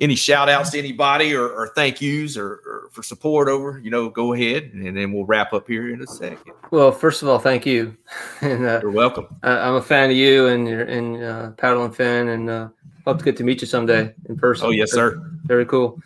any 0.00 0.14
shout 0.14 0.48
outs 0.48 0.70
to 0.70 0.78
anybody 0.78 1.34
or, 1.34 1.48
or 1.48 1.68
thank 1.74 2.00
yous 2.00 2.36
or, 2.36 2.60
or 2.66 2.88
for 2.90 3.02
support 3.02 3.48
over, 3.48 3.78
you 3.78 3.90
know, 3.90 4.08
go 4.08 4.32
ahead 4.32 4.64
and 4.72 4.96
then 4.96 5.12
we'll 5.12 5.24
wrap 5.24 5.52
up 5.52 5.68
here 5.68 5.92
in 5.92 6.02
a 6.02 6.06
second. 6.06 6.52
Well, 6.70 6.90
first 6.90 7.22
of 7.22 7.28
all, 7.28 7.38
thank 7.38 7.66
you. 7.66 7.96
and 8.40 8.66
uh, 8.66 8.80
You're 8.82 8.90
welcome. 8.90 9.28
I- 9.42 9.58
I'm 9.58 9.74
a 9.74 9.82
fan 9.82 10.10
of 10.10 10.16
you 10.16 10.46
and 10.48 10.66
your 10.66 10.82
and 10.82 11.22
uh, 11.22 11.50
Paddle 11.52 11.84
and 11.84 11.94
Fin, 11.94 12.28
and 12.28 12.50
uh, 12.50 12.68
hope 13.04 13.18
to 13.18 13.24
get 13.24 13.36
to 13.36 13.44
meet 13.44 13.60
you 13.60 13.66
someday 13.66 14.12
in 14.28 14.36
person. 14.36 14.66
Oh, 14.66 14.70
yes, 14.70 14.92
sir. 14.92 15.20
Very 15.44 15.66
cool. 15.66 16.00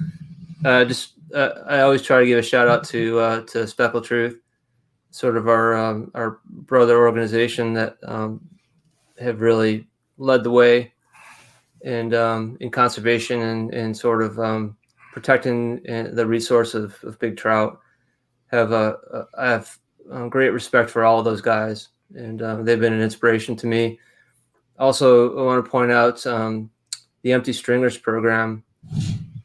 Uh, 0.65 0.85
just 0.85 1.13
uh, 1.35 1.51
I 1.67 1.81
always 1.81 2.03
try 2.03 2.21
to 2.21 2.27
give 2.27 2.39
a 2.39 2.43
shout 2.43 2.69
out 2.69 2.85
to 2.85 3.19
uh, 3.19 3.41
to 3.43 3.67
Speckled 3.67 4.05
Truth, 4.05 4.41
sort 5.11 5.37
of 5.37 5.49
our 5.49 5.75
um, 5.75 6.11
our 6.15 6.41
brother 6.45 6.99
organization 6.99 7.73
that 7.75 7.97
um, 8.05 8.41
have 9.19 9.41
really 9.41 9.87
led 10.19 10.45
the 10.45 10.51
way 10.51 10.93
and 11.85 12.15
um, 12.15 12.57
in 12.61 12.71
conservation 12.71 13.41
and, 13.43 13.73
and 13.73 13.97
sort 13.97 14.23
of 14.23 14.39
um, 14.39 14.77
protecting 15.13 15.81
uh, 15.89 16.09
the 16.13 16.27
resource 16.27 16.75
of, 16.75 16.97
of 17.05 17.19
big 17.19 17.37
trout. 17.37 17.81
Have 18.49 18.73
a, 18.73 18.97
a 19.13 19.27
I 19.39 19.51
have 19.51 19.79
um, 20.11 20.29
great 20.29 20.51
respect 20.51 20.91
for 20.91 21.05
all 21.05 21.19
of 21.19 21.25
those 21.25 21.41
guys, 21.41 21.89
and 22.15 22.43
um, 22.43 22.65
they've 22.65 22.81
been 22.81 22.93
an 22.93 23.01
inspiration 23.01 23.57
to 23.57 23.67
me. 23.67 23.99
also, 24.79 25.37
I 25.39 25.43
want 25.43 25.65
to 25.65 25.71
point 25.71 25.91
out 25.91 26.25
um, 26.27 26.71
the 27.23 27.33
Empty 27.33 27.53
Stringers 27.53 27.99
program, 27.99 28.63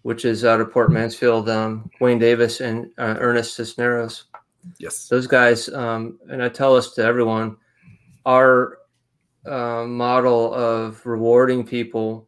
which 0.03 0.25
is 0.25 0.45
out 0.45 0.61
of 0.61 0.71
Port 0.71 0.91
Mansfield. 0.91 1.49
Um, 1.49 1.89
Wayne 1.99 2.19
Davis 2.19 2.61
and 2.61 2.91
uh, 2.97 3.15
Ernest 3.19 3.55
Cisneros. 3.55 4.25
Yes. 4.77 5.07
Those 5.07 5.25
guys, 5.25 5.69
um, 5.69 6.19
and 6.29 6.43
I 6.43 6.49
tell 6.49 6.75
this 6.75 6.91
to 6.95 7.03
everyone, 7.03 7.57
our 8.25 8.77
uh, 9.45 9.85
model 9.85 10.53
of 10.53 11.05
rewarding 11.05 11.65
people 11.65 12.27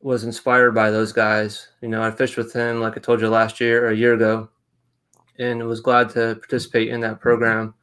was 0.00 0.24
inspired 0.24 0.72
by 0.72 0.90
those 0.90 1.12
guys. 1.12 1.68
You 1.80 1.88
know, 1.88 2.02
I 2.02 2.10
fished 2.10 2.36
with 2.36 2.52
him, 2.52 2.80
like 2.80 2.96
I 2.96 3.00
told 3.00 3.20
you 3.20 3.28
last 3.28 3.60
year 3.60 3.86
or 3.86 3.90
a 3.90 3.96
year 3.96 4.14
ago, 4.14 4.48
and 5.38 5.62
was 5.66 5.80
glad 5.80 6.10
to 6.10 6.36
participate 6.36 6.88
in 6.88 7.00
that 7.00 7.20
program. 7.20 7.74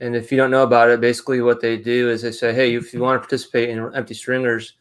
And 0.00 0.14
if 0.14 0.30
you 0.30 0.36
don't 0.36 0.50
know 0.50 0.62
about 0.62 0.90
it, 0.90 1.00
basically 1.00 1.40
what 1.40 1.60
they 1.60 1.76
do 1.78 2.10
is 2.10 2.22
they 2.22 2.32
say, 2.32 2.52
hey, 2.52 2.74
if 2.74 2.92
you 2.92 3.00
want 3.00 3.16
to 3.16 3.20
participate 3.20 3.70
in 3.70 3.94
empty 3.94 4.14
stringers, 4.14 4.74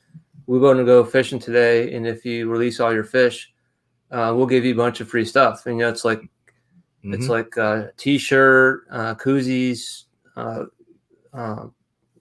we're 0.46 0.60
going 0.60 0.78
to 0.78 0.84
go 0.84 1.04
fishing 1.04 1.40
today. 1.40 1.94
And 1.96 2.06
if 2.06 2.26
you 2.26 2.50
release 2.50 2.80
all 2.80 2.94
your 2.94 3.04
fish, 3.04 3.52
uh, 4.12 4.34
we'll 4.36 4.46
give 4.46 4.66
you 4.66 4.74
a 4.74 4.78
bunch 4.78 5.00
of 5.02 5.10
free 5.10 5.26
stuff. 5.26 5.66
And, 5.66 5.78
you 5.78 5.84
know, 5.84 5.90
it's 5.90 6.06
like, 6.06 6.20
mm-hmm. 6.20 7.14
it's 7.14 7.30
like 7.30 7.56
a 7.58 7.92
t-shirt, 7.98 8.86
uh, 8.92 9.16
koozies, 9.16 10.04
uh, 10.36 10.66
uh, 11.34 11.68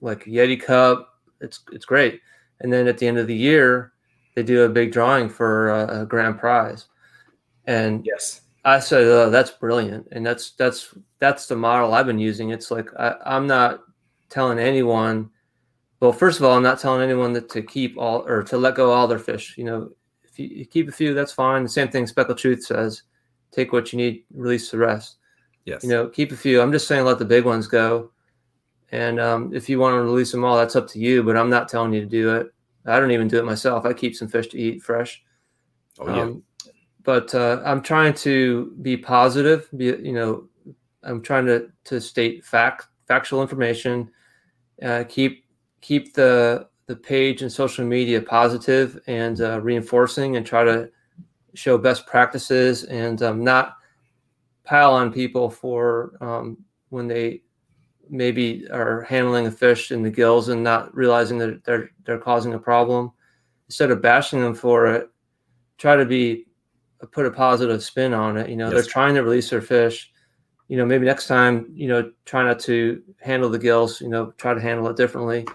like 0.05 0.23
Yeti 0.25 0.61
cup. 0.61 1.09
It's, 1.41 1.61
it's 1.71 1.85
great. 1.85 2.21
And 2.61 2.71
then 2.71 2.87
at 2.87 2.97
the 2.97 3.07
end 3.07 3.17
of 3.17 3.27
the 3.27 3.35
year, 3.35 3.91
they 4.35 4.43
do 4.43 4.63
a 4.63 4.69
big 4.69 4.91
drawing 4.91 5.29
for 5.29 5.69
a, 5.69 6.01
a 6.01 6.05
grand 6.05 6.39
prize. 6.39 6.87
And 7.65 8.05
yes, 8.05 8.41
I 8.63 8.79
said, 8.79 9.03
oh, 9.03 9.29
that's 9.29 9.51
brilliant. 9.51 10.07
And 10.11 10.25
that's, 10.25 10.51
that's, 10.51 10.93
that's 11.19 11.47
the 11.47 11.55
model 11.55 11.93
I've 11.93 12.05
been 12.05 12.19
using. 12.19 12.51
It's 12.51 12.71
like, 12.71 12.89
I, 12.97 13.15
I'm 13.25 13.47
not 13.47 13.81
telling 14.29 14.59
anyone, 14.59 15.29
well, 15.99 16.13
first 16.13 16.39
of 16.39 16.45
all, 16.45 16.55
I'm 16.55 16.63
not 16.63 16.79
telling 16.79 17.01
anyone 17.01 17.33
that 17.33 17.49
to 17.49 17.61
keep 17.61 17.97
all 17.97 18.25
or 18.27 18.43
to 18.43 18.57
let 18.57 18.75
go 18.75 18.91
all 18.91 19.07
their 19.07 19.19
fish. 19.19 19.57
You 19.57 19.63
know, 19.63 19.89
if 20.23 20.37
you, 20.37 20.47
you 20.47 20.65
keep 20.65 20.87
a 20.87 20.91
few, 20.91 21.13
that's 21.13 21.31
fine. 21.31 21.63
The 21.63 21.69
same 21.69 21.89
thing 21.89 22.05
Speckled 22.05 22.37
Truth 22.37 22.65
says, 22.65 23.03
take 23.51 23.73
what 23.73 23.91
you 23.91 23.97
need, 23.97 24.25
release 24.33 24.69
the 24.69 24.77
rest. 24.77 25.17
Yes. 25.65 25.83
You 25.83 25.89
know, 25.89 26.07
keep 26.07 26.31
a 26.31 26.37
few. 26.37 26.61
I'm 26.61 26.71
just 26.71 26.87
saying, 26.87 27.05
let 27.05 27.17
the 27.17 27.25
big 27.25 27.45
ones 27.45 27.67
go. 27.67 28.11
And 28.91 29.19
um, 29.19 29.53
if 29.53 29.67
you 29.67 29.79
want 29.79 29.95
to 29.95 30.01
release 30.01 30.31
them 30.31 30.45
all, 30.45 30.57
that's 30.57 30.75
up 30.75 30.87
to 30.89 30.99
you. 30.99 31.23
But 31.23 31.37
I'm 31.37 31.49
not 31.49 31.67
telling 31.67 31.93
you 31.93 32.01
to 32.01 32.07
do 32.07 32.35
it. 32.35 32.53
I 32.85 32.99
don't 32.99 33.11
even 33.11 33.27
do 33.27 33.39
it 33.39 33.45
myself. 33.45 33.85
I 33.85 33.93
keep 33.93 34.15
some 34.15 34.27
fish 34.27 34.47
to 34.49 34.59
eat 34.59 34.83
fresh. 34.83 35.23
Oh 35.99 36.13
yeah. 36.13 36.21
Um, 36.23 36.43
but 37.03 37.33
uh, 37.33 37.61
I'm 37.65 37.81
trying 37.81 38.13
to 38.15 38.73
be 38.81 38.97
positive. 38.97 39.69
Be 39.75 39.85
you 39.85 40.13
know, 40.13 40.47
I'm 41.03 41.21
trying 41.21 41.45
to 41.47 41.69
to 41.85 42.01
state 42.01 42.43
fact 42.43 42.87
factual 43.07 43.41
information. 43.41 44.11
Uh, 44.81 45.03
keep 45.07 45.45
keep 45.81 46.13
the 46.13 46.67
the 46.87 46.95
page 46.95 47.41
and 47.41 47.51
social 47.51 47.85
media 47.85 48.21
positive 48.21 48.99
and 49.07 49.41
uh, 49.41 49.59
reinforcing, 49.61 50.35
and 50.35 50.45
try 50.45 50.63
to 50.63 50.89
show 51.53 51.77
best 51.77 52.05
practices 52.05 52.83
and 52.83 53.21
um, 53.23 53.43
not 53.43 53.77
pile 54.63 54.93
on 54.93 55.11
people 55.11 55.49
for 55.49 56.17
um, 56.21 56.57
when 56.89 57.07
they 57.07 57.41
maybe 58.09 58.67
are 58.71 59.01
handling 59.03 59.47
a 59.47 59.51
fish 59.51 59.91
in 59.91 60.01
the 60.01 60.09
gills 60.09 60.49
and 60.49 60.63
not 60.63 60.95
realizing 60.95 61.37
that 61.39 61.63
they're 61.63 61.89
they're 62.03 62.19
causing 62.19 62.53
a 62.53 62.59
problem. 62.59 63.11
Instead 63.67 63.91
of 63.91 64.01
bashing 64.01 64.41
them 64.41 64.53
for 64.53 64.87
it, 64.87 65.09
try 65.77 65.95
to 65.95 66.05
be 66.05 66.45
uh, 67.01 67.05
put 67.07 67.25
a 67.25 67.31
positive 67.31 67.83
spin 67.83 68.13
on 68.13 68.37
it. 68.37 68.49
You 68.49 68.55
know, 68.55 68.65
yes. 68.65 68.73
they're 68.73 68.91
trying 68.91 69.15
to 69.15 69.23
release 69.23 69.49
their 69.49 69.61
fish. 69.61 70.11
You 70.67 70.77
know, 70.77 70.85
maybe 70.85 71.05
next 71.05 71.27
time, 71.27 71.71
you 71.73 71.87
know, 71.87 72.11
try 72.25 72.43
not 72.43 72.59
to 72.61 73.01
handle 73.21 73.49
the 73.49 73.59
gills, 73.59 74.01
you 74.01 74.09
know, 74.09 74.31
try 74.37 74.53
to 74.53 74.61
handle 74.61 74.87
it 74.87 74.97
differently. 74.97 75.45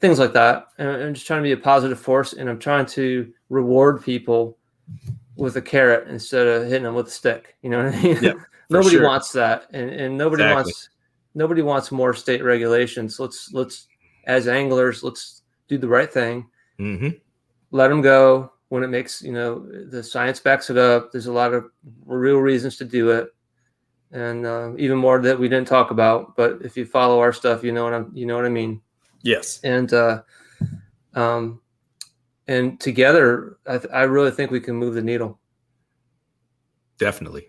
Things 0.00 0.18
like 0.18 0.34
that. 0.34 0.66
And 0.76 0.88
I'm 0.88 1.14
just 1.14 1.26
trying 1.26 1.40
to 1.40 1.44
be 1.44 1.52
a 1.52 1.56
positive 1.56 1.98
force 1.98 2.34
and 2.34 2.50
I'm 2.50 2.58
trying 2.58 2.84
to 2.86 3.32
reward 3.48 4.02
people 4.02 4.58
with 5.36 5.56
a 5.56 5.62
carrot 5.62 6.08
instead 6.08 6.46
of 6.46 6.64
hitting 6.64 6.82
them 6.82 6.94
with 6.94 7.08
a 7.08 7.10
stick. 7.10 7.56
You 7.62 7.70
know 7.70 7.84
what 7.84 7.94
I 7.94 8.02
mean? 8.02 8.18
Yeah, 8.22 8.32
nobody 8.70 8.96
sure. 8.96 9.04
wants 9.04 9.32
that. 9.32 9.66
And 9.72 9.90
and 9.90 10.18
nobody 10.18 10.42
Exactly. 10.42 10.64
wants 10.64 10.88
nobody 11.34 11.62
wants 11.62 11.92
more 11.92 12.14
state 12.14 12.42
regulations. 12.42 13.18
Let's 13.18 13.52
let's 13.52 13.88
as 14.26 14.48
anglers, 14.48 15.02
let's 15.02 15.42
do 15.68 15.78
the 15.78 15.88
right 15.88 16.12
thing. 16.12 16.46
Mm-hmm. 16.78 17.10
Let 17.70 17.88
them 17.88 18.00
go 18.00 18.52
when 18.68 18.82
it 18.82 18.88
makes 18.88 19.22
you 19.22 19.32
know 19.32 19.66
the 19.90 20.02
science 20.02 20.40
backs 20.40 20.70
it 20.70 20.78
up. 20.78 21.12
There's 21.12 21.26
a 21.26 21.32
lot 21.32 21.54
of 21.54 21.70
real 22.04 22.38
reasons 22.38 22.76
to 22.78 22.84
do 22.84 23.10
it, 23.10 23.34
and 24.12 24.46
uh, 24.46 24.72
even 24.76 24.98
more 24.98 25.20
that 25.20 25.38
we 25.38 25.48
didn't 25.48 25.68
talk 25.68 25.90
about. 25.90 26.36
But 26.36 26.60
if 26.62 26.76
you 26.76 26.84
follow 26.84 27.20
our 27.20 27.32
stuff, 27.32 27.64
you 27.64 27.72
know 27.72 27.84
what 27.84 27.94
I'm 27.94 28.10
you 28.14 28.26
know 28.26 28.36
what 28.36 28.46
I 28.46 28.50
mean. 28.50 28.80
Yes. 29.22 29.60
And 29.64 29.92
uh, 29.92 30.22
um, 31.14 31.60
and 32.46 32.78
together, 32.78 33.56
I, 33.66 33.78
th- 33.78 33.92
I 33.92 34.02
really 34.02 34.30
think 34.30 34.50
we 34.50 34.60
can 34.60 34.76
move 34.76 34.94
the 34.94 35.02
needle. 35.02 35.38
Definitely. 36.98 37.48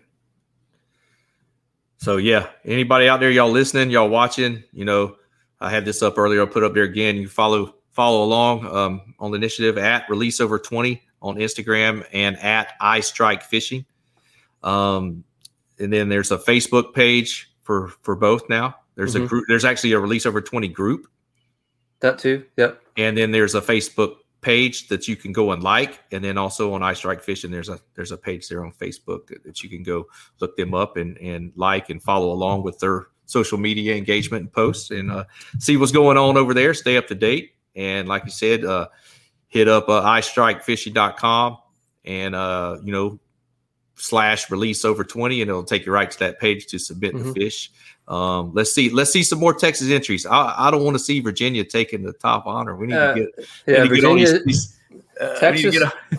So 2.06 2.18
yeah, 2.18 2.50
anybody 2.64 3.08
out 3.08 3.18
there, 3.18 3.32
y'all 3.32 3.50
listening, 3.50 3.90
y'all 3.90 4.08
watching, 4.08 4.62
you 4.72 4.84
know, 4.84 5.16
I 5.60 5.70
had 5.70 5.84
this 5.84 6.04
up 6.04 6.18
earlier. 6.18 6.38
I'll 6.42 6.46
put 6.46 6.62
up 6.62 6.72
there 6.72 6.84
again. 6.84 7.16
You 7.16 7.26
follow 7.26 7.74
follow 7.90 8.22
along 8.22 8.64
um, 8.64 9.14
on 9.18 9.32
the 9.32 9.36
initiative 9.36 9.76
at 9.76 10.08
release 10.08 10.40
over 10.40 10.56
20 10.56 11.02
on 11.20 11.34
Instagram 11.34 12.06
and 12.12 12.36
at 12.38 12.74
Eye 12.80 13.00
Strike 13.00 13.42
Fishing. 13.42 13.86
Um, 14.62 15.24
and 15.80 15.92
then 15.92 16.08
there's 16.08 16.30
a 16.30 16.38
Facebook 16.38 16.94
page 16.94 17.50
for 17.62 17.88
for 18.02 18.14
both 18.14 18.48
now. 18.48 18.76
There's 18.94 19.16
a 19.16 19.20
Mhm. 19.22 19.28
group 19.28 19.44
there's 19.48 19.64
actually 19.64 19.90
a 19.90 19.98
release 19.98 20.26
over 20.26 20.40
20 20.40 20.68
group. 20.68 21.08
That 21.98 22.20
too. 22.20 22.44
Yep. 22.56 22.82
And 22.96 23.18
then 23.18 23.32
there's 23.32 23.56
a 23.56 23.60
Facebook 23.60 24.18
page 24.40 24.88
that 24.88 25.08
you 25.08 25.16
can 25.16 25.32
go 25.32 25.50
and 25.52 25.62
like. 25.62 26.00
And 26.12 26.22
then 26.22 26.38
also 26.38 26.72
on 26.74 26.82
Eye 26.82 26.92
Strike 26.94 27.22
Fishing, 27.22 27.50
there's 27.50 27.68
a 27.68 27.80
there's 27.94 28.12
a 28.12 28.16
page 28.16 28.48
there 28.48 28.64
on 28.64 28.72
Facebook 28.72 29.26
that, 29.28 29.44
that 29.44 29.62
you 29.62 29.68
can 29.68 29.82
go 29.82 30.06
look 30.40 30.56
them 30.56 30.74
up 30.74 30.96
and 30.96 31.16
and 31.18 31.52
like 31.56 31.90
and 31.90 32.02
follow 32.02 32.30
along 32.32 32.62
with 32.62 32.78
their 32.78 33.06
social 33.24 33.58
media 33.58 33.96
engagement 33.96 34.42
and 34.42 34.52
posts 34.52 34.90
and 34.90 35.10
uh, 35.10 35.24
see 35.58 35.76
what's 35.76 35.92
going 35.92 36.16
on 36.16 36.36
over 36.36 36.54
there. 36.54 36.74
Stay 36.74 36.96
up 36.96 37.08
to 37.08 37.14
date. 37.14 37.52
And 37.74 38.06
like 38.08 38.24
you 38.24 38.30
said, 38.30 38.64
uh, 38.64 38.88
hit 39.48 39.68
up 39.68 39.88
uh, 39.88 40.02
istrikefishing.com 40.02 41.58
and 42.04 42.34
uh, 42.34 42.78
you 42.84 42.92
know 42.92 43.18
slash 43.98 44.50
release 44.50 44.84
over 44.84 45.02
20 45.04 45.40
and 45.40 45.48
it'll 45.48 45.64
take 45.64 45.86
you 45.86 45.92
right 45.92 46.10
to 46.10 46.18
that 46.18 46.38
page 46.38 46.66
to 46.66 46.78
submit 46.78 47.14
the 47.14 47.20
Mhm. 47.24 47.34
fish 47.34 47.70
um, 48.08 48.52
let's 48.54 48.72
see 48.72 48.88
let's 48.90 49.10
see 49.12 49.22
some 49.22 49.38
more 49.40 49.52
texas 49.54 49.90
entries 49.90 50.26
i, 50.26 50.54
I 50.68 50.70
don't 50.70 50.84
want 50.84 50.94
to 50.94 51.02
see 51.02 51.20
virginia 51.20 51.64
taking 51.64 52.02
the 52.02 52.12
top 52.12 52.46
honor 52.46 52.76
we 52.76 52.86
need 52.86 52.94
Uh, 52.94 53.14
to 53.14 53.20
get 53.20 53.48
Yeah. 53.66 53.74
to 53.76 53.82
get 53.82 53.88
Virginia, 53.88 54.26
these- 54.26 54.44
these- 54.44 54.72
uh, 55.20 55.32
to 55.34 55.40
Texas, 55.40 55.76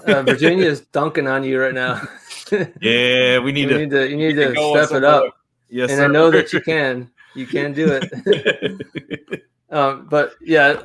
uh, 0.08 0.24
Virginia 0.24 0.66
is 0.66 0.82
dunking 0.82 1.28
on 1.28 1.44
you 1.44 1.60
right 1.62 1.74
now. 1.74 2.02
yeah 2.82 3.38
we 3.38 3.48
you 3.48 3.54
need 3.54 3.70
to, 3.70 3.78
need 3.78 3.90
to 3.92 4.10
you 4.10 4.18
need 4.18 4.34
to 4.36 4.56
on 4.56 4.86
step 4.86 4.98
it 4.98 5.04
up. 5.04 5.38
yes 5.70 5.92
and 5.92 6.02
I 6.02 6.08
know 6.08 6.32
that 6.32 6.52
you 6.52 6.62
can. 6.62 7.10
You 7.36 7.46
can 7.46 7.74
do 7.74 7.88
it. 8.02 9.44
um, 9.70 10.08
but 10.10 10.34
yeah, 10.42 10.82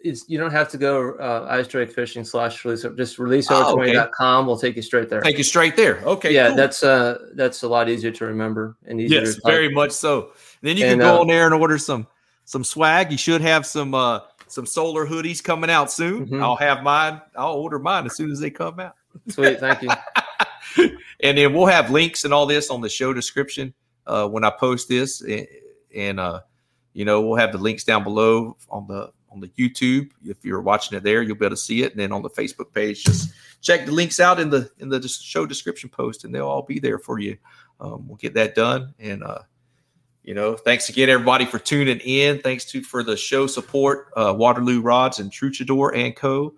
it's 0.00 0.28
you 0.28 0.36
don't 0.38 0.50
have 0.50 0.68
to 0.72 0.76
go 0.76 1.12
uh, 1.14 1.46
Eye 1.48 1.62
Strike 1.62 1.90
Fishing 1.90 2.24
slash 2.24 2.62
release 2.66 2.84
just 2.98 3.18
release 3.18 3.48
Oh, 3.50 3.72
over 3.72 3.82
okay. 3.82 3.94
20.com 3.94 4.46
will 4.46 4.58
take 4.58 4.76
you 4.76 4.82
straight 4.82 5.08
there. 5.08 5.22
take 5.22 5.38
you 5.38 5.44
straight 5.44 5.74
there 5.76 6.00
okay 6.04 6.34
yeah, 6.34 6.48
cool. 6.48 6.56
that's 6.56 6.82
uh 6.82 7.16
that's 7.34 7.62
a 7.62 7.68
lot 7.68 7.88
easier 7.88 8.10
to 8.10 8.26
remember 8.26 8.76
and 8.86 9.00
easier 9.00 9.20
yes 9.22 9.36
to 9.36 9.40
very 9.46 9.70
much 9.72 9.92
so 9.92 10.32
then 10.64 10.76
you 10.76 10.84
can 10.84 10.92
And, 10.92 11.00
go 11.00 11.16
uh, 11.16 11.20
on 11.20 11.26
there 11.26 11.44
and 11.46 11.54
order 11.54 11.78
some 11.78 12.06
some 12.44 12.64
swag 12.64 13.10
you 13.12 13.18
should 13.18 13.40
have 13.40 13.66
some 13.66 13.94
uh 13.94 14.20
some 14.48 14.66
solar 14.66 15.06
hoodies 15.06 15.42
coming 15.42 15.70
out 15.70 15.90
soon 15.90 16.26
Mhm. 16.28 16.42
i'll 16.42 16.56
have 16.56 16.82
mine 16.82 17.20
i'll 17.36 17.54
order 17.54 17.78
mine 17.78 18.06
as 18.06 18.16
soon 18.16 18.30
as 18.30 18.40
they 18.40 18.50
come 18.50 18.80
out 18.80 18.94
sweet. 19.28 19.60
Thank 19.60 19.82
you. 19.82 19.90
and 21.20 21.38
then 21.38 21.54
we'll 21.54 21.66
have 21.66 21.90
links 21.90 22.24
and 22.24 22.34
all 22.34 22.46
this 22.46 22.70
on 22.70 22.80
the 22.80 22.88
show 22.88 23.12
description 23.12 23.72
uh, 24.06 24.28
when 24.28 24.44
I 24.44 24.50
post 24.50 24.88
this, 24.88 25.20
and, 25.22 25.46
and 25.94 26.20
uh, 26.20 26.40
you 26.92 27.04
know 27.04 27.22
we'll 27.22 27.36
have 27.36 27.52
the 27.52 27.58
links 27.58 27.84
down 27.84 28.02
below 28.04 28.56
on 28.68 28.86
the 28.86 29.10
on 29.30 29.40
the 29.40 29.48
YouTube. 29.48 30.10
If 30.24 30.44
you're 30.44 30.60
watching 30.60 30.96
it 30.98 31.04
there, 31.04 31.22
you'll 31.22 31.36
be 31.36 31.46
able 31.46 31.56
to 31.56 31.62
see 31.62 31.82
it, 31.82 31.92
and 31.92 32.00
then 32.00 32.12
on 32.12 32.22
the 32.22 32.30
Facebook 32.30 32.72
page, 32.72 33.04
just 33.04 33.32
check 33.60 33.86
the 33.86 33.92
links 33.92 34.20
out 34.20 34.40
in 34.40 34.50
the 34.50 34.70
in 34.78 34.88
the 34.88 35.06
show 35.08 35.46
description 35.46 35.88
post, 35.90 36.24
and 36.24 36.34
they'll 36.34 36.48
all 36.48 36.62
be 36.62 36.78
there 36.78 36.98
for 36.98 37.18
you. 37.18 37.36
Um, 37.80 38.06
we'll 38.08 38.16
get 38.16 38.34
that 38.34 38.54
done, 38.54 38.94
and 38.98 39.22
uh, 39.22 39.38
you 40.24 40.34
know, 40.34 40.56
thanks 40.56 40.88
again 40.88 41.08
everybody 41.08 41.44
for 41.44 41.58
tuning 41.58 42.00
in. 42.00 42.40
Thanks 42.40 42.64
to 42.66 42.82
for 42.82 43.02
the 43.02 43.16
show 43.16 43.46
support, 43.46 44.08
uh, 44.16 44.34
Waterloo 44.36 44.80
Rods 44.80 45.20
and 45.20 45.30
Truchador 45.30 45.94
and 45.94 46.16
Co 46.16 46.54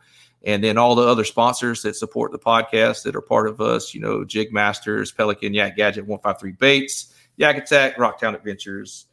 and 0.46 0.62
then 0.62 0.78
all 0.78 0.94
the 0.94 1.02
other 1.02 1.24
sponsors 1.24 1.82
that 1.82 1.96
support 1.96 2.30
the 2.30 2.38
podcast 2.38 3.02
that 3.02 3.16
are 3.16 3.20
part 3.20 3.48
of 3.48 3.60
us, 3.60 3.92
you 3.92 4.00
know, 4.00 4.24
Jig 4.24 4.52
Masters, 4.52 5.10
Pelican, 5.10 5.52
Yak 5.52 5.76
Gadget, 5.76 6.06
153 6.06 6.52
Baits, 6.52 7.12
Yak 7.36 7.56
Attack, 7.56 7.96
Rocktown 7.96 8.34
Adventures, 8.34 9.06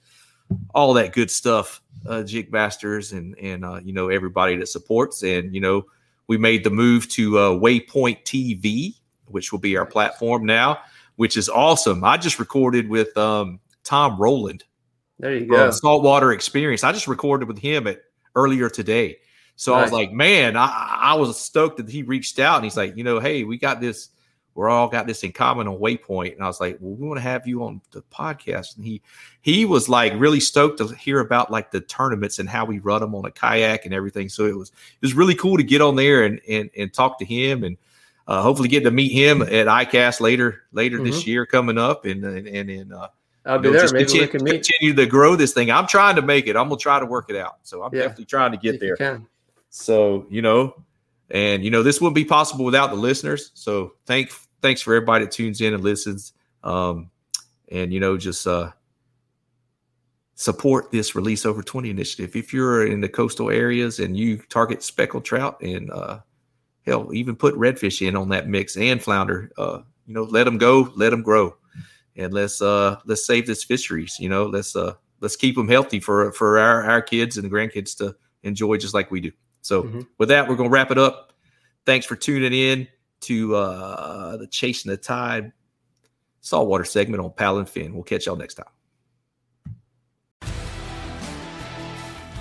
all 0.76 0.94
that 0.94 1.12
good 1.12 1.32
stuff, 1.32 1.82
uh, 2.06 2.22
Jig 2.22 2.52
Masters, 2.52 3.14
and, 3.14 3.36
and 3.40 3.66
uh, 3.66 3.80
you 3.84 3.94
know, 3.94 4.10
everybody 4.10 4.56
that 4.58 4.68
supports. 4.68 5.24
And, 5.24 5.56
you 5.56 5.60
know, 5.60 5.88
we 6.28 6.38
made 6.38 6.64
the 6.64 6.70
move 6.70 7.10
to 7.10 7.40
uh, 7.40 7.50
Waypoint 7.50 8.24
TV, 8.24 8.94
which 9.26 9.52
will 9.52 9.60
be 9.60 9.76
our 9.76 9.88
platform 9.88 10.46
now, 10.46 10.82
which 11.16 11.36
is 11.36 11.50
awesome. 11.50 12.04
I 12.04 12.18
just 12.18 12.38
recorded 12.38 12.90
with 12.90 13.18
um, 13.18 13.60
Tom 13.84 14.18
Rowland 14.18 14.64
There 15.20 15.36
you 15.36 15.46
go. 15.46 15.72
Saltwater 15.72 16.32
Experience. 16.32 16.84
I 16.84 16.92
just 16.92 17.08
recorded 17.08 17.48
with 17.48 17.60
him 17.60 17.88
at 17.88 18.02
earlier 18.36 18.70
today. 18.70 19.18
So 19.56 19.74
I 19.74 19.82
was 19.84 19.92
like, 19.92 20.12
man, 20.12 20.58
I, 20.58 20.98
I 21.00 21.14
was 21.14 21.40
stoked 21.40 21.78
that 21.78 21.90
he 21.90 22.04
reached 22.04 22.40
out 22.40 22.56
and 22.56 22.64
he's 22.64 22.76
like, 22.76 22.98
you 22.98 23.04
know, 23.04 23.20
hey, 23.20 23.44
we 23.44 23.58
got 23.58 23.80
this, 23.80 24.10
we're 24.56 24.70
all 24.70 24.88
got 24.88 25.06
this 25.06 25.24
in 25.24 25.32
common 25.32 25.68
on 25.68 25.78
Waypoint. 25.78 26.34
And 26.34 26.44
I 26.44 26.48
was 26.48 26.60
like, 26.60 26.78
well, 26.80 26.96
we 26.96 27.08
want 27.08 27.18
to 27.18 27.22
have 27.24 27.48
you 27.48 27.64
on 27.64 27.80
the 27.92 28.02
podcast. 28.02 28.76
And 28.76 28.86
he 28.86 29.02
he 29.42 29.66
was 29.66 29.88
like 29.90 30.14
really 30.16 30.40
stoked 30.40 30.80
to 30.80 30.88
hear 30.88 31.20
about 31.20 31.52
like 31.52 31.72
the 31.72 31.82
tournaments 31.82 32.40
and 32.40 32.50
how 32.50 32.66
we 32.66 32.80
run 32.80 33.02
them 33.02 33.14
on 33.16 33.26
a 33.26 33.32
kayak 33.32 33.86
and 33.86 33.94
everything. 33.94 34.28
So 34.28 34.46
it 34.46 34.58
was 34.58 34.70
it 34.70 35.02
was 35.02 35.14
really 35.14 35.36
cool 35.36 35.58
to 35.58 35.64
get 35.64 35.82
on 35.82 35.96
there 35.96 36.24
and 36.24 36.42
and, 36.50 36.70
and 36.76 36.92
talk 36.92 37.20
to 37.20 37.26
him 37.26 37.64
and 37.64 37.78
uh, 38.28 38.42
hopefully 38.42 38.70
get 38.70 38.84
to 38.84 38.92
meet 38.92 39.12
him 39.12 39.44
at 39.44 39.68
ICAST 39.68 40.20
later 40.20 40.64
later 40.72 41.04
this 41.04 41.28
year 41.28 41.46
coming 41.46 41.78
up 41.78 42.06
and 42.06 42.24
and 42.24 42.48
and, 42.48 42.70
and 42.70 42.94
uh, 42.94 43.08
I'll 43.45 43.57
you 43.57 43.61
be 43.64 43.68
know, 43.72 43.74
there. 43.80 43.91
Maybe 43.91 44.06
continue, 44.06 44.22
we 44.22 44.28
can 44.28 44.44
meet. 44.44 44.52
continue 44.65 44.94
to 44.95 45.06
grow 45.06 45.36
this 45.36 45.53
thing. 45.53 45.70
I'm 45.72 45.88
trying 45.88 46.15
to 46.15 46.22
make 46.22 46.48
it. 46.48 46.56
I'm 46.56 46.70
gonna 46.70 46.78
try 46.80 46.99
to 46.99 47.06
work 47.06 47.30
it 47.30 47.36
out. 47.36 47.57
So 47.64 47.84
I'm 47.84 47.94
Yeah. 47.94 48.02
definitely 48.03 48.26
trying 48.26 48.52
to 48.52 48.57
get 48.57 48.76
if 48.76 48.82
you 48.82 48.88
there. 48.88 48.95
can. 48.98 49.28
So 49.70 50.26
you 50.30 50.41
know, 50.41 50.82
and 51.32 51.64
you 51.64 51.72
know, 51.72 51.84
this 51.84 51.99
wouldn't 51.99 52.15
be 52.15 52.26
possible 52.26 52.64
without 52.65 52.90
the 52.90 52.95
listeners. 52.95 53.52
So 53.53 53.94
thank 54.06 54.32
thanks 54.61 54.82
for 54.82 54.94
everybody 54.95 55.26
that 55.26 55.32
tunes 55.32 55.60
in 55.61 55.74
and 55.74 55.84
listens. 55.84 56.34
Um, 56.64 57.10
and 57.70 57.91
you 57.94 57.99
know, 57.99 58.18
just 58.18 58.48
uh 58.48 58.72
support 60.36 60.91
this 60.91 61.15
release 61.15 61.45
over 61.45 61.61
20 61.61 61.90
initiative. 61.90 62.36
If 62.36 62.53
you're 62.53 62.88
in 62.88 63.02
the 63.02 63.10
coastal 63.10 63.49
areas 63.52 63.99
and 63.99 64.18
you 64.18 64.38
target 64.49 64.82
speckled 64.84 65.26
trout 65.26 65.61
and 65.61 65.91
uh 65.91 66.20
hell, 66.86 67.14
even 67.14 67.36
put 67.36 67.56
redfish 67.56 68.06
in 68.06 68.15
on 68.15 68.30
that 68.30 68.48
mix 68.49 68.76
and 68.78 69.02
flounder, 69.02 69.52
uh, 69.57 69.80
you 70.06 70.14
know, 70.14 70.24
let 70.24 70.44
them 70.44 70.57
go, 70.57 70.91
let 70.95 71.11
them 71.11 71.22
grow. 71.22 71.56
And 72.15 72.34
let's 72.34 72.61
uh 72.61 72.99
let's 73.06 73.26
save 73.26 73.48
this 73.48 73.64
fisheries, 73.64 74.18
you 74.19 74.30
know, 74.30 74.45
let's 74.45 74.76
uh 74.76 74.94
let's 75.19 75.35
keep 75.35 75.56
them 75.56 75.68
healthy 75.68 75.99
for 75.99 76.31
for 76.34 76.60
our 76.60 76.84
our 76.84 77.02
kids 77.02 77.38
and 77.38 77.52
grandkids 77.52 77.98
to 77.98 78.15
enjoy 78.44 78.77
just 78.77 78.94
like 78.94 79.10
we 79.10 79.19
do. 79.22 79.31
So 79.61 79.84
Mhm. 79.84 80.07
with 80.18 80.30
that, 80.30 80.48
we're 80.48 80.56
gonna 80.56 80.69
wrap 80.69 80.91
it 80.91 80.98
up. 80.98 81.34
Thanks 81.85 82.06
for 82.06 82.15
tuning 82.15 82.53
in 82.53 82.88
to 83.22 83.56
uh 83.56 84.38
the 84.38 84.48
Chasing 84.48 84.91
the 84.91 84.98
Tide 84.98 85.53
saltwater 86.41 86.84
segment 86.85 87.23
on 87.23 87.31
Paddle 87.31 87.60
and 87.60 87.69
Fin. 87.69 87.94
We'll 87.94 88.03
catch 88.03 88.26
y'all 88.26 88.35
next 88.35 88.56
time. 88.56 88.68